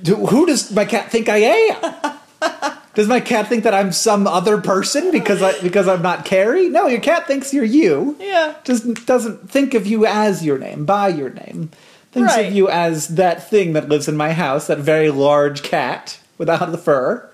who 0.08 0.48
does 0.48 0.72
my 0.72 0.86
cat 0.86 1.12
think 1.12 1.30
I 1.30 1.38
am? 1.38 2.74
Does 2.98 3.08
my 3.08 3.20
cat 3.20 3.48
think 3.48 3.64
that 3.64 3.76
I'm 3.76 3.92
some 3.92 4.26
other 4.26 4.60
person 4.60 5.12
because 5.12 5.44
I 5.44 5.62
because 5.62 5.88
I'm 5.88 6.02
not 6.02 6.26
Carrie? 6.26 6.68
No, 6.68 6.88
your 6.88 7.00
cat 7.00 7.28
thinks 7.28 7.54
you're 7.54 7.64
you. 7.64 8.16
Yeah. 8.20 8.56
Just 8.64 9.06
doesn't 9.06 9.52
think 9.52 9.76
of 9.76 9.86
you 9.86 10.08
as 10.08 10.44
your 10.44 10.58
name, 10.58 10.84
by 10.84 11.10
your 11.10 11.30
name. 11.30 11.70
Thinks 12.12 12.36
Right. 12.36 12.48
of 12.48 12.54
you 12.54 12.68
as 12.70 13.10
that 13.10 13.48
thing 13.48 13.74
that 13.74 13.88
lives 13.88 14.08
in 14.08 14.18
my 14.18 14.34
house, 14.34 14.66
that 14.66 14.80
very 14.80 15.12
large 15.12 15.62
cat 15.62 16.18
without 16.40 16.72
the 16.72 16.78
fur, 16.80 17.30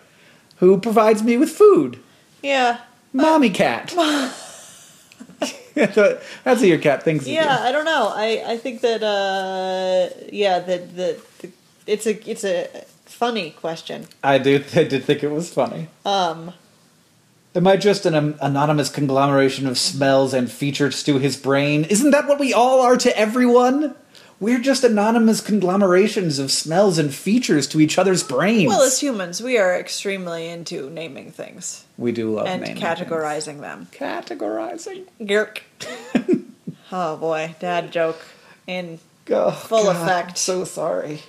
who 0.57 0.77
provides 0.81 1.23
me 1.23 1.37
with 1.37 1.51
food. 1.51 1.97
yeah, 2.41 2.81
Mommy 3.13 3.49
cat. 3.49 3.93
That's 5.75 5.95
what 6.43 6.59
your 6.59 6.77
cat 6.77 7.03
thinks 7.03 7.25
yeah. 7.25 7.59
I 7.61 7.71
don't 7.71 7.85
know. 7.85 8.11
I 8.13 8.43
I 8.45 8.57
think 8.57 8.81
that 8.81 9.01
uh 9.01 10.13
yeah 10.29 10.59
that 10.59 10.93
the, 10.93 11.21
the 11.39 11.51
it's 11.87 12.05
a 12.05 12.29
it's 12.29 12.43
a 12.43 12.67
funny 13.13 13.51
question. 13.51 14.07
I 14.23 14.37
do. 14.37 14.63
I 14.75 14.83
did 14.83 15.03
think 15.03 15.23
it 15.23 15.31
was 15.31 15.51
funny. 15.53 15.87
Um, 16.05 16.53
Am 17.55 17.67
I 17.67 17.77
just 17.77 18.05
an 18.07 18.15
um, 18.15 18.35
anonymous 18.41 18.89
conglomeration 18.89 19.67
of 19.67 19.77
smells 19.77 20.33
and 20.33 20.51
features 20.51 21.03
to 21.03 21.19
his 21.19 21.37
brain? 21.37 21.83
Isn't 21.85 22.09
that 22.11 22.27
what 22.27 22.39
we 22.39 22.51
all 22.51 22.81
are 22.81 22.97
to 22.97 23.15
everyone? 23.17 23.93
We're 24.39 24.59
just 24.59 24.83
anonymous 24.83 25.39
conglomerations 25.39 26.39
of 26.39 26.51
smells 26.51 26.97
and 26.97 27.13
features 27.13 27.67
to 27.67 27.79
each 27.79 27.97
other's 27.99 28.23
brains. 28.23 28.67
well, 28.69 28.81
as 28.81 28.99
humans, 28.99 29.41
we 29.41 29.57
are 29.59 29.77
extremely 29.79 30.49
into 30.49 30.89
naming 30.89 31.31
things 31.31 31.85
we 31.97 32.11
do 32.11 32.33
love 32.33 32.47
and 32.47 32.63
categorizing 32.77 33.61
them. 33.61 33.87
Categorizing. 33.93 35.05
Yerk. 35.19 35.61
oh 36.91 37.17
boy, 37.17 37.55
dad 37.59 37.91
joke 37.91 38.19
in 38.67 38.99
Oh, 39.29 39.51
Full 39.51 39.83
God, 39.83 39.95
effect. 39.95 40.37
So 40.37 40.65
sorry. 40.65 41.21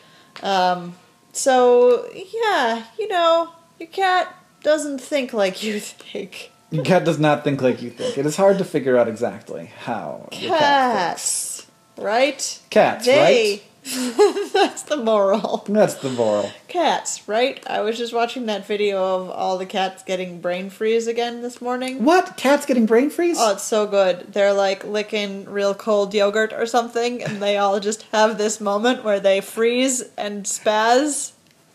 So, 1.37 2.09
yeah, 2.13 2.85
you 2.99 3.09
know, 3.09 3.51
your 3.79 3.89
cat 3.89 4.35
doesn't 4.63 5.01
think 5.01 5.33
like 5.33 5.63
you 5.63 5.81
think. 5.81 6.51
Your 6.71 6.85
cat 6.85 7.05
does 7.05 7.19
not 7.19 7.45
think 7.45 7.63
like 7.63 7.83
you 7.83 7.91
think. 7.91 8.19
It 8.19 8.27
is 8.27 8.37
hard 8.37 8.59
to 8.59 8.65
figure 8.65 8.97
out 8.97 9.07
exactly 9.09 9.67
how 9.67 10.29
your 10.33 10.51
cat. 10.51 10.61
Cats, 10.61 11.67
right? 11.97 12.61
Cats, 12.71 13.07
They. 13.07 13.63
That's 14.55 14.83
the 14.85 14.97
moral. 14.97 15.63
That's 15.69 15.95
the 15.97 16.09
moral. 16.09 16.51
Cats, 16.69 17.29
right? 17.29 17.63
I 17.69 17.83
was 17.83 17.99
just 17.99 18.15
watching 18.15 18.47
that 18.47 18.67
video 18.67 18.97
of 19.17 19.31
all 19.31 19.59
the 19.59 19.67
cats 19.67 20.03
getting 20.03 20.41
brain 20.41 20.71
freeze 20.71 21.07
again 21.07 21.43
this 21.43 21.61
morning. 21.61 22.03
What? 22.03 22.39
Cats 22.39 22.65
getting 22.65 22.87
brain 22.87 23.11
freeze? 23.11 23.37
Oh, 23.39 23.53
it's 23.53 23.63
so 23.63 23.87
good. 23.87 24.33
They're 24.33 24.55
like 24.55 24.85
licking 24.85 25.45
real 25.45 25.75
cold 25.75 26.15
yogurt 26.15 26.55
or 26.55 26.65
something, 26.65 27.23
and 27.23 27.43
they 27.43 27.59
all 27.59 27.79
just 27.79 28.03
have 28.13 28.39
this 28.39 28.59
moment 28.59 29.05
where 29.05 29.21
they 29.21 29.43
freeze 29.43 30.03
and 30.17 30.45
spaz. 30.45 31.33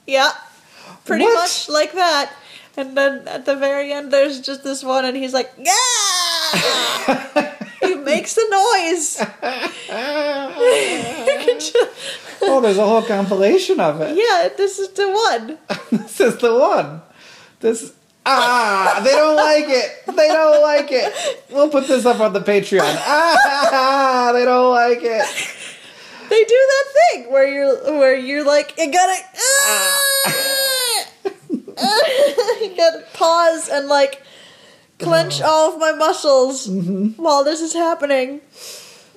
Yeah, 0.08 0.32
pretty 1.06 1.26
What? 1.26 1.36
much 1.36 1.70
like 1.70 1.92
that. 1.94 2.34
And 2.76 2.98
then 2.98 3.28
at 3.28 3.46
the 3.46 3.56
very 3.56 3.94
end, 3.94 4.12
there's 4.12 4.40
just 4.42 4.64
this 4.64 4.84
one, 4.84 5.06
and 5.06 5.16
he's 5.16 5.34
like, 5.34 5.52
"Yeah!" 5.60 5.74
he 7.82 7.96
makes 7.96 8.38
a 8.38 8.50
noise. 8.50 9.18
oh, 12.42 12.60
there's 12.62 12.78
a 12.78 12.86
whole 12.86 13.02
compilation 13.02 13.80
of 13.80 14.02
it. 14.02 14.16
yeah, 14.18 14.50
this 14.56 14.80
is 14.80 14.90
the 14.90 15.10
one. 15.10 15.58
This 15.92 16.20
is 16.20 16.38
the 16.38 16.54
one. 16.58 17.02
This. 17.60 17.94
Ah, 18.26 19.02
they 19.04 19.12
don't 19.12 19.36
like 19.36 19.66
it. 19.68 20.06
They 20.08 20.28
don't 20.28 20.62
like 20.62 20.92
it. 20.92 21.14
We'll 21.50 21.70
put 21.70 21.88
this 21.88 22.06
up 22.06 22.20
on 22.20 22.34
the 22.34 22.42
Patreon. 22.42 22.82
Ah, 23.72 24.32
they 24.34 24.46
don't 24.46 24.72
like 24.72 25.00
it. 25.02 25.26
They 26.30 26.44
do 26.44 26.68
that 26.70 26.86
thing 26.94 27.32
where 27.32 27.48
you're 27.48 27.98
where 27.98 28.16
you're 28.16 28.46
like, 28.46 28.76
you 28.78 28.92
gotta, 28.92 29.20
ah, 29.36 30.32
you 32.62 32.76
gotta 32.78 33.04
pause 33.14 33.70
and 33.70 33.88
like 33.88 34.22
clench 35.00 35.42
all 35.42 35.74
of 35.74 35.80
my 35.80 35.92
muscles 35.94 36.68
while 37.18 37.44
this 37.44 37.62
is 37.62 37.74
happening. 37.74 38.42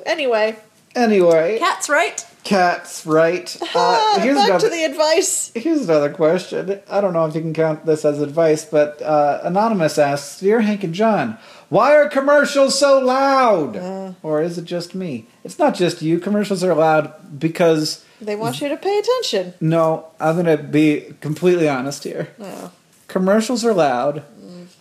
Anyway, 0.06 0.56
Anyway, 0.94 1.58
cats, 1.58 1.88
right? 1.88 2.26
cats, 2.44 3.06
right? 3.06 3.56
Uh, 3.74 4.20
here's 4.20 4.36
Back 4.36 4.48
another. 4.48 4.68
to 4.68 4.74
the 4.74 4.84
advice. 4.84 5.50
Here's 5.54 5.84
another 5.88 6.10
question. 6.12 6.80
I 6.90 7.00
don't 7.00 7.14
know 7.14 7.24
if 7.24 7.34
you 7.34 7.40
can 7.40 7.54
count 7.54 7.86
this 7.86 8.04
as 8.04 8.20
advice, 8.20 8.64
but 8.66 9.00
uh, 9.00 9.40
Anonymous 9.42 9.96
asks 9.98 10.38
Dear 10.40 10.60
Hank 10.60 10.84
and 10.84 10.92
John, 10.92 11.38
why 11.70 11.94
are 11.96 12.08
commercials 12.10 12.78
so 12.78 12.98
loud? 12.98 13.76
Uh. 13.76 14.12
or 14.22 14.42
is 14.42 14.58
it 14.58 14.66
just 14.66 14.94
me? 14.94 15.26
It's 15.44 15.58
not 15.58 15.74
just 15.74 16.02
you. 16.02 16.18
Commercials 16.18 16.62
are 16.62 16.74
loud 16.74 17.38
because, 17.40 18.04
They 18.20 18.36
want 18.36 18.60
you 18.60 18.68
to 18.68 18.76
pay 18.76 18.98
attention. 18.98 19.54
no, 19.60 20.08
I'm 20.20 20.34
going 20.42 20.54
to 20.54 20.62
be 20.62 21.14
completely 21.22 21.68
honest 21.70 22.04
here. 22.04 22.28
Oh. 22.38 22.70
Commercials 23.08 23.64
are 23.64 23.72
loud 23.72 24.22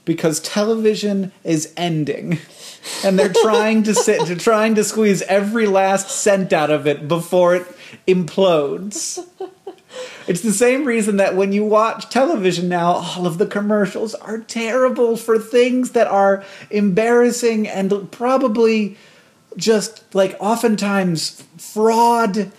because 0.05 0.39
television 0.39 1.31
is 1.43 1.73
ending. 1.77 2.39
And 3.03 3.19
they're 3.19 3.31
trying 3.31 3.83
to 3.83 3.93
sit, 3.93 4.25
they're 4.25 4.35
trying 4.35 4.73
to 4.75 4.83
squeeze 4.83 5.21
every 5.23 5.67
last 5.67 6.09
cent 6.09 6.51
out 6.51 6.71
of 6.71 6.87
it 6.87 7.07
before 7.07 7.55
it 7.55 7.67
implodes. 8.07 9.23
It's 10.27 10.41
the 10.41 10.53
same 10.53 10.85
reason 10.85 11.17
that 11.17 11.35
when 11.35 11.51
you 11.51 11.65
watch 11.65 12.09
television 12.09 12.69
now, 12.69 12.93
all 12.93 13.27
of 13.27 13.37
the 13.37 13.45
commercials 13.45 14.15
are 14.15 14.39
terrible 14.39 15.17
for 15.17 15.37
things 15.37 15.91
that 15.91 16.07
are 16.07 16.43
embarrassing 16.69 17.67
and 17.67 18.09
probably 18.11 18.97
just 19.57 20.03
like 20.15 20.35
oftentimes 20.39 21.43
fraud 21.57 22.51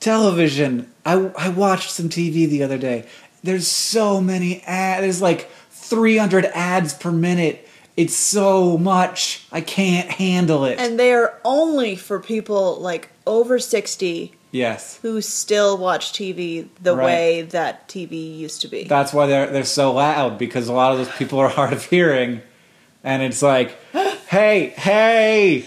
television. 0.00 0.92
I, 1.04 1.30
I 1.38 1.48
watched 1.50 1.90
some 1.90 2.08
TV 2.08 2.48
the 2.48 2.62
other 2.62 2.78
day. 2.78 3.06
There's 3.42 3.68
so 3.68 4.20
many 4.20 4.62
ads. 4.62 5.02
There's 5.02 5.22
like 5.22 5.50
300 5.90 6.46
ads 6.54 6.94
per 6.94 7.10
minute. 7.10 7.68
It's 7.96 8.14
so 8.16 8.78
much. 8.78 9.44
I 9.52 9.60
can't 9.60 10.08
handle 10.08 10.64
it. 10.64 10.78
And 10.78 10.98
they 10.98 11.12
are 11.12 11.38
only 11.44 11.96
for 11.96 12.18
people 12.20 12.80
like 12.80 13.10
over 13.26 13.58
60 13.58 14.32
yes. 14.52 14.98
who 15.02 15.20
still 15.20 15.76
watch 15.76 16.12
TV 16.12 16.68
the 16.82 16.96
Right. 16.96 17.04
way 17.04 17.42
that 17.42 17.88
TV 17.88 18.38
used 18.38 18.62
to 18.62 18.68
be. 18.68 18.84
That's 18.84 19.12
why 19.12 19.26
they're 19.26 19.48
they're 19.50 19.64
so 19.64 19.92
loud 19.92 20.38
because 20.38 20.68
a 20.68 20.72
lot 20.72 20.92
of 20.92 20.98
those 20.98 21.14
people 21.16 21.38
are 21.40 21.48
hard 21.58 21.72
of 21.72 21.84
hearing, 21.84 22.40
and 23.04 23.22
it's 23.22 23.42
like, 23.42 23.76
hey, 24.28 24.72
hey, 24.76 25.66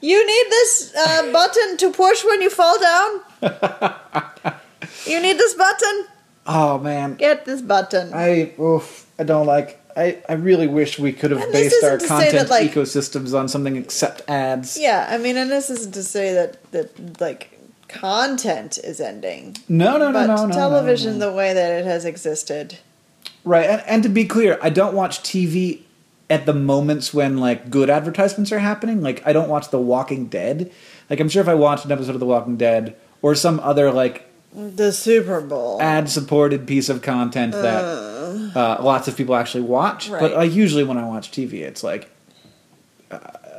You 0.00 0.24
need 0.26 0.46
this 0.50 0.92
uh, 0.94 1.32
button 1.32 1.76
to 1.78 1.90
push 1.90 2.22
when 2.24 2.40
you 2.42 2.50
fall 2.50 2.78
down. 2.78 3.10
you 5.06 5.20
need 5.20 5.38
this 5.38 5.54
button. 5.54 6.06
Oh 6.46 6.78
man, 6.78 7.14
Get 7.14 7.44
this 7.44 7.60
button. 7.62 8.12
I 8.14 8.52
oof, 8.60 9.06
I 9.18 9.24
don't 9.24 9.46
like. 9.46 9.80
I, 9.96 10.22
I 10.28 10.34
really 10.34 10.66
wish 10.66 10.98
we 10.98 11.12
could 11.12 11.30
have 11.30 11.40
And 11.40 11.52
based 11.52 11.82
our 11.82 11.96
isn't 11.96 12.00
to 12.00 12.06
say 12.06 12.08
content 12.30 12.48
that, 12.48 12.50
like- 12.50 12.70
ecosystems 12.70 13.38
on 13.38 13.48
something 13.48 13.76
except 13.76 14.22
ads. 14.28 14.76
yeah, 14.78 15.06
I 15.10 15.16
mean, 15.18 15.36
and 15.38 15.50
this 15.50 15.70
isn't 15.70 15.92
to 15.94 16.02
say 16.02 16.34
that 16.34 16.70
that 16.72 17.20
like 17.20 17.58
content 17.88 18.78
is 18.78 19.00
ending, 19.00 19.56
No, 19.68 19.96
no, 19.96 20.10
no, 20.10 20.12
but 20.12 20.26
no, 20.26 20.46
no. 20.46 20.52
television, 20.54 21.18
no, 21.18 21.26
no. 21.26 21.30
the 21.30 21.36
way 21.36 21.54
that 21.54 21.72
it 21.80 21.84
has 21.86 22.04
existed, 22.04 22.78
Right, 23.44 23.64
and, 23.70 23.82
and 23.86 24.02
to 24.02 24.08
be 24.08 24.24
clear, 24.26 24.58
I 24.60 24.70
don't 24.70 24.94
watch 24.94 25.20
TV 25.22 25.82
at 26.28 26.44
the 26.46 26.52
moments 26.52 27.14
when 27.14 27.38
like 27.38 27.70
good 27.70 27.88
advertisements 27.88 28.50
are 28.52 28.58
happening. 28.58 29.00
Like 29.00 29.22
I 29.26 29.32
don't 29.32 29.48
watch 29.48 29.70
The 29.70 29.80
Walking 29.80 30.26
Dead. 30.26 30.70
Like 31.08 31.20
I'm 31.20 31.28
sure 31.28 31.40
if 31.40 31.48
I 31.48 31.54
watched 31.54 31.84
an 31.84 31.92
episode 31.92 32.14
of 32.14 32.20
The 32.20 32.26
Walking 32.26 32.56
Dead 32.56 32.96
or 33.22 33.34
some 33.36 33.60
other 33.60 33.92
like 33.92 34.25
the 34.56 34.90
Super 34.92 35.40
Bowl. 35.42 35.80
ad 35.82 36.08
supported 36.08 36.66
piece 36.66 36.88
of 36.88 37.02
content 37.02 37.52
that 37.52 37.84
uh, 38.56 38.78
lots 38.82 39.06
of 39.06 39.16
people 39.16 39.36
actually 39.36 39.64
watch. 39.64 40.08
But 40.10 40.22
Right. 40.22 40.36
like 40.36 40.52
usually 40.52 40.82
when 40.84 40.96
I 40.98 41.04
watch 41.06 41.30
TV, 41.30 41.60
it's 41.62 41.84
like 41.84 42.10
uh, 43.10 43.18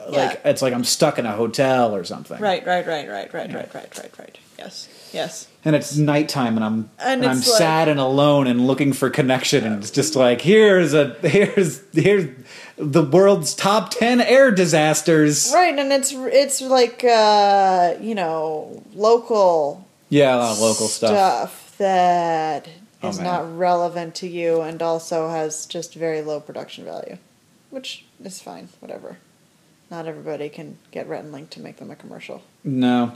like 0.10 0.14
Yeah. 0.14 0.36
it's 0.50 0.62
like 0.62 0.74
I'm 0.74 0.84
stuck 0.84 1.20
in 1.20 1.26
a 1.26 1.34
hotel 1.34 1.94
or 1.96 2.04
something. 2.04 2.40
Right, 2.40 2.66
right, 2.66 2.86
right, 2.88 3.08
right, 3.08 3.34
right, 3.34 3.54
right, 3.54 3.74
right, 3.74 3.98
right, 3.98 4.12
right. 4.20 4.38
Yes, 4.58 4.88
yes. 5.14 5.48
And 5.64 5.76
it's 5.76 5.96
nighttime, 5.98 6.56
and 6.56 6.66
I'm 6.66 6.90
And 7.00 7.22
and, 7.22 7.26
I'm 7.32 7.38
it's 7.38 7.48
like- 7.48 7.58
sad 7.60 7.88
and 7.90 8.00
alone 8.00 8.48
and 8.48 8.66
looking 8.66 8.92
for 8.92 9.10
connection, 9.12 9.64
and 9.66 9.82
it's 9.84 9.92
just 9.92 10.16
like 10.16 10.42
here's 10.42 10.94
a 10.96 11.16
here's 11.22 11.82
here's 11.94 12.30
the 12.78 13.04
world's 13.04 13.54
top 13.54 13.92
ten 13.92 14.20
air 14.20 14.50
disasters. 14.50 15.52
Right, 15.54 15.78
and 15.78 15.92
it's 15.94 16.12
it's 16.12 16.60
like 16.62 17.04
uh, 17.04 17.94
you 18.02 18.16
know 18.16 18.82
local 18.96 19.87
Yeah, 20.10 20.36
a 20.36 20.38
lot 20.38 20.52
of 20.54 20.60
local 20.60 20.88
stuff. 20.88 21.76
that 21.78 22.68
Oh, 23.04 23.10
is 23.10 23.18
man. 23.18 23.26
not 23.26 23.58
relevant 23.58 24.16
to 24.16 24.28
you 24.28 24.62
and 24.62 24.82
also 24.82 25.30
has 25.30 25.66
just 25.68 25.94
very 25.94 26.22
low 26.22 26.40
production 26.40 26.84
value, 26.86 27.18
which 27.70 28.06
is 28.24 28.42
fine. 28.42 28.70
Whatever. 28.80 29.18
Not 29.92 30.08
everybody 30.08 30.50
can 30.50 30.80
get 30.92 31.08
Rhett 31.08 31.24
and 31.24 31.32
Link 31.32 31.50
to 31.52 31.62
make 31.62 31.78
them 31.78 31.92
a 31.92 31.96
commercial. 31.96 32.42
No, 32.64 33.14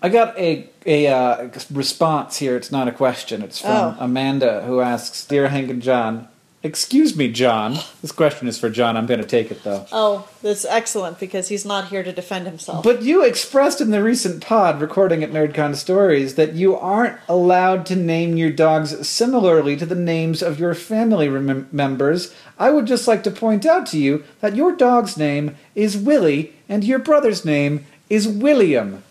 I 0.00 0.08
got 0.10 0.38
a 0.38 0.68
a 0.86 1.08
uh, 1.08 1.48
response 1.72 2.38
here. 2.38 2.56
It's 2.56 2.70
not 2.70 2.86
a 2.88 2.92
question. 2.92 3.42
It's 3.42 3.60
from 3.60 3.70
Oh. 3.70 3.96
Amanda 3.98 4.62
who 4.62 4.80
asks, 4.80 5.24
"Dear 5.26 5.48
Hank 5.48 5.68
and 5.70 5.82
John, 5.82 6.28
excuse 6.62 7.16
me, 7.16 7.30
John. 7.30 7.78
This 8.02 8.12
question 8.12 8.48
is 8.48 8.58
for 8.58 8.70
John. 8.70 8.96
I'm 8.96 9.06
going 9.06 9.20
to 9.20 9.26
take 9.26 9.50
it 9.50 9.62
though." 9.64 9.86
Oh, 9.92 10.28
that's 10.42 10.64
excellent 10.64 11.18
because 11.18 11.48
he's 11.48 11.64
not 11.64 11.88
here 11.88 12.02
to 12.02 12.12
defend 12.12 12.46
himself. 12.46 12.84
But 12.84 13.02
you 13.02 13.24
expressed 13.24 13.80
in 13.80 13.90
the 13.90 14.02
recent 14.02 14.44
pod 14.44 14.80
recording 14.80 15.22
at 15.22 15.30
NerdCon 15.32 15.74
Stories 15.76 16.34
that 16.34 16.54
you 16.54 16.76
aren't 16.76 17.18
allowed 17.28 17.86
to 17.86 17.96
name 17.96 18.36
your 18.36 18.50
dogs 18.50 19.08
similarly 19.08 19.76
to 19.76 19.86
the 19.86 19.94
names 19.94 20.42
of 20.42 20.60
your 20.60 20.74
family 20.74 21.28
rem- 21.28 21.68
members. 21.72 22.34
I 22.58 22.70
would 22.70 22.86
just 22.86 23.08
like 23.08 23.22
to 23.24 23.30
point 23.30 23.64
out 23.64 23.86
to 23.88 23.98
you 23.98 24.24
that 24.40 24.56
your 24.56 24.76
dog's 24.76 25.16
name 25.16 25.56
is 25.74 25.96
Willie 25.96 26.54
and 26.68 26.84
your 26.84 26.98
brother's 26.98 27.44
name 27.44 27.86
is 28.10 28.28
William. 28.28 29.02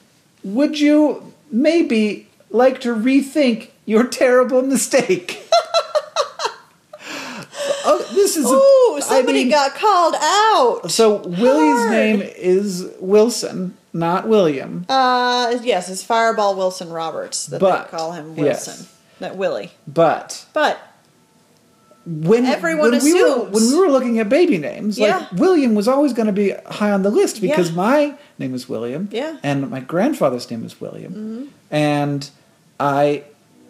Would 0.43 0.80
you 0.80 1.34
maybe 1.52 2.28
like 2.50 2.80
to 2.82 2.95
rethink 2.95 3.70
your 3.86 4.06
terrible 4.06 4.62
mistake? 4.62 5.43
oh, 7.86 8.08
this 8.14 8.38
is. 8.38 8.46
a- 8.46 8.50
Ooh, 8.50 8.98
I 8.98 9.00
somebody 9.02 9.40
mean- 9.46 9.50
got 9.50 9.76
called 9.76 10.16
out. 10.20 10.92
so 10.92 11.18
Willie's 11.18 11.80
Hard. 11.80 11.92
name 11.92 12.22
is 12.22 12.88
Wilson, 13.00 13.78
not 13.94 14.28
William. 14.28 14.86
Uh, 14.90 15.58
yes, 15.64 15.90
it's 15.90 16.04
Fireball 16.04 16.56
Wilson 16.56 16.90
Roberts 16.90 17.46
that 17.48 17.60
But, 17.60 17.92
they 17.92 17.98
call 17.98 18.12
him 18.14 18.36
yes. 18.38 18.68
Wilson, 18.68 18.88
not 19.20 19.36
Willie. 19.36 19.72
But 19.88 20.46
But 20.54 20.80
when 22.06 22.46
Everyone 22.46 22.92
when 22.92 23.04
we 23.04 23.14
were 23.14 23.28
assumes. 23.30 23.54
when 23.54 23.68
we 23.72 23.76
were 23.80 23.92
looking 23.92 24.20
at 24.20 24.30
baby 24.30 24.58
names, 24.58 24.98
Yeah. 24.98 25.18
like 25.18 25.32
William 25.34 25.76
was 25.76 25.88
always 25.88 26.14
going 26.14 26.28
to 26.28 26.34
be 26.34 26.54
high 26.66 26.92
on 26.92 27.04
the 27.04 27.12
list 27.12 27.40
because 27.42 27.70
Yeah. 27.70 27.76
my 27.76 28.14
name 28.40 28.56
is 28.56 28.68
William, 28.68 29.10
Yeah. 29.12 29.28
Mm-hmm. 29.34 29.38
and 29.44 29.70
my 29.70 29.80
grandfather's 29.80 30.50
name 30.50 30.66
is 30.66 30.80
William, 30.82 31.50
and 31.70 32.28
I 32.80 33.24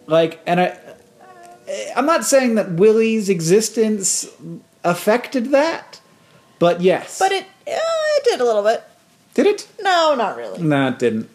like, 0.06 0.40
and 0.46 0.60
I, 0.60 0.78
I'm 1.96 2.06
not 2.06 2.24
saying 2.24 2.54
that 2.56 2.72
Willie's 2.72 3.28
existence 3.28 4.26
affected 4.84 5.50
that, 5.52 6.00
but 6.58 6.80
yes, 6.80 7.18
but 7.18 7.32
it 7.32 7.44
uh, 7.44 7.46
it 8.16 8.24
did 8.24 8.40
a 8.40 8.44
little 8.44 8.62
bit. 8.62 8.82
did 9.34 9.46
it? 9.46 9.68
No, 9.80 10.14
not 10.16 10.36
really. 10.36 10.62
No, 10.62 10.88
it 10.88 10.98
didn't. 10.98 11.28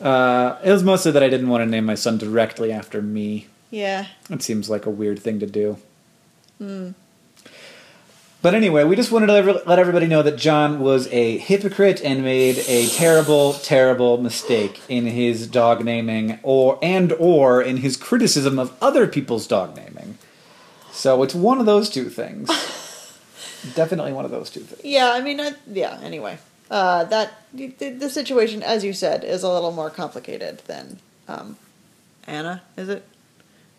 Uh, 0.00 0.58
it 0.64 0.70
was 0.70 0.82
mostly 0.84 1.10
that 1.12 1.22
I 1.22 1.28
didn't 1.28 1.48
want 1.48 1.62
to 1.62 1.66
name 1.66 1.84
my 1.84 1.94
son 1.94 2.18
directly 2.18 2.70
after 2.72 3.02
me. 3.02 3.46
Yeah. 3.70 4.06
It 4.30 4.42
seems 4.42 4.70
like 4.70 4.86
a 4.86 4.90
weird 4.90 5.18
thing 5.18 5.40
to 5.40 5.46
do. 5.46 5.78
But 8.40 8.54
anyway, 8.54 8.84
we 8.84 8.94
just 8.94 9.10
wanted 9.10 9.26
to 9.26 9.62
let- 9.66 9.78
everybody 9.80 10.06
know 10.06 10.22
that 10.22 10.36
John 10.36 10.78
was 10.78 11.08
a 11.08 11.38
hypocrite 11.38 12.00
and 12.04 12.22
made 12.22 12.58
a 12.68 12.86
terrible, 12.86 13.54
terrible 13.54 14.18
mistake 14.18 14.80
in 14.88 15.06
his 15.06 15.48
dog 15.48 15.84
naming, 15.84 16.38
or 16.44 16.78
and 16.80 17.12
or 17.18 17.60
in 17.60 17.78
his 17.78 17.96
criticism 17.96 18.58
of 18.58 18.72
other 18.80 19.08
people's 19.08 19.46
dog 19.48 19.76
naming. 19.76 20.18
So 20.92 21.22
it's 21.24 21.34
one 21.34 21.58
of 21.58 21.66
those 21.66 21.90
two 21.90 22.08
things. 22.10 22.48
Definitely 23.74 24.12
one 24.12 24.24
of 24.24 24.30
those 24.30 24.50
two 24.50 24.60
things. 24.60 24.84
Yeah, 24.84 25.10
I 25.12 25.20
mean, 25.20 25.40
I, 25.40 25.54
yeah. 25.66 25.98
Anyway, 26.00 26.38
uh, 26.70 27.04
that 27.04 27.42
the, 27.52 27.66
the 27.68 28.08
situation, 28.08 28.62
as 28.62 28.84
you 28.84 28.92
said, 28.92 29.24
is 29.24 29.42
a 29.42 29.50
little 29.50 29.72
more 29.72 29.90
complicated 29.90 30.58
than 30.66 31.00
um, 31.26 31.56
Anna. 32.24 32.62
Is 32.76 32.88
it? 32.88 33.04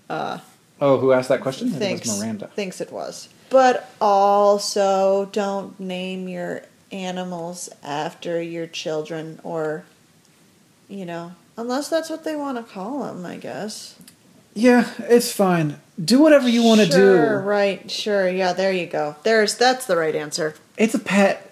Oh, 0.10 0.98
who 0.98 1.14
asked 1.14 1.30
that 1.30 1.40
question? 1.42 1.70
I 1.70 1.72
think 1.72 1.82
Thinks 2.02 2.08
it 2.08 2.12
was 2.12 2.20
Miranda. 2.20 2.48
thinks 2.56 2.82
it 2.82 2.92
was. 2.92 3.30
But 3.50 3.90
also, 4.00 5.30
don't 5.32 5.80
name 5.80 6.28
your 6.28 6.64
animals 6.92 7.70
after 7.84 8.42
your 8.42 8.68
children, 8.68 9.40
or 9.44 9.86
you 10.88 11.06
know, 11.06 11.34
unless 11.58 11.90
that's 11.90 12.10
what 12.10 12.24
they 12.24 12.36
want 12.36 12.58
to 12.58 12.74
call 12.74 13.04
them. 13.04 13.26
I 13.26 13.38
guess. 13.38 13.96
Yeah, 14.54 14.90
it's 15.00 15.32
fine. 15.32 15.80
Do 16.04 16.20
whatever 16.20 16.50
you 16.50 16.64
want 16.64 16.82
to 16.82 16.88
do. 16.88 16.92
Sure, 16.92 17.42
do. 17.42 17.48
right? 17.48 17.90
Sure. 17.90 18.30
Yeah. 18.30 18.54
There 18.54 18.72
you 18.72 18.88
go. 18.88 19.16
There's 19.24 19.56
that's 19.56 19.86
the 19.86 19.98
right 19.98 20.16
answer. 20.16 20.56
It's 20.78 20.96
a 20.96 21.00
pet. 21.00 21.46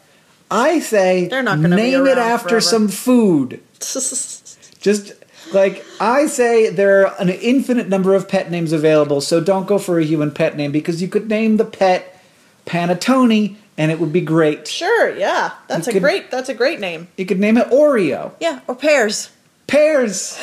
I 0.50 0.80
say 0.80 1.28
They're 1.28 1.44
not 1.44 1.62
gonna 1.62 1.76
name 1.76 2.08
it 2.08 2.18
after 2.18 2.50
forever. 2.50 2.62
some 2.62 2.88
food. 2.88 3.62
Just 3.80 5.14
like 5.54 5.86
I 6.00 6.28
say, 6.28 6.70
there 6.70 7.08
are 7.08 7.16
an 7.20 7.30
infinite 7.30 7.88
number 7.88 8.14
of 8.14 8.28
pet 8.28 8.52
names 8.52 8.72
available, 8.74 9.22
so 9.22 9.40
don't 9.42 9.68
go 9.68 9.78
for 9.80 10.00
a 10.00 10.04
human 10.04 10.32
pet 10.32 10.56
name 10.58 10.72
because 10.72 11.02
you 11.02 11.08
could 11.08 11.30
name 11.30 11.58
the 11.58 11.66
pet 11.66 12.20
Panettone 12.66 13.56
and 13.78 13.92
it 13.92 14.00
would 14.00 14.12
be 14.12 14.22
great. 14.22 14.68
sure. 14.68 15.16
Yeah. 15.16 15.52
That's 15.68 15.88
You 15.88 15.92
a 15.92 15.94
could- 15.94 16.02
great. 16.04 16.32
That's 16.32 16.50
a 16.50 16.54
great 16.54 16.80
name. 16.80 17.08
You 17.18 17.26
could 17.26 17.40
name 17.40 17.58
it 17.58 17.68
Oreo. 17.70 18.32
Yeah. 18.40 18.60
Or 18.68 18.76
pears. 18.76 19.30
Pears. 19.68 20.38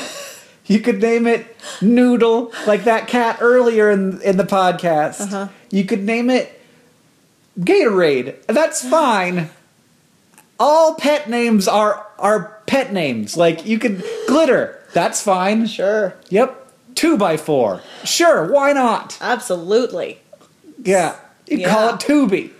You 0.66 0.80
could 0.80 1.02
name 1.02 1.26
it 1.26 1.44
Noodle, 1.82 2.50
like 2.66 2.84
that 2.84 3.06
cat 3.08 3.38
earlier 3.42 3.90
in 3.90 4.22
in 4.22 4.36
the 4.38 4.44
podcast. 4.44 5.20
Uh-huh. 5.20 5.48
You 5.70 5.84
could 5.84 6.04
name 6.04 6.30
it 6.30 6.58
Gatorade. 7.60 8.44
That's 8.46 8.86
fine. 8.88 9.50
All 10.58 10.94
pet 10.94 11.28
names 11.28 11.68
are 11.68 12.06
are 12.18 12.62
pet 12.66 12.92
names. 12.92 13.36
Like 13.36 13.66
you 13.66 13.78
could 13.78 14.02
glitter. 14.26 14.80
That's 14.94 15.20
fine. 15.20 15.66
Sure. 15.66 16.14
Yep. 16.30 16.60
Two 16.94 17.18
by 17.18 17.36
four. 17.36 17.82
Sure. 18.04 18.50
Why 18.50 18.72
not? 18.72 19.18
Absolutely. 19.20 20.20
Yeah. 20.82 21.16
You 21.46 21.66
call 21.66 21.88
Yeah. 21.88 21.94
it 21.94 22.00
Tubi. 22.00 22.50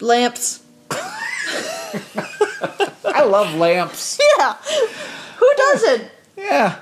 Lamps. 0.00 0.62
I 3.04 3.24
love 3.24 3.54
lamps. 3.54 4.18
Yeah. 4.38 4.54
Who 5.38 5.52
doesn't? 5.56 6.04
Yeah. 6.36 6.76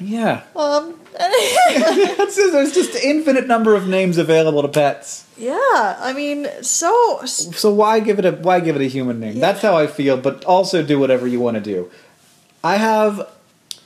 Yeah. 0.00 0.42
Um. 0.54 0.98
That's- 1.18 2.36
There's 2.36 2.72
just 2.72 2.94
an 2.94 3.00
infinite 3.04 3.46
number 3.48 3.74
of 3.74 3.88
names 3.88 4.16
available 4.16 4.62
to 4.62 4.68
pets. 4.68 5.26
yeah. 5.36 5.96
I 6.00 6.12
mean, 6.14 6.46
so 6.62 7.20
So 7.24 7.72
why 7.74 7.98
give 8.00 8.18
it 8.20 8.24
a 8.24 8.32
why 8.32 8.60
give 8.60 8.76
it 8.76 8.82
a 8.82 8.86
human 8.88 9.18
name? 9.18 9.40
That's 9.40 9.60
how 9.60 9.76
I 9.76 9.86
feel, 9.88 10.16
but 10.16 10.44
also 10.44 10.82
do 10.84 10.98
whatever 11.00 11.26
you 11.26 11.40
want 11.40 11.56
to 11.56 11.60
do. 11.60 11.90
I 12.62 12.76
have 12.76 13.28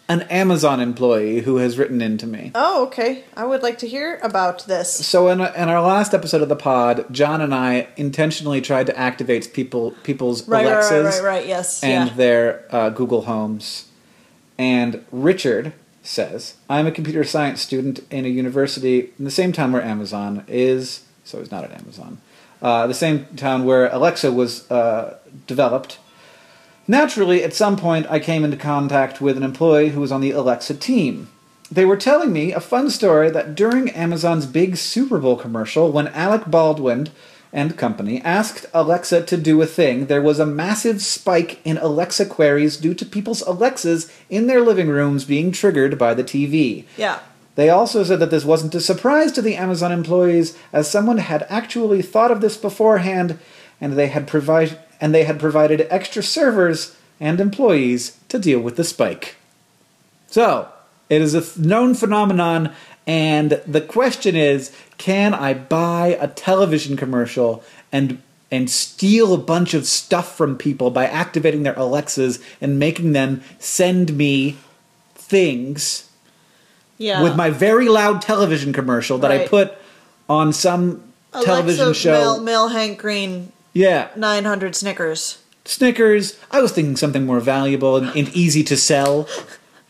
an 0.08 0.22
Amazon 0.22 0.80
employee 0.80 1.40
who 1.40 1.56
has 1.56 1.78
written 1.78 2.02
into 2.02 2.26
me. 2.26 2.52
Oh, 2.54 2.86
okay. 2.86 3.24
I 3.36 3.44
would 3.44 3.62
like 3.62 3.78
to 3.78 3.88
hear 3.88 4.18
about 4.22 4.66
this. 4.66 4.92
So 5.06 5.28
in, 5.28 5.40
in 5.40 5.68
our 5.68 5.80
last 5.80 6.12
episode 6.12 6.42
of 6.42 6.48
the 6.48 6.56
pod, 6.56 7.06
John 7.10 7.40
and 7.40 7.54
I 7.54 7.88
intentionally 7.96 8.60
tried 8.60 8.86
to 8.86 8.98
activate 8.98 9.52
people 9.54 9.92
people's 10.02 10.46
Right, 10.46 10.66
right, 10.66 10.72
Alexas 10.72 11.20
right, 11.20 11.22
right, 11.22 11.38
right. 11.38 11.46
Yes. 11.46 11.82
and 11.82 12.10
yeah. 12.10 12.16
their 12.16 12.64
uh, 12.70 12.90
Google 12.90 13.22
Homes. 13.22 13.88
And 14.58 15.04
Richard 15.10 15.72
says, 16.02 16.56
I'm 16.68 16.86
a 16.86 16.92
computer 16.92 17.24
science 17.24 17.62
student 17.62 18.00
in 18.10 18.24
a 18.26 18.28
university 18.28 19.12
in 19.18 19.24
the 19.24 19.30
same 19.30 19.52
town 19.52 19.72
where 19.72 19.82
Amazon 19.82 20.44
is. 20.46 21.04
So 21.24 21.38
he's 21.38 21.50
not 21.50 21.64
at 21.64 21.72
Amazon. 21.72 22.20
Uh, 22.60 22.86
the 22.86 22.94
same 22.94 23.24
town 23.36 23.64
where 23.64 23.88
Alexa 23.92 24.30
was 24.32 24.70
uh, 24.70 25.18
developed. 25.46 25.98
Naturally, 26.86 27.42
at 27.42 27.54
some 27.54 27.76
point, 27.76 28.06
I 28.10 28.18
came 28.18 28.44
into 28.44 28.56
contact 28.56 29.20
with 29.20 29.36
an 29.36 29.42
employee 29.42 29.90
who 29.90 30.00
was 30.00 30.12
on 30.12 30.20
the 30.20 30.32
Alexa 30.32 30.74
team. 30.74 31.28
They 31.70 31.84
were 31.84 31.96
telling 31.96 32.32
me 32.32 32.52
a 32.52 32.60
fun 32.60 32.90
story 32.90 33.30
that 33.30 33.54
during 33.54 33.90
Amazon's 33.90 34.46
big 34.46 34.76
Super 34.76 35.18
Bowl 35.18 35.36
commercial, 35.36 35.90
when 35.90 36.08
Alec 36.08 36.42
Baldwin 36.46 37.08
and 37.54 37.78
company 37.78 38.20
asked 38.22 38.66
Alexa 38.74 39.24
to 39.24 39.36
do 39.36 39.62
a 39.62 39.66
thing, 39.66 40.06
there 40.06 40.20
was 40.20 40.38
a 40.38 40.46
massive 40.46 41.00
spike 41.00 41.60
in 41.64 41.78
Alexa 41.78 42.26
queries 42.26 42.76
due 42.76 42.94
to 42.94 43.06
people's 43.06 43.42
Alexas 43.42 44.12
in 44.28 44.46
their 44.46 44.60
living 44.60 44.88
rooms 44.88 45.24
being 45.24 45.52
triggered 45.52 45.98
by 45.98 46.12
the 46.12 46.24
TV. 46.24 46.84
Yeah. 46.98 47.20
They 47.54 47.70
also 47.70 48.02
said 48.02 48.18
that 48.18 48.30
this 48.30 48.44
wasn't 48.44 48.74
a 48.74 48.80
surprise 48.80 49.32
to 49.32 49.42
the 49.42 49.54
Amazon 49.54 49.92
employees, 49.92 50.58
as 50.72 50.90
someone 50.90 51.18
had 51.18 51.46
actually 51.48 52.02
thought 52.02 52.32
of 52.32 52.40
this 52.40 52.56
beforehand, 52.56 53.38
and 53.80 53.94
they 53.94 54.08
had 54.08 54.26
provide 54.26 54.78
and 55.04 55.14
they 55.14 55.24
had 55.24 55.38
provided 55.38 55.86
extra 55.90 56.22
servers 56.22 56.96
and 57.20 57.38
employees 57.38 58.16
to 58.30 58.38
deal 58.38 58.58
with 58.58 58.76
the 58.76 58.84
spike. 58.84 59.36
So, 60.28 60.70
it 61.10 61.20
is 61.20 61.34
a 61.34 61.60
known 61.60 61.94
phenomenon, 61.94 62.72
and 63.06 63.60
the 63.66 63.82
question 63.82 64.34
is, 64.34 64.74
can 64.96 65.34
I 65.34 65.52
buy 65.52 66.16
a 66.18 66.26
television 66.26 66.96
commercial 66.96 67.62
and 67.92 68.22
and 68.50 68.70
steal 68.70 69.34
a 69.34 69.38
bunch 69.38 69.74
of 69.74 69.84
stuff 69.86 70.34
from 70.38 70.56
people 70.56 70.90
by 70.90 71.06
activating 71.06 71.64
their 71.64 71.74
Alexas 71.74 72.38
and 72.62 72.78
making 72.78 73.12
them 73.12 73.42
send 73.58 74.16
me 74.16 74.56
things 75.14 76.08
Yeah. 76.96 77.22
with 77.22 77.36
my 77.36 77.50
very 77.50 77.90
loud 77.90 78.22
television 78.22 78.72
commercial 78.72 79.18
that 79.18 79.30
I 79.30 79.46
put 79.48 79.74
on 80.30 80.54
some 80.54 81.02
television 81.42 81.92
show. 81.92 82.12
Mail, 82.12 82.40
mail 82.40 82.68
Hank 82.68 82.98
Green 82.98 83.52
yeah, 83.74 84.08
900 84.16 84.74
Snickers. 84.74 85.38
Snickers. 85.66 86.38
I 86.50 86.60
was 86.62 86.72
thinking 86.72 86.96
something 86.96 87.26
more 87.26 87.40
valuable 87.40 87.96
and, 87.96 88.08
and 88.16 88.28
easy 88.34 88.62
to 88.64 88.76
sell. 88.76 89.28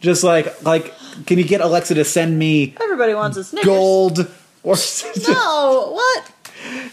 Just 0.00 0.22
like 0.24 0.62
like, 0.64 0.92
can 1.26 1.38
you 1.38 1.44
get 1.44 1.60
Alexa 1.60 1.94
to 1.94 2.04
send 2.04 2.38
me 2.38 2.74
Everybody 2.80 3.14
wants 3.14 3.36
a 3.36 3.44
Snickers. 3.44 3.66
gold 3.66 4.18
or 4.62 4.76
No, 5.28 5.90
what? 5.92 6.30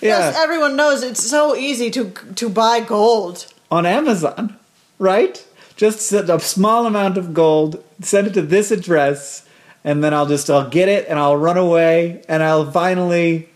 Yes, 0.02 0.36
yeah 0.36 0.44
everyone 0.44 0.76
knows 0.76 1.02
it's 1.04 1.24
so 1.24 1.56
easy 1.56 1.90
to 1.92 2.12
to 2.36 2.50
buy 2.50 2.80
gold. 2.82 3.46
on 3.70 3.86
Amazon, 3.86 4.58
right? 5.00 5.46
Just 5.78 6.02
send 6.02 6.30
a 6.30 6.40
small 6.40 6.86
amount 6.86 7.18
of 7.18 7.34
gold, 7.34 7.82
send 8.02 8.28
it 8.28 8.34
to 8.34 8.42
this 8.42 8.70
address, 8.72 9.48
and 9.84 10.04
then 10.04 10.14
I'll 10.14 10.26
just 10.26 10.50
I'll 10.50 10.70
get 10.70 10.90
it 10.90 11.08
and 11.08 11.18
I'll 11.20 11.38
run 11.38 11.58
away 11.58 12.22
and 12.28 12.44
I'll 12.44 12.70
finally 12.72 13.48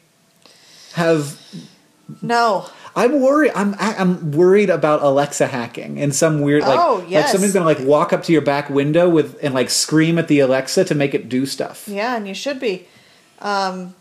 have 0.94 1.40
No. 2.22 2.70
I'm 2.98 3.20
worried. 3.20 3.52
I'm 3.56 3.76
I'm 3.78 4.32
worried 4.32 4.70
about 4.70 5.02
Alexa 5.04 5.48
hacking 5.48 5.98
in 5.98 6.12
some 6.14 6.40
weird 6.42 6.64
like 6.64 6.80
Oh, 6.80 7.06
yes. 7.08 7.24
like 7.26 7.32
somebody's 7.34 7.54
gonna 7.54 7.66
like 7.66 7.80
walk 7.82 8.14
up 8.14 8.24
to 8.24 8.32
your 8.32 8.42
back 8.42 8.70
window 8.70 9.10
with 9.10 9.38
and 9.44 9.54
like 9.54 9.70
scream 9.70 10.18
at 10.18 10.28
the 10.30 10.40
Alexa 10.40 10.86
to 10.86 10.96
make 10.96 11.14
it 11.14 11.28
do 11.28 11.46
stuff. 11.46 11.88
Yeah, 11.90 12.16
and 12.16 12.26
you 12.28 12.34
should 12.34 12.60
be. 12.60 12.88
Um, 13.40 13.96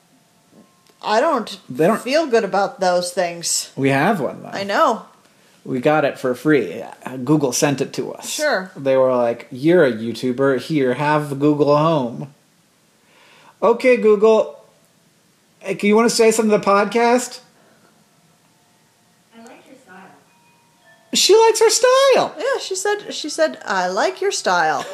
I 1.02 1.20
don't, 1.20 1.58
They 1.68 1.86
don't- 1.88 2.00
feel 2.00 2.26
good 2.28 2.44
about 2.44 2.78
those 2.80 3.12
things. 3.12 3.72
We 3.76 3.88
have 3.90 4.20
one 4.20 4.42
though. 4.42 4.50
I 4.50 4.62
know. 4.62 5.06
We 5.64 5.80
got 5.80 6.04
it 6.04 6.18
for 6.18 6.34
free. 6.34 6.84
Google 7.24 7.50
sent 7.52 7.80
it 7.80 7.92
to 7.94 8.12
us. 8.12 8.28
Sure. 8.30 8.70
They 8.76 8.96
were 8.96 9.14
like, 9.16 9.48
"You're 9.50 9.84
a 9.84 9.90
YouTuber. 9.92 10.60
Here, 10.60 10.94
have 10.94 11.40
Google 11.40 11.76
Home." 11.76 12.32
Okay, 13.62 13.96
Google. 13.96 14.62
Hey, 15.60 15.74
can 15.74 15.88
you 15.88 15.96
want 15.96 16.08
to 16.10 16.14
say 16.14 16.30
something 16.30 16.50
to 16.52 16.58
the 16.58 16.70
podcast? 16.70 17.40
I 19.34 19.38
like 19.42 19.66
your 19.66 19.76
style. 19.82 20.10
She 21.14 21.34
likes 21.36 21.60
her 21.60 21.70
style. 21.70 22.34
Yeah, 22.38 22.58
she 22.60 22.74
said. 22.74 23.12
She 23.14 23.28
said, 23.28 23.58
"I 23.64 23.86
like 23.88 24.20
your 24.20 24.32
style." 24.32 24.84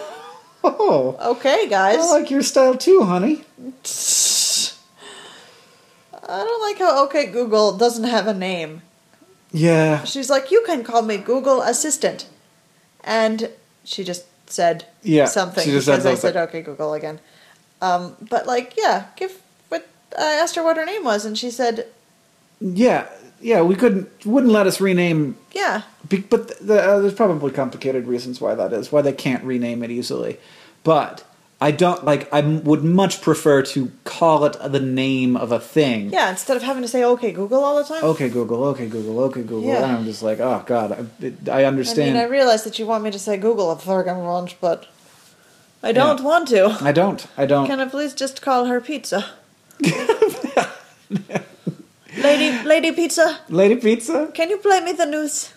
Oh, 0.63 1.17
Okay, 1.19 1.69
guys. 1.69 1.97
I 1.99 2.05
like 2.21 2.31
your 2.31 2.43
style 2.43 2.77
too, 2.77 3.03
honey. 3.03 3.45
I 6.29 6.45
don't 6.45 6.63
like 6.63 6.79
how 6.79 7.03
OK 7.05 7.27
Google 7.27 7.77
doesn't 7.77 8.05
have 8.05 8.27
a 8.27 8.35
name. 8.35 8.83
Yeah, 9.53 10.05
She's 10.05 10.31
like, 10.31 10.51
"You 10.51 10.63
can 10.65 10.85
call 10.85 11.03
me 11.03 11.17
Google 11.17 11.61
Assistant," 11.63 12.27
and 13.03 13.49
she 13.85 14.05
just 14.05 14.25
said 14.47 14.87
Yeah, 15.03 15.25
something 15.25 15.65
she 15.65 15.71
just 15.73 15.87
said 15.87 15.97
because 16.03 16.19
I 16.19 16.21
said, 16.21 16.37
"Okay, 16.37 16.63
Google" 16.63 16.95
again. 16.95 17.19
Um, 17.83 18.15
but 18.21 18.47
like, 18.47 18.75
yeah, 18.77 19.07
give. 19.17 19.41
But 19.71 19.89
I 20.17 20.35
asked 20.35 20.55
her 20.57 20.63
what 20.63 20.77
her 20.77 20.85
name 20.85 21.03
was, 21.05 21.25
and 21.25 21.37
she 21.37 21.51
said, 21.51 21.87
yeah, 22.61 23.07
yeah. 23.41 23.63
We 23.63 23.75
couldn't 23.75 24.09
wouldn't 24.27 24.53
let 24.53 24.67
us 24.67 24.81
rename 24.81 25.37
"Yeah, 25.53 25.83
Be- 26.09 26.19
but 26.19 26.49
th- 26.49 26.61
the, 26.61 26.81
uh, 26.83 26.99
there's 27.01 27.15
probably 27.15 27.51
complicated 27.51 28.07
reasons 28.07 28.41
why 28.41 28.55
that 28.55 28.73
is, 28.73 28.91
why 28.93 29.03
they 29.03 29.13
can't 29.13 29.43
rename 29.45 29.83
it 29.83 29.91
easily. 29.91 30.39
But 30.85 31.25
I 31.63 31.73
don't 31.73 32.05
like. 32.05 32.33
I 32.33 32.39
m- 32.39 32.65
would 32.65 32.83
much 32.85 33.21
prefer 33.21 33.61
to 33.63 33.91
call 34.05 34.45
it 34.47 34.57
the 34.65 34.81
name 34.81 35.37
of 35.37 35.53
a 35.53 35.61
thing. 35.61 36.11
yeah." 36.11 36.31
Instead 36.31 36.57
of 36.57 36.63
having 36.63 36.83
to 36.83 36.89
say 36.89 37.05
"Okay, 37.05 37.33
Google" 37.33 37.63
all 37.65 37.77
the 37.77 37.85
time. 37.85 38.03
Okay, 38.05 38.29
Google. 38.31 38.65
Okay, 38.67 38.87
Google. 38.87 39.21
Okay, 39.25 39.43
Google. 39.43 39.69
Yeah. 39.69 39.83
And 39.85 39.93
I'm 39.99 40.05
just 40.05 40.23
like, 40.23 40.41
oh 40.41 40.63
god, 40.67 40.93
I, 40.93 41.27
I 41.53 41.61
I 41.63 41.65
understand. 41.65 42.15
mean, 42.15 42.23
I 42.23 42.27
realize 42.27 42.65
that 42.65 42.79
you 42.79 42.87
want 42.87 43.05
me 43.05 43.11
to 43.11 43.19
say 43.19 43.37
Google 43.37 43.71
a 43.71 43.77
friggin' 43.77 44.25
lunch, 44.27 44.57
but 44.61 44.87
I 45.83 45.93
don't 45.93 46.19
Yeah. 46.19 46.25
want 46.25 46.49
to. 46.49 46.79
I 46.81 46.93
don't. 46.93 47.27
I 47.37 47.45
don't. 47.47 47.67
Can 47.67 47.81
I 47.81 47.87
please 47.89 48.15
just 48.15 48.41
call 48.43 48.65
her 48.67 48.81
pizza? 48.81 49.27
Lady, 52.19 52.63
Lady 52.67 52.93
Pizza, 52.93 53.41
Lady 53.49 53.77
Pizza. 53.77 54.31
can 54.35 54.51
you 54.51 54.59
play 54.59 54.81
me 54.81 54.93
the 54.93 55.07
news? 55.07 55.53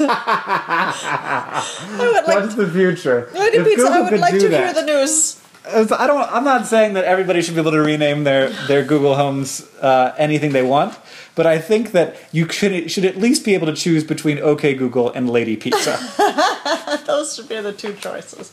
I 0.00 2.12
would 2.14 2.26
like 2.26 2.56
the 2.56 2.68
future. 2.70 3.28
Lady 3.34 3.58
If 3.58 3.66
Pizza, 3.66 3.86
I 3.86 4.00
would 4.02 4.20
like 4.20 4.38
to 4.38 4.48
that- 4.48 4.64
hear 4.64 4.72
the 4.74 4.84
news. 4.84 5.36
I 5.66 6.06
don't. 6.06 6.22
I'm 6.32 6.42
not 6.44 6.66
saying 6.66 6.94
that 6.94 7.04
everybody 7.04 7.42
should 7.42 7.54
be 7.54 7.60
able 7.60 7.72
to 7.72 7.80
rename 7.82 8.24
their 8.24 8.48
their 8.66 8.82
Google 8.82 9.14
Homes 9.14 9.68
uh, 9.82 10.14
anything 10.16 10.52
they 10.52 10.62
want, 10.62 10.98
but 11.34 11.46
I 11.46 11.58
think 11.58 11.92
that 11.92 12.16
you 12.32 12.48
should 12.48 12.90
should 12.90 13.04
at 13.04 13.18
least 13.18 13.44
be 13.44 13.54
able 13.54 13.66
to 13.66 13.74
choose 13.74 14.02
between 14.02 14.38
OK 14.38 14.72
Google 14.74 15.10
and 15.12 15.28
Lady 15.28 15.56
Pizza. 15.56 15.98
Those 17.06 17.34
should 17.36 17.48
be 17.48 17.60
the 17.60 17.74
two 17.74 17.92
choices. 17.94 18.52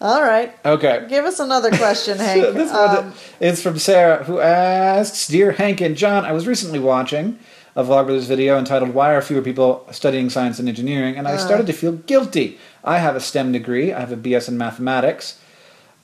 All 0.00 0.20
right. 0.22 0.54
Okay. 0.64 1.06
Give 1.08 1.24
us 1.24 1.40
another 1.40 1.70
question, 1.70 2.18
Hank. 2.28 2.54
this 2.54 2.70
Um, 2.70 2.96
one 3.06 3.12
is 3.40 3.62
from 3.62 3.78
Sarah, 3.78 4.24
who 4.24 4.40
asks, 4.40 5.26
"Dear 5.26 5.52
Hank 5.52 5.80
and 5.80 5.96
John, 5.96 6.24
I 6.24 6.32
was 6.32 6.46
recently 6.46 6.78
watching 6.78 7.38
a 7.74 7.82
Vlogbrothers 7.82 8.26
video 8.26 8.58
entitled 8.58 8.92
"Why 8.94 9.14
Are 9.14 9.22
Fewer 9.22 9.40
People 9.42 9.86
Studying 9.90 10.28
Science 10.28 10.58
and 10.58 10.68
Engineering?" 10.68 11.16
and 11.16 11.26
I 11.26 11.36
started 11.38 11.66
to 11.68 11.72
feel 11.72 11.92
guilty. 11.92 12.58
I 12.84 12.98
have 12.98 13.16
a 13.16 13.20
STEM 13.20 13.52
degree. 13.52 13.92
I 13.92 14.00
have 14.00 14.12
a 14.12 14.16
BS 14.16 14.48
in 14.48 14.58
mathematics. 14.58 15.38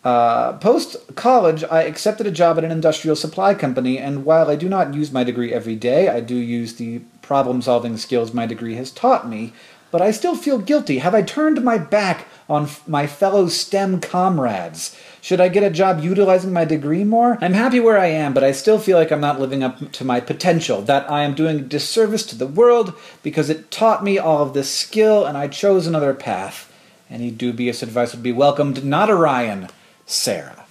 Uh, 0.04 0.54
Post 0.54 0.96
college, 1.14 1.62
I 1.70 1.82
accepted 1.82 2.26
a 2.26 2.30
job 2.32 2.58
at 2.58 2.64
an 2.64 2.72
industrial 2.72 3.14
supply 3.14 3.54
company, 3.54 3.98
and 3.98 4.24
while 4.24 4.50
I 4.50 4.56
do 4.56 4.68
not 4.68 4.94
use 4.94 5.12
my 5.12 5.22
degree 5.22 5.52
every 5.52 5.76
day, 5.76 6.08
I 6.08 6.18
do 6.20 6.34
use 6.34 6.74
the 6.74 7.00
problem 7.20 7.62
solving 7.62 7.96
skills 7.98 8.34
my 8.34 8.46
degree 8.46 8.74
has 8.76 8.90
taught 8.90 9.28
me. 9.28 9.52
But 9.92 10.00
I 10.02 10.10
still 10.10 10.34
feel 10.34 10.58
guilty. 10.58 10.98
Have 10.98 11.14
I 11.14 11.20
turned 11.22 11.62
my 11.62 11.76
back 11.78 12.26
on 12.52 12.64
f- 12.64 12.86
my 12.86 13.06
fellow 13.06 13.48
STEM 13.48 14.00
comrades? 14.00 14.96
Should 15.20 15.40
I 15.40 15.48
get 15.48 15.62
a 15.62 15.70
job 15.70 16.00
utilizing 16.00 16.52
my 16.52 16.64
degree 16.64 17.04
more? 17.04 17.38
I'm 17.40 17.54
happy 17.54 17.80
where 17.80 17.98
I 17.98 18.06
am, 18.06 18.34
but 18.34 18.44
I 18.44 18.52
still 18.52 18.78
feel 18.78 18.98
like 18.98 19.10
I'm 19.10 19.20
not 19.20 19.40
living 19.40 19.62
up 19.62 19.92
to 19.92 20.04
my 20.04 20.20
potential, 20.20 20.82
that 20.82 21.10
I 21.10 21.22
am 21.22 21.34
doing 21.34 21.58
a 21.58 21.62
disservice 21.62 22.26
to 22.26 22.36
the 22.36 22.46
world 22.46 22.92
because 23.22 23.48
it 23.48 23.70
taught 23.70 24.04
me 24.04 24.18
all 24.18 24.42
of 24.42 24.52
this 24.52 24.70
skill 24.70 25.24
and 25.24 25.38
I 25.38 25.48
chose 25.48 25.86
another 25.86 26.12
path. 26.12 26.72
Any 27.08 27.30
dubious 27.30 27.82
advice 27.82 28.12
would 28.12 28.22
be 28.22 28.32
welcomed, 28.32 28.84
not 28.84 29.10
Orion. 29.10 29.68
Sarah. 30.06 30.66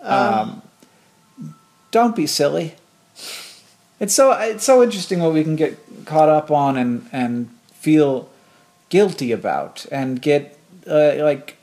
Um, 0.00 0.62
don't 1.90 2.14
be 2.14 2.26
silly. 2.26 2.76
It's 4.00 4.14
so 4.14 4.32
it's 4.32 4.64
so 4.64 4.82
interesting 4.82 5.20
what 5.20 5.34
we 5.34 5.42
can 5.42 5.56
get 5.56 5.78
caught 6.04 6.28
up 6.28 6.50
on 6.50 6.76
and 6.76 7.08
and 7.12 7.48
feel 7.72 8.30
guilty 8.88 9.32
about 9.32 9.86
and 9.90 10.22
get 10.22 10.57
uh, 10.88 11.22
like 11.22 11.56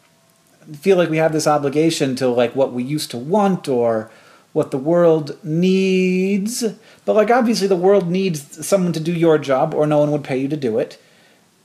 feel 0.73 0.97
like 0.97 1.09
we 1.09 1.17
have 1.17 1.33
this 1.33 1.47
obligation 1.47 2.15
to 2.15 2.27
like 2.27 2.55
what 2.55 2.73
we 2.73 2.83
used 2.83 3.11
to 3.11 3.17
want 3.17 3.67
or 3.67 4.09
what 4.53 4.71
the 4.71 4.77
world 4.77 5.37
needs. 5.43 6.63
But 7.05 7.15
like 7.15 7.29
obviously 7.29 7.67
the 7.67 7.75
world 7.75 8.09
needs 8.09 8.65
someone 8.65 8.93
to 8.93 8.99
do 8.99 9.13
your 9.13 9.37
job 9.37 9.73
or 9.73 9.85
no 9.85 9.99
one 9.99 10.11
would 10.11 10.23
pay 10.23 10.37
you 10.37 10.47
to 10.47 10.57
do 10.57 10.79
it. 10.79 11.01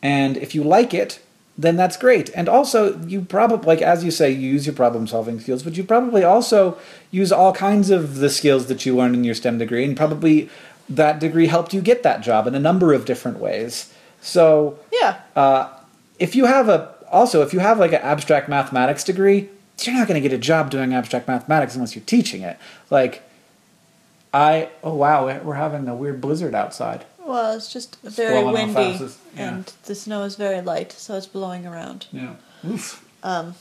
And 0.02 0.36
if 0.36 0.54
you 0.54 0.62
like 0.64 0.92
it, 0.92 1.20
then 1.60 1.76
that's 1.76 1.96
great. 1.96 2.30
And 2.34 2.48
also, 2.48 2.98
you 3.00 3.20
probably, 3.20 3.66
like 3.66 3.82
as 3.82 4.02
you 4.02 4.10
say, 4.10 4.30
you 4.30 4.50
use 4.50 4.64
your 4.64 4.74
problem 4.74 5.06
solving 5.06 5.40
skills, 5.40 5.62
but 5.62 5.76
you 5.76 5.84
probably 5.84 6.24
also 6.24 6.78
use 7.10 7.30
all 7.30 7.52
kinds 7.52 7.90
of 7.90 8.16
the 8.16 8.30
skills 8.30 8.66
that 8.66 8.86
you 8.86 8.96
learned 8.96 9.14
in 9.14 9.24
your 9.24 9.34
STEM 9.34 9.58
degree, 9.58 9.84
and 9.84 9.94
probably 9.96 10.48
that 10.88 11.20
degree 11.20 11.48
helped 11.48 11.74
you 11.74 11.82
get 11.82 12.02
that 12.02 12.22
job 12.22 12.46
in 12.46 12.54
a 12.54 12.58
number 12.60 12.94
of 12.94 13.04
different 13.04 13.38
ways. 13.38 13.92
So, 14.22 14.78
yeah. 14.90 15.20
uh, 15.36 15.68
if 16.18 16.34
you 16.34 16.46
have 16.46 16.68
a, 16.68 16.94
also, 17.10 17.42
if 17.42 17.52
you 17.52 17.60
have 17.60 17.78
like 17.78 17.92
an 17.92 18.02
abstract 18.02 18.48
mathematics 18.48 19.04
degree, 19.04 19.48
you're 19.82 19.94
not 19.94 20.06
going 20.08 20.22
to 20.22 20.28
get 20.28 20.34
a 20.34 20.40
job 20.40 20.70
doing 20.70 20.92
abstract 20.94 21.26
mathematics 21.26 21.74
unless 21.74 21.94
you're 21.94 22.04
teaching 22.04 22.42
it. 22.42 22.58
Like, 22.90 23.22
I, 24.32 24.68
oh 24.82 24.94
wow, 24.94 25.40
we're 25.42 25.54
having 25.54 25.88
a 25.88 25.94
weird 25.94 26.20
blizzard 26.20 26.54
outside. 26.54 27.04
Well, 27.18 27.56
it's 27.56 27.72
just 27.72 28.00
very 28.02 28.42
blowing 28.42 28.70
off 28.70 28.74
windy, 28.76 28.92
houses, 28.92 29.18
yeah. 29.36 29.48
and 29.48 29.72
the 29.84 29.94
snow 29.94 30.24
is 30.24 30.36
very 30.36 30.60
light, 30.60 30.92
so 30.92 31.16
it's 31.16 31.26
blowing 31.26 31.66
around. 31.66 32.06
Yeah. 32.12 32.34
Oof. 32.66 33.04
Um, 33.22 33.54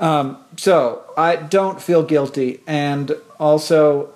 Um, 0.00 0.38
so 0.56 1.02
I 1.16 1.36
don't 1.36 1.80
feel 1.80 2.02
guilty, 2.02 2.60
and 2.66 3.12
also 3.38 4.08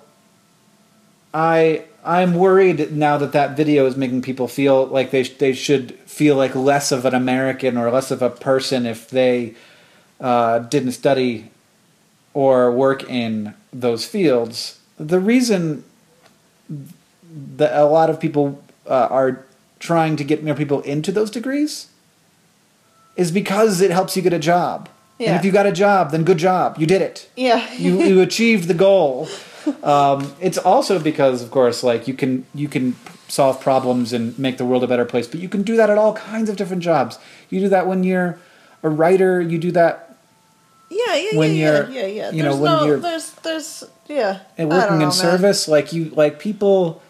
I 1.31 1.83
I'm 2.05 2.35
worried 2.35 2.91
now 2.95 3.17
that 3.17 3.31
that 3.31 3.57
video 3.57 3.85
is 3.85 3.97
making 3.97 4.21
people 4.21 4.47
feel 4.47 4.85
like 4.85 5.11
they 5.11 5.23
sh- 5.23 5.37
they 5.37 5.53
should 5.53 5.93
feel 6.05 6.35
like 6.35 6.55
less 6.55 6.91
of 6.91 7.03
an 7.05 7.13
American 7.15 7.77
or 7.77 7.89
less 7.91 8.11
of 8.11 8.21
a 8.21 8.29
person 8.29 8.85
if 8.85 9.09
they 9.09 9.55
uh, 10.21 10.59
didn't 10.59 10.91
study 10.91 11.49
or 12.33 12.71
work 12.71 13.03
in 13.09 13.53
those 13.73 14.05
fields. 14.05 14.79
The 14.97 15.19
reason 15.19 15.83
that 17.57 17.73
a 17.73 17.85
lot 17.85 18.09
of 18.09 18.19
people 18.19 18.63
uh, 18.87 19.07
are 19.09 19.45
trying 19.79 20.15
to 20.17 20.23
get 20.23 20.43
more 20.43 20.55
people 20.55 20.81
into 20.81 21.11
those 21.11 21.29
degrees 21.31 21.87
is 23.15 23.31
because 23.31 23.81
it 23.81 23.91
helps 23.91 24.15
you 24.15 24.21
get 24.21 24.33
a 24.33 24.39
job. 24.39 24.89
Yeah. 25.17 25.29
And 25.29 25.39
if 25.39 25.45
you 25.45 25.51
got 25.51 25.65
a 25.65 25.71
job, 25.71 26.11
then 26.11 26.23
good 26.23 26.37
job. 26.37 26.77
You 26.77 26.85
did 26.85 27.01
it. 27.01 27.29
yeah. 27.35 27.73
You 27.73 28.03
you 28.03 28.21
achieved 28.29 28.67
the 28.67 28.73
goal. 28.73 29.27
Um, 29.83 30.33
it's 30.39 30.57
also 30.57 30.99
because, 30.99 31.41
of 31.41 31.51
course, 31.51 31.83
like 31.83 32.07
you 32.07 32.13
can 32.13 32.45
you 32.53 32.67
can 32.67 32.95
solve 33.27 33.59
problems 33.61 34.13
and 34.13 34.37
make 34.37 34.57
the 34.57 34.65
world 34.65 34.83
a 34.83 34.87
better 34.87 35.05
place, 35.05 35.27
but 35.27 35.39
you 35.39 35.49
can 35.49 35.63
do 35.63 35.75
that 35.77 35.89
at 35.89 35.97
all 35.97 36.13
kinds 36.13 36.49
of 36.49 36.55
different 36.57 36.83
jobs. 36.83 37.17
You 37.49 37.59
do 37.61 37.69
that 37.69 37.87
when 37.87 38.03
you're 38.03 38.37
a 38.83 38.89
writer. 38.89 39.41
You 39.41 39.57
do 39.57 39.71
that 39.71 40.15
Yeah, 40.89 41.15
yeah, 41.15 41.37
when 41.37 41.55
yeah, 41.55 41.57
you're- 41.87 41.95
yeah, 41.95 42.05
yeah. 42.05 42.31
you 42.31 42.43
know, 42.43 42.49
There's 42.51 42.61
when 42.61 42.71
no, 42.71 42.85
you're- 42.85 42.99
there's, 43.01 43.31
there's, 43.43 43.83
yeah. 44.07 44.39
and 44.57 44.69
working 44.69 44.89
know, 44.99 45.09
in 45.09 45.09
man. 45.09 45.11
service. 45.11 45.67
Like 45.67 45.93
you 45.93 46.09
like 46.15 46.39
people. 46.39 47.01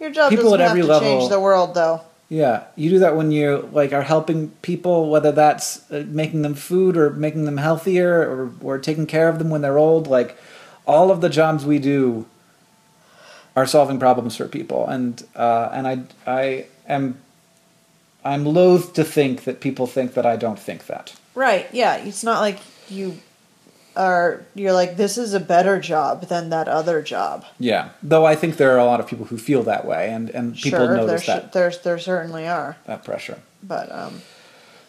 Your 0.00 0.10
job 0.10 0.30
people 0.30 0.44
doesn't 0.44 0.60
at 0.60 0.68
have 0.68 0.70
every 0.76 0.82
to 0.82 0.88
level- 0.88 1.08
change 1.08 1.30
the 1.30 1.40
world, 1.40 1.74
though. 1.74 2.00
Yeah, 2.30 2.64
you 2.74 2.88
do 2.90 2.98
that 3.00 3.16
when 3.16 3.30
you 3.30 3.68
like 3.72 3.92
are 3.92 4.02
helping 4.02 4.48
people, 4.62 5.10
whether 5.10 5.30
that's 5.30 5.88
uh, 5.90 6.04
making 6.08 6.40
them 6.42 6.54
food 6.54 6.96
or 6.96 7.10
making 7.10 7.44
them 7.44 7.58
healthier 7.58 8.18
or 8.22 8.50
or 8.62 8.78
taking 8.78 9.06
care 9.06 9.28
of 9.28 9.38
them 9.38 9.50
when 9.50 9.60
they're 9.60 9.78
old. 9.78 10.06
Like 10.08 10.36
all 10.86 11.10
of 11.10 11.20
the 11.20 11.28
jobs 11.28 11.64
we 11.64 11.78
do 11.78 12.26
are 13.56 13.66
solving 13.66 13.98
problems 13.98 14.36
for 14.36 14.48
people, 14.48 14.86
and 14.86 15.22
uh, 15.36 15.70
and 15.72 15.86
I 15.86 16.02
I 16.26 16.66
am 16.88 17.18
I'm 18.24 18.44
loath 18.44 18.94
to 18.94 19.04
think 19.04 19.44
that 19.44 19.60
people 19.60 19.86
think 19.86 20.14
that 20.14 20.26
I 20.26 20.36
don't 20.36 20.58
think 20.58 20.86
that. 20.86 21.14
Right. 21.34 21.66
Yeah. 21.72 21.96
It's 21.96 22.24
not 22.24 22.40
like 22.40 22.58
you 22.88 23.18
are. 23.96 24.44
You're 24.54 24.72
like 24.72 24.96
this 24.96 25.18
is 25.18 25.34
a 25.34 25.40
better 25.40 25.78
job 25.80 26.28
than 26.28 26.50
that 26.50 26.68
other 26.68 27.02
job. 27.02 27.44
Yeah, 27.58 27.90
though 28.02 28.24
I 28.24 28.34
think 28.34 28.56
there 28.56 28.72
are 28.72 28.78
a 28.78 28.84
lot 28.84 29.00
of 29.00 29.06
people 29.06 29.26
who 29.26 29.38
feel 29.38 29.62
that 29.64 29.84
way, 29.84 30.10
and 30.10 30.30
and 30.30 30.54
people 30.54 30.80
sure, 30.80 30.86
there 30.88 30.96
notice 30.96 31.22
sh- 31.22 31.26
that 31.26 31.52
there's 31.52 31.80
there 31.82 31.98
certainly 31.98 32.46
are, 32.48 32.76
that 32.86 33.04
pressure. 33.04 33.38
but 33.62 33.90
um, 33.92 34.22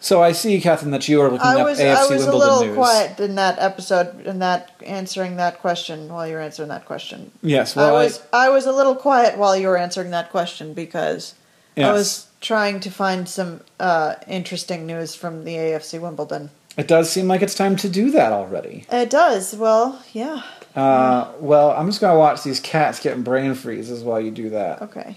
So 0.00 0.22
I 0.22 0.32
see, 0.32 0.60
Katherine, 0.60 0.90
that 0.92 1.08
you 1.08 1.20
are 1.20 1.30
looking 1.30 1.46
I 1.46 1.60
up 1.60 1.66
was 1.66 1.80
AFC 1.80 1.94
I 1.94 2.00
was 2.02 2.26
a 2.26 2.30
Wimbledon 2.30 2.38
little 2.38 2.64
news. 2.66 2.74
quiet 2.76 3.20
in 3.20 3.34
that 3.36 3.58
episode 3.58 4.26
in 4.26 4.38
that 4.40 4.70
answering 4.84 5.36
that 5.36 5.58
question 5.60 6.08
while 6.08 6.26
you 6.28 6.34
were 6.34 6.40
answering 6.40 6.68
that 6.68 6.84
question. 6.84 7.32
Yes, 7.42 7.74
well, 7.74 7.96
I 7.96 8.04
was 8.04 8.22
I, 8.32 8.48
was 8.50 8.66
a 8.66 8.72
little 8.72 8.94
quiet 8.94 9.36
while 9.38 9.56
you 9.56 9.68
were 9.68 9.76
answering 9.76 10.10
that 10.10 10.30
question 10.30 10.74
because 10.74 11.34
I 11.76 11.92
was 11.92 12.26
trying 12.40 12.80
to 12.80 12.90
find 12.90 13.28
some 13.28 13.60
uh, 13.80 14.14
interesting 14.28 14.86
news 14.86 15.14
from 15.14 15.44
the 15.44 15.54
AFC 15.54 16.00
Wimbledon. 16.00 16.50
it 16.76 16.86
does 16.88 17.10
seem 17.10 17.26
like 17.26 17.42
it's 17.42 17.54
time 17.54 17.76
to 17.76 17.88
do 17.88 18.10
that 18.12 18.32
already. 18.32 18.84
It 18.90 19.10
does. 19.10 19.54
Well, 19.56 20.02
yeah. 20.12 20.42
Uh, 20.74 21.32
well, 21.40 21.70
I'm 21.72 21.86
just 21.86 22.00
gonna 22.00 22.18
watch 22.18 22.42
these 22.44 22.60
cats 22.60 23.00
getting 23.00 23.22
brain 23.22 23.54
freezes 23.54 24.04
while 24.04 24.20
you 24.20 24.30
do 24.30 24.50
that. 24.50 24.82
Okay. 24.82 25.16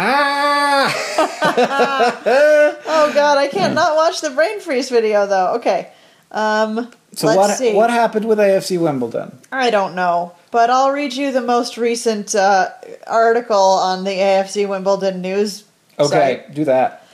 Ah! 0.00 0.94
Oh 2.90 3.12
God, 3.14 3.38
I 3.38 3.48
can't 3.48 3.74
not 3.74 3.96
watch 3.96 4.20
the 4.20 4.30
brain 4.30 4.60
freeze 4.60 4.90
video 4.90 5.26
though. 5.26 5.54
Okay. 5.56 5.90
Um, 6.30 6.90
So 7.14 7.26
let's 7.26 7.36
what 7.38 7.50
see. 7.58 7.74
what 7.74 7.90
happened 7.90 8.26
with 8.26 8.38
AFC 8.38 8.78
Wimbledon? 8.80 9.38
I 9.50 9.70
don't 9.70 9.94
know, 9.94 10.32
but 10.50 10.68
I'll 10.70 10.90
read 10.92 11.14
you 11.14 11.32
the 11.32 11.40
most 11.40 11.76
recent 11.78 12.34
uh, 12.34 12.68
article 13.06 13.56
on 13.56 14.04
the 14.04 14.10
AFC 14.10 14.68
Wimbledon 14.68 15.20
news. 15.22 15.64
Okay, 15.98 16.42
site. 16.44 16.54
do 16.54 16.64
that. 16.66 17.06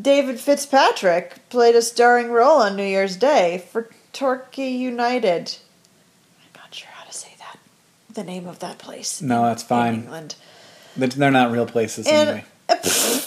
David 0.00 0.38
Fitzpatrick 0.38 1.48
played 1.48 1.74
a 1.74 1.82
starring 1.82 2.30
role 2.30 2.58
on 2.60 2.76
New 2.76 2.84
Year's 2.84 3.16
Day 3.16 3.64
for 3.72 3.88
Torquay 4.12 4.68
United. 4.70 5.56
I'm 6.38 6.60
not 6.60 6.74
sure 6.74 6.90
how 6.92 7.04
to 7.06 7.12
say 7.14 7.30
that. 7.38 7.58
The 8.14 8.22
name 8.24 8.46
of 8.46 8.58
that 8.58 8.78
place. 8.78 9.22
No, 9.22 9.42
that's 9.44 9.62
in 9.62 9.68
fine. 9.68 9.94
England. 9.94 10.34
They're- 10.96 11.08
They're 11.08 11.30
not 11.30 11.52
real 11.52 11.66
places 11.66 12.06
And 12.06 12.28
anyway. 12.28 12.44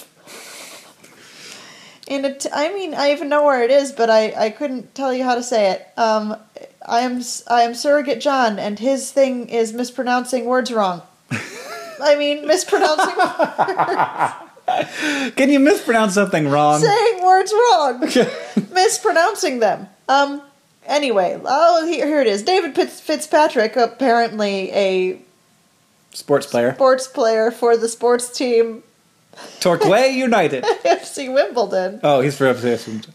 in 2.09 2.35
I 2.51 2.73
mean, 2.73 2.93
I 2.95 3.11
even 3.11 3.29
know 3.29 3.43
where 3.43 3.63
it 3.63 3.71
is, 3.71 3.91
but 3.91 4.09
I, 4.09 4.33
I 4.35 4.49
couldn't 4.49 4.95
tell 4.95 5.13
you 5.13 5.23
how 5.23 5.35
to 5.35 5.43
say 5.43 5.71
it. 5.71 5.87
Um, 5.95 6.35
I 6.85 7.01
am 7.01 7.21
I 7.47 7.61
am 7.61 7.75
surrogate 7.75 8.19
John, 8.19 8.57
and 8.57 8.79
his 8.79 9.11
thing 9.11 9.47
is 9.49 9.73
mispronouncing 9.73 10.45
words 10.45 10.71
wrong. 10.71 11.03
I 12.01 12.15
mean, 12.17 12.47
mispronouncing, 12.47 13.15
words. 13.15 14.33
Can 15.35 15.49
you 15.49 15.59
mispronounce 15.59 16.15
something 16.15 16.47
wrong? 16.49 16.79
saying 16.81 17.23
words 17.23 17.53
wrong, 17.53 17.99
mispronouncing 18.73 19.59
them. 19.59 19.87
Um. 20.07 20.41
Anyway, 20.85 21.39
oh 21.45 21.85
here, 21.85 22.07
here 22.07 22.21
it 22.21 22.25
is. 22.27 22.41
David 22.41 22.73
Fitz, 22.73 22.99
Fitzpatrick, 22.99 23.75
apparently 23.75 24.71
a 24.71 25.21
Sports 26.13 26.47
player. 26.47 26.73
sports 26.73 27.07
player 27.07 27.51
for 27.51 27.77
the 27.77 27.87
sports 27.87 28.29
team 28.35 28.83
Torquay 29.59 30.09
United. 30.15 30.63
FC 30.83 31.33
Wimbledon. 31.33 31.99
Oh, 32.03 32.19
he's 32.21 32.35
for. 32.37 32.47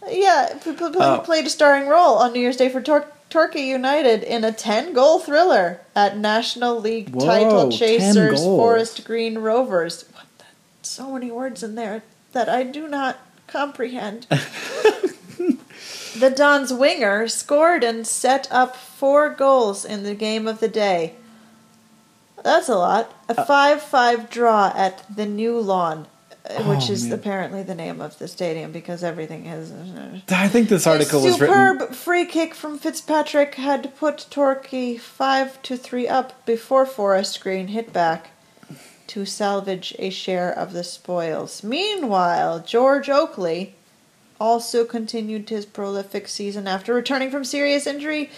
Yeah, 0.09 0.57
p- 0.63 0.71
p- 0.71 0.77
p- 0.89 0.95
Oh. 0.99 1.21
played 1.23 1.45
a 1.45 1.49
starring 1.49 1.87
role 1.87 2.15
on 2.15 2.33
New 2.33 2.39
Year's 2.39 2.57
Day 2.57 2.69
for 2.69 2.81
Tor- 2.81 3.05
Torquay 3.29 3.67
United 3.67 4.23
in 4.23 4.43
a 4.43 4.51
10 4.51 4.93
goal 4.93 5.19
thriller 5.19 5.81
at 5.95 6.17
National 6.17 6.79
League 6.79 7.09
Whoa, 7.13 7.25
title 7.25 7.71
chasers. 7.71 8.41
Forest 8.41 9.03
Green 9.05 9.37
Rovers. 9.39 10.05
What 10.13 10.25
the, 10.39 10.45
so 10.81 11.11
many 11.11 11.29
words 11.31 11.61
in 11.63 11.75
there 11.75 12.01
that 12.31 12.49
I 12.49 12.63
do 12.63 12.87
not 12.87 13.19
comprehend. 13.47 14.25
the 16.17 16.29
Dons 16.35 16.73
winger 16.73 17.27
scored 17.27 17.83
and 17.83 18.07
set 18.07 18.47
up 18.51 18.75
four 18.75 19.29
goals 19.29 19.83
in 19.85 20.03
the 20.03 20.15
game 20.15 20.47
of 20.47 20.59
the 20.59 20.67
day. 20.69 21.15
That's 22.45 22.69
a 22.69 22.75
lot. 22.77 23.11
A 23.27 23.41
Uh, 23.41 23.43
5 23.45 23.81
5 23.81 24.29
draw 24.29 24.71
at 24.75 25.03
the 25.13 25.25
New 25.25 25.59
Lawn, 25.59 26.05
uh, 26.47 26.61
which 26.63 26.89
Oh, 26.89 26.93
is 26.93 27.03
man. 27.05 27.13
apparently 27.13 27.63
the 27.63 27.73
name 27.73 27.99
of 27.99 28.19
the 28.19 28.27
stadium 28.27 28.71
because 28.71 29.03
everything 29.03 29.47
is. 29.47 29.71
I 30.29 30.47
think 30.47 30.69
this 30.69 30.85
article 30.87 31.21
a 31.21 31.25
was 31.25 31.33
superb 31.33 31.79
written. 31.81 31.95
free 31.95 32.25
kick 32.25 32.53
from 32.53 32.77
Fitzpatrick 32.77 33.55
had 33.55 33.95
put 33.97 34.27
Torquay 34.29 34.95
5 34.97 35.61
to 35.63 35.75
3 35.75 36.07
up 36.07 36.45
before 36.45 36.85
Forest 36.85 37.41
Green 37.41 37.69
hit 37.69 37.91
back 37.91 38.29
to 39.07 39.25
salvage 39.25 39.95
a 39.97 40.09
share 40.11 40.51
of 40.51 40.71
the 40.73 40.83
spoils. 40.83 41.63
Meanwhile, 41.63 42.59
George 42.59 43.09
Oakley 43.09 43.73
also 44.39 44.85
continued 44.85 45.49
his 45.49 45.65
prolific 45.65 46.27
season 46.27 46.67
after 46.67 46.93
returning 46.93 47.31
from 47.31 47.43
serious 47.45 47.87
injury 47.87 48.29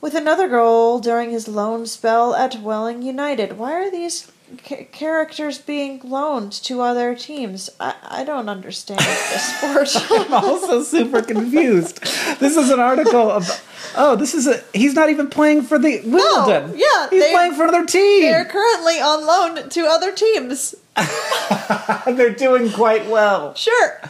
with 0.00 0.14
another 0.14 0.48
goal 0.48 1.00
during 1.00 1.30
his 1.30 1.48
loan 1.48 1.86
spell 1.86 2.34
at 2.34 2.60
Welling 2.60 3.02
United. 3.02 3.58
Why 3.58 3.72
are 3.74 3.90
these 3.90 4.30
ca- 4.64 4.84
characters 4.92 5.58
being 5.58 6.00
loaned 6.04 6.52
to 6.52 6.80
other 6.80 7.14
teams? 7.14 7.68
I, 7.80 7.94
I 8.02 8.24
don't 8.24 8.48
understand 8.48 9.00
the 9.00 9.04
sport. 9.88 10.10
I'm 10.10 10.32
also 10.34 10.82
super 10.82 11.22
confused. 11.22 12.00
This 12.38 12.56
is 12.56 12.70
an 12.70 12.80
article 12.80 13.30
of. 13.30 13.64
Oh, 13.96 14.16
this 14.16 14.34
is 14.34 14.46
a. 14.46 14.62
He's 14.74 14.94
not 14.94 15.08
even 15.10 15.28
playing 15.28 15.62
for 15.62 15.78
the 15.78 16.00
Wimbledon. 16.04 16.74
yeah, 16.78 17.08
he's 17.10 17.24
playing 17.32 17.54
for 17.54 17.62
another 17.64 17.86
team. 17.86 18.22
They're 18.22 18.44
currently 18.44 19.00
on 19.00 19.26
loan 19.26 19.68
to 19.70 19.86
other 19.86 20.12
teams. 20.12 20.74
They're 22.06 22.34
doing 22.34 22.70
quite 22.72 23.08
well. 23.08 23.54
Sure. 23.54 24.00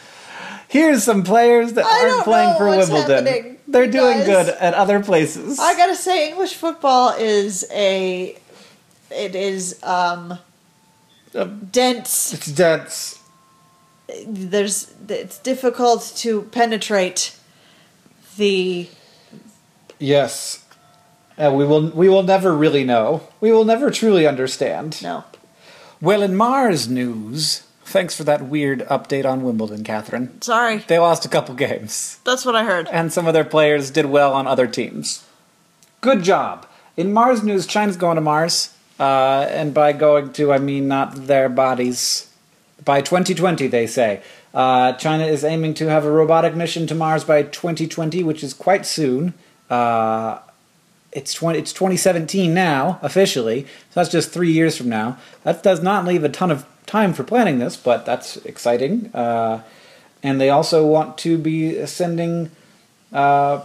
Here's 0.69 1.05
some 1.05 1.23
players 1.23 1.75
that 1.75 1.85
I 1.85 1.89
aren't 2.01 2.09
don't 2.11 2.25
playing 2.25 2.51
know 2.51 2.59
for 2.59 2.67
what's 2.69 2.91
Wimbledon. 2.91 3.27
happening, 3.27 3.58
They're 3.69 3.87
doing 3.87 4.25
good 4.25 4.49
at 4.49 4.73
other 4.73 5.01
places. 5.01 5.59
I 5.59 5.77
gotta 5.77 5.95
say, 5.95 6.31
English 6.31 6.55
football 6.55 7.15
is 7.19 7.67
a. 7.71 8.35
It 9.11 9.35
is, 9.35 9.79
um. 9.83 10.39
dense. 11.71 12.33
it's 12.33 12.47
dense. 12.47 13.23
There's. 14.27 14.95
It's 15.09 15.39
difficult 15.39 16.13
to 16.17 16.43
penetrate 16.45 17.37
the. 18.39 18.89
Yes. 19.99 20.65
Uh, 21.37 21.53
we 21.55 21.67
will. 21.67 21.91
We 21.91 22.09
will 22.09 22.23
never 22.23 22.57
really 22.57 22.85
know. 22.85 23.29
We 23.39 23.53
will 23.53 23.67
never 23.67 23.91
truly 23.91 24.27
understand. 24.27 25.03
No. 25.03 25.25
Well, 26.01 26.23
in 26.23 26.37
Mars 26.37 26.89
news, 26.89 27.65
thanks 27.89 28.15
for 28.17 28.25
that 28.25 28.47
weird 28.47 28.81
update 28.89 29.25
on 29.25 29.43
Wimbledon, 29.43 29.85
Katherine. 29.85 30.41
Sorry. 30.43 30.79
They 30.79 30.99
lost 30.99 31.25
a 31.25 31.29
couple 31.29 31.55
games. 31.55 32.19
That's 32.25 32.45
what 32.45 32.55
I 32.55 32.65
heard. 32.65 32.89
and 32.89 33.13
some 33.13 33.27
of 33.27 33.35
their 33.35 33.45
players 33.45 33.91
did 33.91 34.07
well 34.07 34.33
on 34.33 34.47
other 34.47 34.67
teams. 34.67 35.27
Good 36.01 36.23
job. 36.23 36.67
In 36.97 37.13
Mars 37.13 37.43
news, 37.43 37.67
China's 37.67 37.97
going 37.97 38.17
to 38.17 38.21
Mars. 38.21 38.75
Uh, 39.01 39.47
and 39.51 39.73
by 39.73 39.93
going 39.93 40.33
to, 40.33 40.53
I 40.53 40.59
mean 40.59 40.89
not 40.89 41.27
their 41.27 41.49
bodies. 41.49 42.29
By 42.85 43.01
2020, 43.01 43.69
they 43.69 43.87
say. 43.87 44.23
Uh, 44.53 44.93
China 44.95 45.25
is 45.25 45.45
aiming 45.45 45.75
to 45.75 45.89
have 45.89 46.05
a 46.05 46.11
robotic 46.11 46.55
mission 46.55 46.87
to 46.89 46.95
Mars 46.95 47.23
by 47.23 47.43
2020, 47.43 48.23
which 48.25 48.43
is 48.43 48.55
quite 48.55 48.87
soon. 48.87 49.35
Uh, 49.71 50.39
it's 51.13 51.33
20, 51.33 51.59
it's 51.59 51.73
2017 51.73 52.53
now 52.53 52.99
officially, 53.03 53.63
so 53.65 53.69
that's 53.95 54.11
just 54.11 54.31
three 54.31 54.53
years 54.53 54.77
from 54.77 54.89
now. 54.89 55.19
That 55.43 55.63
does 55.63 55.83
not 55.83 56.05
leave 56.05 56.25
a 56.25 56.29
ton 56.29 56.51
of 56.51 56.67
time 56.89 57.13
for 57.15 57.23
planning 57.23 57.59
this, 57.61 57.77
but 57.77 58.05
that's 58.05 58.37
exciting. 58.39 59.15
Uh, 59.15 59.63
and 60.23 60.41
they 60.41 60.51
also 60.51 60.85
want 60.85 61.17
to 61.19 61.39
be 61.39 61.87
sending 61.87 62.51
uh, 63.13 63.61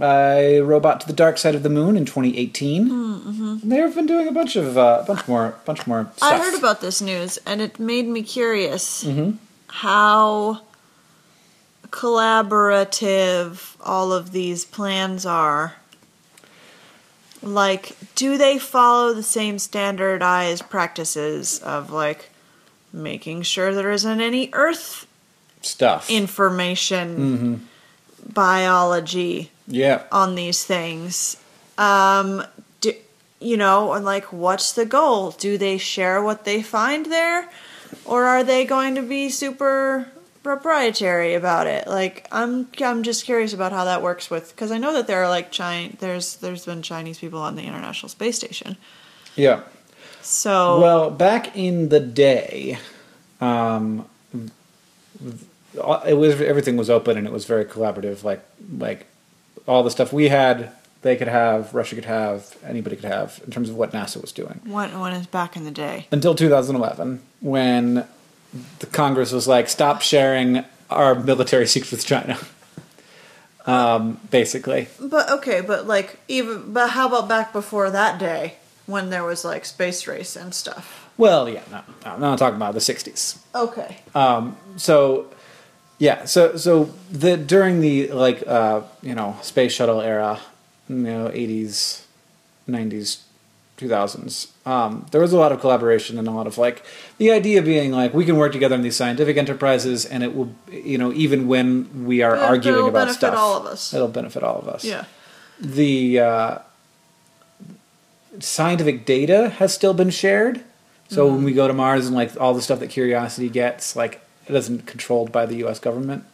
a 0.00 0.60
robot 0.60 1.00
to 1.00 1.06
the 1.06 1.12
dark 1.12 1.36
side 1.38 1.54
of 1.56 1.62
the 1.64 1.68
moon 1.68 1.96
in 1.96 2.04
2018. 2.04 3.60
They've 3.68 3.94
been 3.94 4.06
doing 4.06 4.28
a 4.28 4.32
bunch 4.32 4.54
of 4.54 4.78
uh, 4.78 5.02
bunch 5.06 5.26
more 5.26 5.56
bunch 5.64 5.86
more 5.86 6.10
stuff. 6.16 6.32
I 6.32 6.38
heard 6.38 6.56
about 6.58 6.80
this 6.80 7.02
news 7.02 7.38
and 7.44 7.60
it 7.60 7.80
made 7.80 8.06
me 8.06 8.22
curious 8.22 9.04
how 9.66 10.60
collaborative 11.90 13.74
all 13.80 14.12
of 14.12 14.30
these 14.32 14.64
plans 14.64 15.26
are. 15.26 15.74
Like, 17.42 17.96
do 18.14 18.36
they 18.36 18.58
follow 18.58 19.14
the 19.14 19.22
same 19.22 19.58
standardized 19.58 20.68
practices 20.68 21.58
of 21.60 21.90
like 21.90 22.30
making 22.92 23.42
sure 23.42 23.74
there 23.74 23.90
isn't 23.90 24.20
any 24.20 24.50
Earth 24.52 25.06
stuff. 25.62 26.10
information, 26.10 27.68
biology, 28.32 29.50
yeah. 29.66 30.02
on 30.12 30.34
these 30.34 30.64
things. 30.64 31.36
Um, 31.78 32.44
do, 32.80 32.92
you 33.40 33.56
know, 33.56 33.92
and 33.92 34.04
like, 34.04 34.32
what's 34.32 34.72
the 34.72 34.84
goal? 34.84 35.30
Do 35.30 35.56
they 35.56 35.78
share 35.78 36.22
what 36.22 36.44
they 36.44 36.62
find 36.62 37.06
there, 37.06 37.48
or 38.04 38.24
are 38.24 38.44
they 38.44 38.64
going 38.64 38.94
to 38.96 39.02
be 39.02 39.30
super 39.30 40.08
proprietary 40.42 41.34
about 41.34 41.66
it? 41.66 41.86
Like, 41.86 42.26
I'm 42.32 42.68
I'm 42.80 43.02
just 43.02 43.24
curious 43.24 43.52
about 43.52 43.72
how 43.72 43.84
that 43.84 44.02
works 44.02 44.30
with 44.30 44.50
because 44.54 44.70
I 44.70 44.78
know 44.78 44.92
that 44.92 45.06
there 45.06 45.22
are 45.22 45.28
like 45.28 45.50
China. 45.50 45.94
There's 45.98 46.36
there's 46.36 46.66
been 46.66 46.82
Chinese 46.82 47.18
people 47.18 47.40
on 47.40 47.56
the 47.56 47.62
International 47.62 48.08
Space 48.08 48.36
Station. 48.36 48.76
Yeah. 49.36 49.62
So 50.22 50.80
Well, 50.80 51.10
back 51.10 51.56
in 51.56 51.88
the 51.88 52.00
day, 52.00 52.78
um, 53.40 54.06
it 56.06 56.16
was 56.16 56.40
everything 56.40 56.76
was 56.76 56.90
open 56.90 57.16
and 57.16 57.26
it 57.26 57.32
was 57.32 57.44
very 57.44 57.64
collaborative. 57.64 58.22
Like 58.22 58.44
like 58.78 59.06
all 59.66 59.82
the 59.82 59.90
stuff 59.90 60.12
we 60.12 60.28
had, 60.28 60.72
they 61.02 61.16
could 61.16 61.28
have, 61.28 61.74
Russia 61.74 61.94
could 61.94 62.04
have, 62.04 62.56
anybody 62.64 62.96
could 62.96 63.06
have 63.06 63.40
in 63.44 63.50
terms 63.50 63.70
of 63.70 63.76
what 63.76 63.92
NASA 63.92 64.20
was 64.20 64.32
doing. 64.32 64.60
What 64.64 64.92
when 64.98 65.12
is 65.12 65.26
back 65.26 65.56
in 65.56 65.64
the 65.64 65.70
day? 65.70 66.06
Until 66.10 66.34
2011, 66.34 67.22
when 67.40 68.06
the 68.80 68.86
Congress 68.86 69.32
was 69.32 69.46
like, 69.48 69.68
"Stop 69.68 70.00
sharing 70.02 70.64
our 70.88 71.14
military 71.14 71.66
secrets 71.66 71.92
with 71.92 72.04
China." 72.06 72.38
Um, 73.66 74.18
basically, 74.30 74.88
But 74.98 75.30
okay, 75.30 75.60
but 75.60 75.86
like 75.86 76.18
even 76.28 76.72
but 76.72 76.88
how 76.90 77.08
about 77.08 77.28
back 77.28 77.52
before 77.52 77.90
that 77.90 78.18
day 78.18 78.54
when 78.86 79.10
there 79.10 79.22
was 79.22 79.44
like 79.44 79.64
space 79.66 80.06
race 80.06 80.34
and 80.34 80.54
stuff? 80.54 81.08
well, 81.18 81.46
yeah, 81.48 81.60
no, 81.70 81.82
no, 82.06 82.10
I'm 82.12 82.20
not 82.20 82.38
talking 82.38 82.56
about 82.56 82.72
the 82.72 82.80
60s. 82.80 83.38
Okay. 83.54 83.98
Um, 84.14 84.56
so 84.76 85.26
yeah, 85.98 86.24
so 86.24 86.56
so 86.56 86.90
the 87.12 87.36
during 87.36 87.80
the 87.82 88.08
like 88.08 88.42
uh, 88.46 88.80
you 89.02 89.14
know 89.14 89.36
space 89.42 89.72
shuttle 89.74 90.00
era, 90.00 90.40
you 90.88 90.96
know 90.96 91.30
eighties, 91.32 92.06
nineties, 92.66 93.22
two 93.80 93.88
thousands, 93.88 94.52
um, 94.66 95.06
there 95.10 95.20
was 95.20 95.32
a 95.32 95.38
lot 95.38 95.50
of 95.52 95.58
collaboration 95.60 96.18
and 96.18 96.28
a 96.28 96.30
lot 96.30 96.46
of 96.46 96.56
like 96.58 96.84
the 97.18 97.30
idea 97.32 97.60
being 97.62 97.90
like 97.92 98.14
we 98.14 98.24
can 98.24 98.36
work 98.36 98.52
together 98.52 98.74
in 98.76 98.82
these 98.82 98.96
scientific 98.96 99.36
enterprises 99.36 100.04
and 100.12 100.22
it 100.22 100.32
will 100.36 100.50
you 100.70 100.98
know 100.98 101.10
even 101.24 101.48
when 101.48 102.04
we 102.06 102.22
are 102.22 102.36
Yeah, 102.36 102.44
arguing 102.52 102.78
it'll 102.78 102.88
about 102.90 102.98
benefit 103.06 103.16
stuff, 103.18 103.34
all 103.36 103.56
of 103.56 103.66
us. 103.66 103.92
it'll 103.94 104.08
benefit 104.20 104.42
all 104.42 104.58
of 104.62 104.68
us. 104.68 104.84
Yeah. 104.84 105.04
The 105.60 106.20
uh, 106.20 106.58
scientific 108.38 109.04
data 109.04 109.50
has 109.58 109.74
still 109.74 109.94
been 109.94 110.10
shared. 110.10 110.60
So 111.08 111.26
Mm-hmm. 111.26 111.34
when 111.36 111.44
we 111.44 111.52
go 111.52 111.66
to 111.66 111.74
Mars 111.74 112.06
and 112.06 112.14
like 112.14 112.38
all 112.40 112.54
the 112.54 112.62
stuff 112.62 112.78
that 112.80 112.90
Curiosity 112.90 113.48
gets, 113.48 113.96
like 113.96 114.20
it 114.46 114.54
isn't 114.54 114.86
controlled 114.86 115.32
by 115.32 115.44
the 115.46 115.56
U.S. 115.64 115.78
government. 115.80 116.24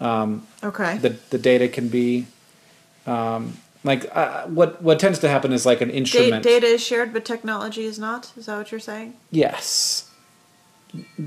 Okay. 0.00 0.98
The 0.98 1.16
the 1.30 1.38
data 1.38 1.68
can 1.68 1.88
be, 1.88 2.26
um, 3.06 3.56
like 3.84 4.08
uh, 4.16 4.46
what 4.46 4.80
what 4.82 4.98
tends 5.00 5.18
to 5.20 5.28
happen 5.28 5.52
is 5.52 5.66
like 5.66 5.80
an 5.80 5.90
instrument. 5.90 6.42
data 6.44 6.66
is 6.66 6.82
shared, 6.84 7.12
but 7.12 7.24
technology 7.24 7.84
is 7.84 7.98
not. 7.98 8.32
Is 8.36 8.46
that 8.46 8.56
what 8.58 8.70
you're 8.70 8.80
saying? 8.80 9.14
Yes, 9.30 10.08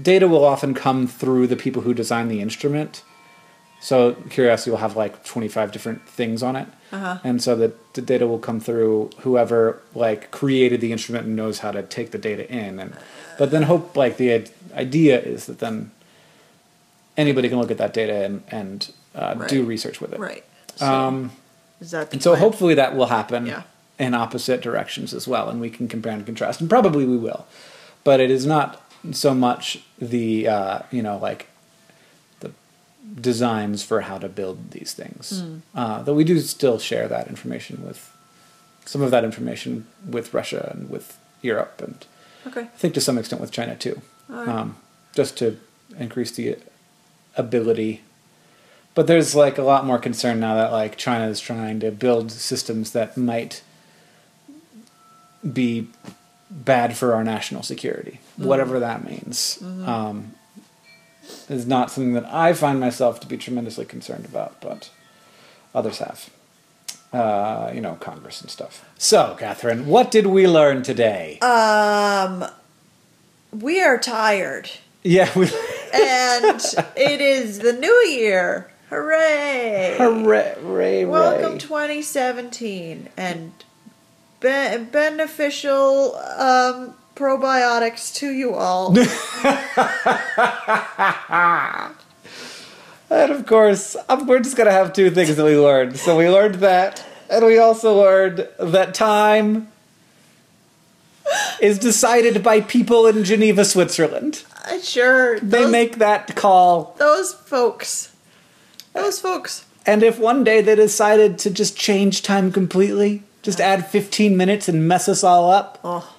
data 0.01 0.27
will 0.27 0.45
often 0.45 0.73
come 0.73 1.07
through 1.07 1.47
the 1.47 1.55
people 1.55 1.81
who 1.81 1.93
design 1.93 2.27
the 2.27 2.39
instrument. 2.41 3.03
So 3.81 4.13
Curiosity 4.29 4.71
will 4.71 4.77
have 4.79 4.95
like 4.95 5.23
twenty 5.25 5.47
five 5.47 5.71
different 5.71 6.07
things 6.07 6.41
on 6.41 6.55
it, 6.55 6.67
Uh-huh. 6.91 7.19
and 7.23 7.43
so 7.43 7.55
the, 7.55 7.73
the 7.93 8.01
data 8.01 8.25
will 8.25 8.39
come 8.39 8.59
through 8.59 9.11
whoever 9.19 9.81
like 9.93 10.31
created 10.31 10.81
the 10.81 10.91
instrument 10.91 11.27
and 11.27 11.35
knows 11.35 11.59
how 11.59 11.71
to 11.71 11.83
take 11.83 12.11
the 12.11 12.17
data 12.17 12.49
in. 12.51 12.79
And 12.79 12.93
but 13.37 13.51
then 13.51 13.63
hope 13.63 13.95
like 13.97 14.17
the 14.17 14.47
idea 14.73 15.19
is 15.19 15.45
that 15.45 15.59
then 15.59 15.91
anybody 17.17 17.49
can 17.49 17.59
look 17.59 17.69
at 17.69 17.77
that 17.77 17.93
data 17.93 18.23
and 18.25 18.43
and 18.49 18.91
uh, 19.13 19.33
do 19.45 19.63
research 19.63 20.01
with 20.01 20.13
it. 20.13 20.19
Right. 20.19 20.43
So, 20.77 20.85
Um, 20.85 21.31
is 21.81 21.91
that 21.91 22.09
the 22.09 22.15
and 22.15 22.23
so 22.23 22.31
plan? 22.31 22.41
hopefully 22.41 22.73
that 22.75 22.95
will 22.95 23.07
happen 23.07 23.45
Yeah. 23.45 23.63
in 23.99 24.13
opposite 24.13 24.61
directions 24.61 25.13
as 25.13 25.27
well, 25.27 25.49
and 25.49 25.59
we 25.61 25.69
can 25.69 25.87
compare 25.87 26.13
and 26.13 26.25
contrast, 26.25 26.59
and 26.61 26.69
probably 26.69 27.05
we 27.05 27.17
will. 27.17 27.45
But 28.03 28.19
it 28.19 28.29
is 28.31 28.45
not 28.45 28.81
so 29.11 29.33
much 29.33 29.79
the 29.99 30.47
uh, 30.47 30.79
you 30.91 31.01
know 31.03 31.17
like 31.17 31.47
the 32.39 32.51
designs 33.21 33.83
for 33.83 34.01
how 34.01 34.17
to 34.17 34.27
build 34.29 34.71
these 34.71 34.93
things, 34.93 35.41
Hmm. 35.41 35.57
uh, 35.75 36.01
though 36.03 36.13
we 36.15 36.23
do 36.23 36.39
still 36.39 36.79
share 36.79 37.07
that 37.07 37.27
information 37.27 37.83
with 37.85 38.11
some 38.85 39.01
of 39.01 39.11
that 39.11 39.23
information 39.23 39.85
with 40.07 40.33
Russia 40.33 40.69
and 40.73 40.89
with 40.89 41.17
Europe, 41.41 41.81
and 41.81 42.05
Okay. 42.47 42.61
I 42.61 42.77
think 42.77 42.93
to 42.93 43.01
some 43.01 43.17
extent 43.17 43.41
with 43.41 43.51
China 43.51 43.75
too, 43.75 44.01
Alright. 44.29 44.47
um, 44.47 44.77
just 45.15 45.35
to 45.37 45.57
increase 45.97 46.31
the 46.31 46.57
ability. 47.37 48.01
But 48.95 49.07
there's 49.07 49.35
like 49.35 49.57
a 49.57 49.63
lot 49.63 49.85
more 49.85 49.99
concern 49.99 50.39
now 50.39 50.55
that 50.55 50.71
like 50.71 50.97
China 50.97 51.27
is 51.27 51.39
trying 51.39 51.79
to 51.81 51.91
build 51.91 52.31
systems 52.31 52.91
that 52.91 53.17
might 53.17 53.61
be 55.53 55.87
bad 56.49 56.95
for 56.95 57.13
our 57.13 57.23
national 57.23 57.61
security, 57.63 58.19
whatever 58.37 58.79
that 58.79 59.05
means. 59.05 59.61
Um, 59.85 60.33
is 61.49 61.67
not 61.67 61.91
something 61.91 62.13
that 62.13 62.25
I 62.25 62.53
find 62.53 62.79
myself 62.79 63.19
to 63.21 63.27
be 63.27 63.37
tremendously 63.37 63.85
concerned 63.85 64.25
about, 64.25 64.59
but 64.61 64.89
others 65.73 65.99
have. 65.99 66.29
Uh, 67.11 67.71
you 67.73 67.79
know, 67.81 67.95
Congress 67.95 68.41
and 68.41 68.49
stuff. 68.49 68.83
So, 68.97 69.35
Katherine, 69.39 69.87
what 69.87 70.11
did 70.11 70.27
we 70.27 70.47
learn 70.47 70.83
today? 70.83 71.39
Um, 71.39 72.45
we 73.51 73.81
are 73.81 73.97
tired, 73.97 74.69
yeah, 75.03 75.31
we. 75.35 75.45
and 75.93 76.61
it 76.97 77.21
is 77.21 77.59
the 77.59 77.73
new 77.73 77.95
year. 78.09 78.69
Hooray! 78.95 79.95
Hooray! 79.97 80.55
Hooray! 80.61 81.03
Welcome 81.03 81.57
2017 81.57 83.09
and 83.17 83.51
be- 84.39 84.77
beneficial 84.89 86.15
um, 86.15 86.93
probiotics 87.13 88.15
to 88.15 88.31
you 88.31 88.55
all. 88.55 88.95
And 93.07 93.31
of 93.31 93.45
course, 93.45 93.95
um, 94.09 94.25
we're 94.25 94.39
just 94.39 94.57
gonna 94.57 94.71
have 94.71 94.91
two 94.91 95.11
things 95.11 95.35
that 95.35 95.45
we 95.45 95.57
learned. 95.57 95.97
So 95.97 96.17
we 96.17 96.27
learned 96.27 96.55
that, 96.55 97.05
and 97.29 97.45
we 97.45 97.59
also 97.59 98.01
learned 98.01 98.47
that 98.57 98.95
time 98.95 99.67
is 101.61 101.77
decided 101.77 102.41
by 102.41 102.61
people 102.61 103.05
in 103.05 103.23
Geneva, 103.23 103.63
Switzerland. 103.63 104.43
Uh, 104.65 104.79
sure, 104.79 105.39
They 105.39 105.63
those, 105.63 105.71
make 105.71 105.97
that 105.97 106.35
call, 106.35 106.95
those 106.97 107.33
folks. 107.33 108.14
Those 108.95 109.19
folks. 109.19 109.65
and 109.85 110.01
if 110.01 110.17
one 110.17 110.43
day 110.43 110.61
they 110.61 110.73
decided 110.75 111.37
to 111.39 111.51
just 111.51 111.77
change 111.77 112.23
time 112.23 112.51
completely, 112.51 113.21
just 113.43 113.59
add 113.61 113.85
15 113.85 114.35
minutes 114.35 114.67
and 114.67 114.87
mess 114.87 115.07
us 115.07 115.23
all 115.23 115.51
up, 115.51 115.79
Oh, 115.83 116.15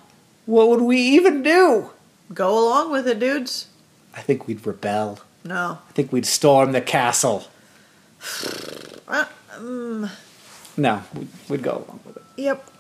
what 0.46 0.68
would 0.68 0.82
we 0.82 0.98
even 1.00 1.42
do? 1.42 1.90
go 2.34 2.50
along 2.58 2.90
with 2.92 3.06
it, 3.08 3.18
dudes. 3.18 3.66
I 4.14 4.20
think 4.20 4.46
we'd 4.46 4.64
rebel. 4.66 5.20
No. 5.44 5.78
I 5.88 5.92
think 5.92 6.12
we'd 6.12 6.26
storm 6.26 6.72
the 6.72 6.80
castle. 6.80 7.46
Uh, 9.08 9.24
um, 9.56 10.10
No, 10.76 11.02
we'd, 11.14 11.28
we'd 11.48 11.62
go 11.62 11.72
along 11.86 12.00
with 12.04 12.16
it. 12.16 12.22
Yep. 12.36 12.70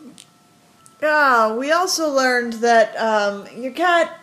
Yeah, 1.00 1.54
we 1.54 1.70
also 1.70 2.08
learned 2.10 2.54
that 2.54 2.96
um, 2.96 3.46
your 3.56 3.70
cat 3.72 4.18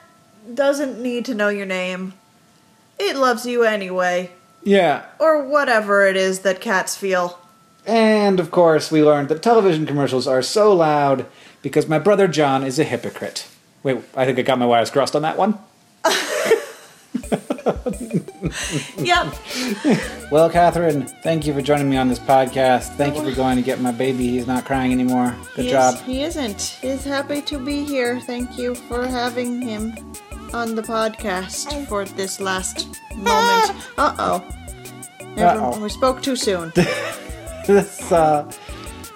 doesn't 0.54 1.02
need 1.02 1.24
to 1.26 1.34
know 1.34 1.48
your 1.48 1.66
name. 1.66 2.14
It 3.00 3.16
loves 3.16 3.46
you 3.46 3.64
anyway. 3.64 4.32
Yeah, 4.64 5.06
Or 5.20 5.44
whatever 5.44 6.06
it 6.06 6.16
is 6.16 6.40
that 6.40 6.62
cats 6.62 6.96
feel. 6.96 7.40
And 7.86 8.40
of 8.40 8.50
course, 8.50 8.92
we 8.92 9.04
learned 9.04 9.28
that 9.30 9.44
television 9.44 9.86
commercials 9.86 10.28
are 10.28 10.42
so 10.42 10.74
loud 10.74 11.26
because 11.62 11.88
my 11.88 12.00
brother 12.00 12.28
John 12.28 12.64
is 12.64 12.80
a 12.80 12.84
hypocrite. 12.84 13.48
Wait, 13.84 13.98
I 14.16 14.26
think 14.26 14.40
I 14.40 14.42
got 14.44 14.60
my 14.60 14.66
wires 14.66 14.90
crossed 14.90 15.16
on 15.16 15.22
that 15.24 15.38
one. 15.38 15.60
Yep. 18.98 19.36
Well, 20.32 20.50
Katherine, 20.50 21.08
thank 21.24 21.46
you 21.46 21.54
for 21.54 21.62
joining 21.62 21.90
me 21.90 21.98
on 21.98 22.08
this 22.08 22.20
podcast. 22.20 22.96
Thank 22.96 23.16
you 23.16 23.24
for 23.24 23.36
going 23.36 23.56
to 23.58 23.62
get 23.62 23.80
my 23.80 23.92
baby. 23.92 24.28
He's 24.28 24.48
not 24.48 24.66
crying 24.66 24.92
anymore. 24.92 25.36
Good 25.56 25.66
he 25.66 25.72
job. 25.72 25.96
Is, 25.96 26.02
he 26.02 26.24
isn't. 26.24 26.62
He's 26.82 27.04
happy 27.04 27.42
to 27.42 27.60
be 27.60 27.84
here. 27.84 28.20
Thank 28.22 28.58
you 28.58 28.76
for 28.76 29.06
having 29.06 29.62
him 29.62 29.94
on 30.54 30.76
the 30.76 30.82
podcast 30.82 31.88
for 31.88 32.06
this 32.06 32.40
last 32.40 32.88
moment. 33.16 33.72
Uh 33.98 34.16
oh. 34.20 34.44
Uh-oh. 35.38 35.80
We 35.80 35.90
spoke 35.90 36.22
too 36.22 36.36
soon. 36.36 36.72
this 37.68 38.12
uh, 38.12 38.44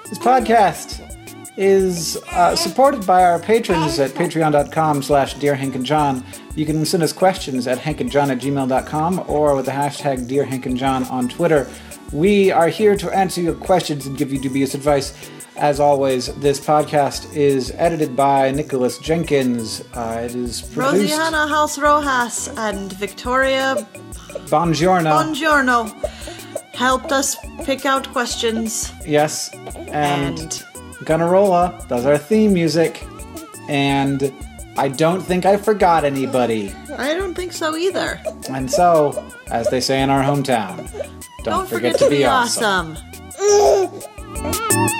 this 0.09 0.17
podcast 0.17 1.06
is 1.57 2.17
uh, 2.31 2.55
supported 2.55 3.05
by 3.05 3.23
our 3.23 3.39
patrons 3.39 3.99
at 3.99 4.11
patreon.com 4.11 5.01
slash 5.01 5.33
dear 5.35 5.55
hank 5.55 5.73
and 5.75 5.85
john 5.85 6.23
you 6.55 6.65
can 6.65 6.85
send 6.85 7.01
us 7.03 7.11
questions 7.11 7.67
at 7.67 7.79
hankandjohn 7.79 8.29
at 8.31 8.39
gmail.com 8.39 9.25
or 9.27 9.55
with 9.55 9.65
the 9.65 9.71
hashtag 9.71 10.27
dear 10.27 10.45
hank 10.45 10.65
and 10.65 10.77
john 10.77 11.03
on 11.05 11.27
twitter. 11.27 11.67
We 12.13 12.51
are 12.51 12.69
here 12.69 12.95
to 12.95 13.09
answer 13.11 13.41
your 13.41 13.53
questions 13.55 14.05
and 14.05 14.17
give 14.17 14.31
you 14.31 14.39
dubious 14.39 14.73
advice. 14.73 15.13
As 15.57 15.79
always 15.79 16.33
this 16.35 16.59
podcast 16.59 17.35
is 17.35 17.71
edited 17.75 18.15
by 18.15 18.51
nicholas 18.51 18.97
jenkins. 18.99 19.83
Uh, 19.93 20.21
it 20.23 20.35
is 20.35 20.61
produced 20.61 21.13
Rosianna 21.13 21.49
Halse 21.49 21.79
Rojas 21.79 22.47
and 22.57 22.93
Victoria 22.93 23.75
Bongiorno. 24.49 25.11
Bongiorno 25.11 25.91
helped 26.73 27.11
us 27.11 27.35
pick 27.65 27.85
out 27.85 28.07
questions. 28.13 28.91
Yes 29.05 29.51
and 29.53 30.39
and 30.39 30.63
Gunnarolla 31.03 31.87
does 31.87 32.05
our 32.05 32.17
theme 32.17 32.53
music, 32.53 33.03
and 33.69 34.33
I 34.77 34.87
don't 34.89 35.21
think 35.21 35.45
I 35.45 35.57
forgot 35.57 36.03
anybody. 36.03 36.73
I 36.97 37.13
don't 37.13 37.33
think 37.33 37.53
so 37.53 37.75
either. 37.75 38.21
And 38.49 38.69
so, 38.69 39.25
as 39.47 39.69
they 39.69 39.81
say 39.81 40.01
in 40.01 40.09
our 40.09 40.23
hometown, 40.23 40.77
don't, 41.43 41.43
don't 41.43 41.69
forget, 41.69 41.93
forget, 41.93 42.09
to, 42.09 42.09
be, 42.09 42.25
awesome. 42.25 42.97
awesome. 43.39 44.91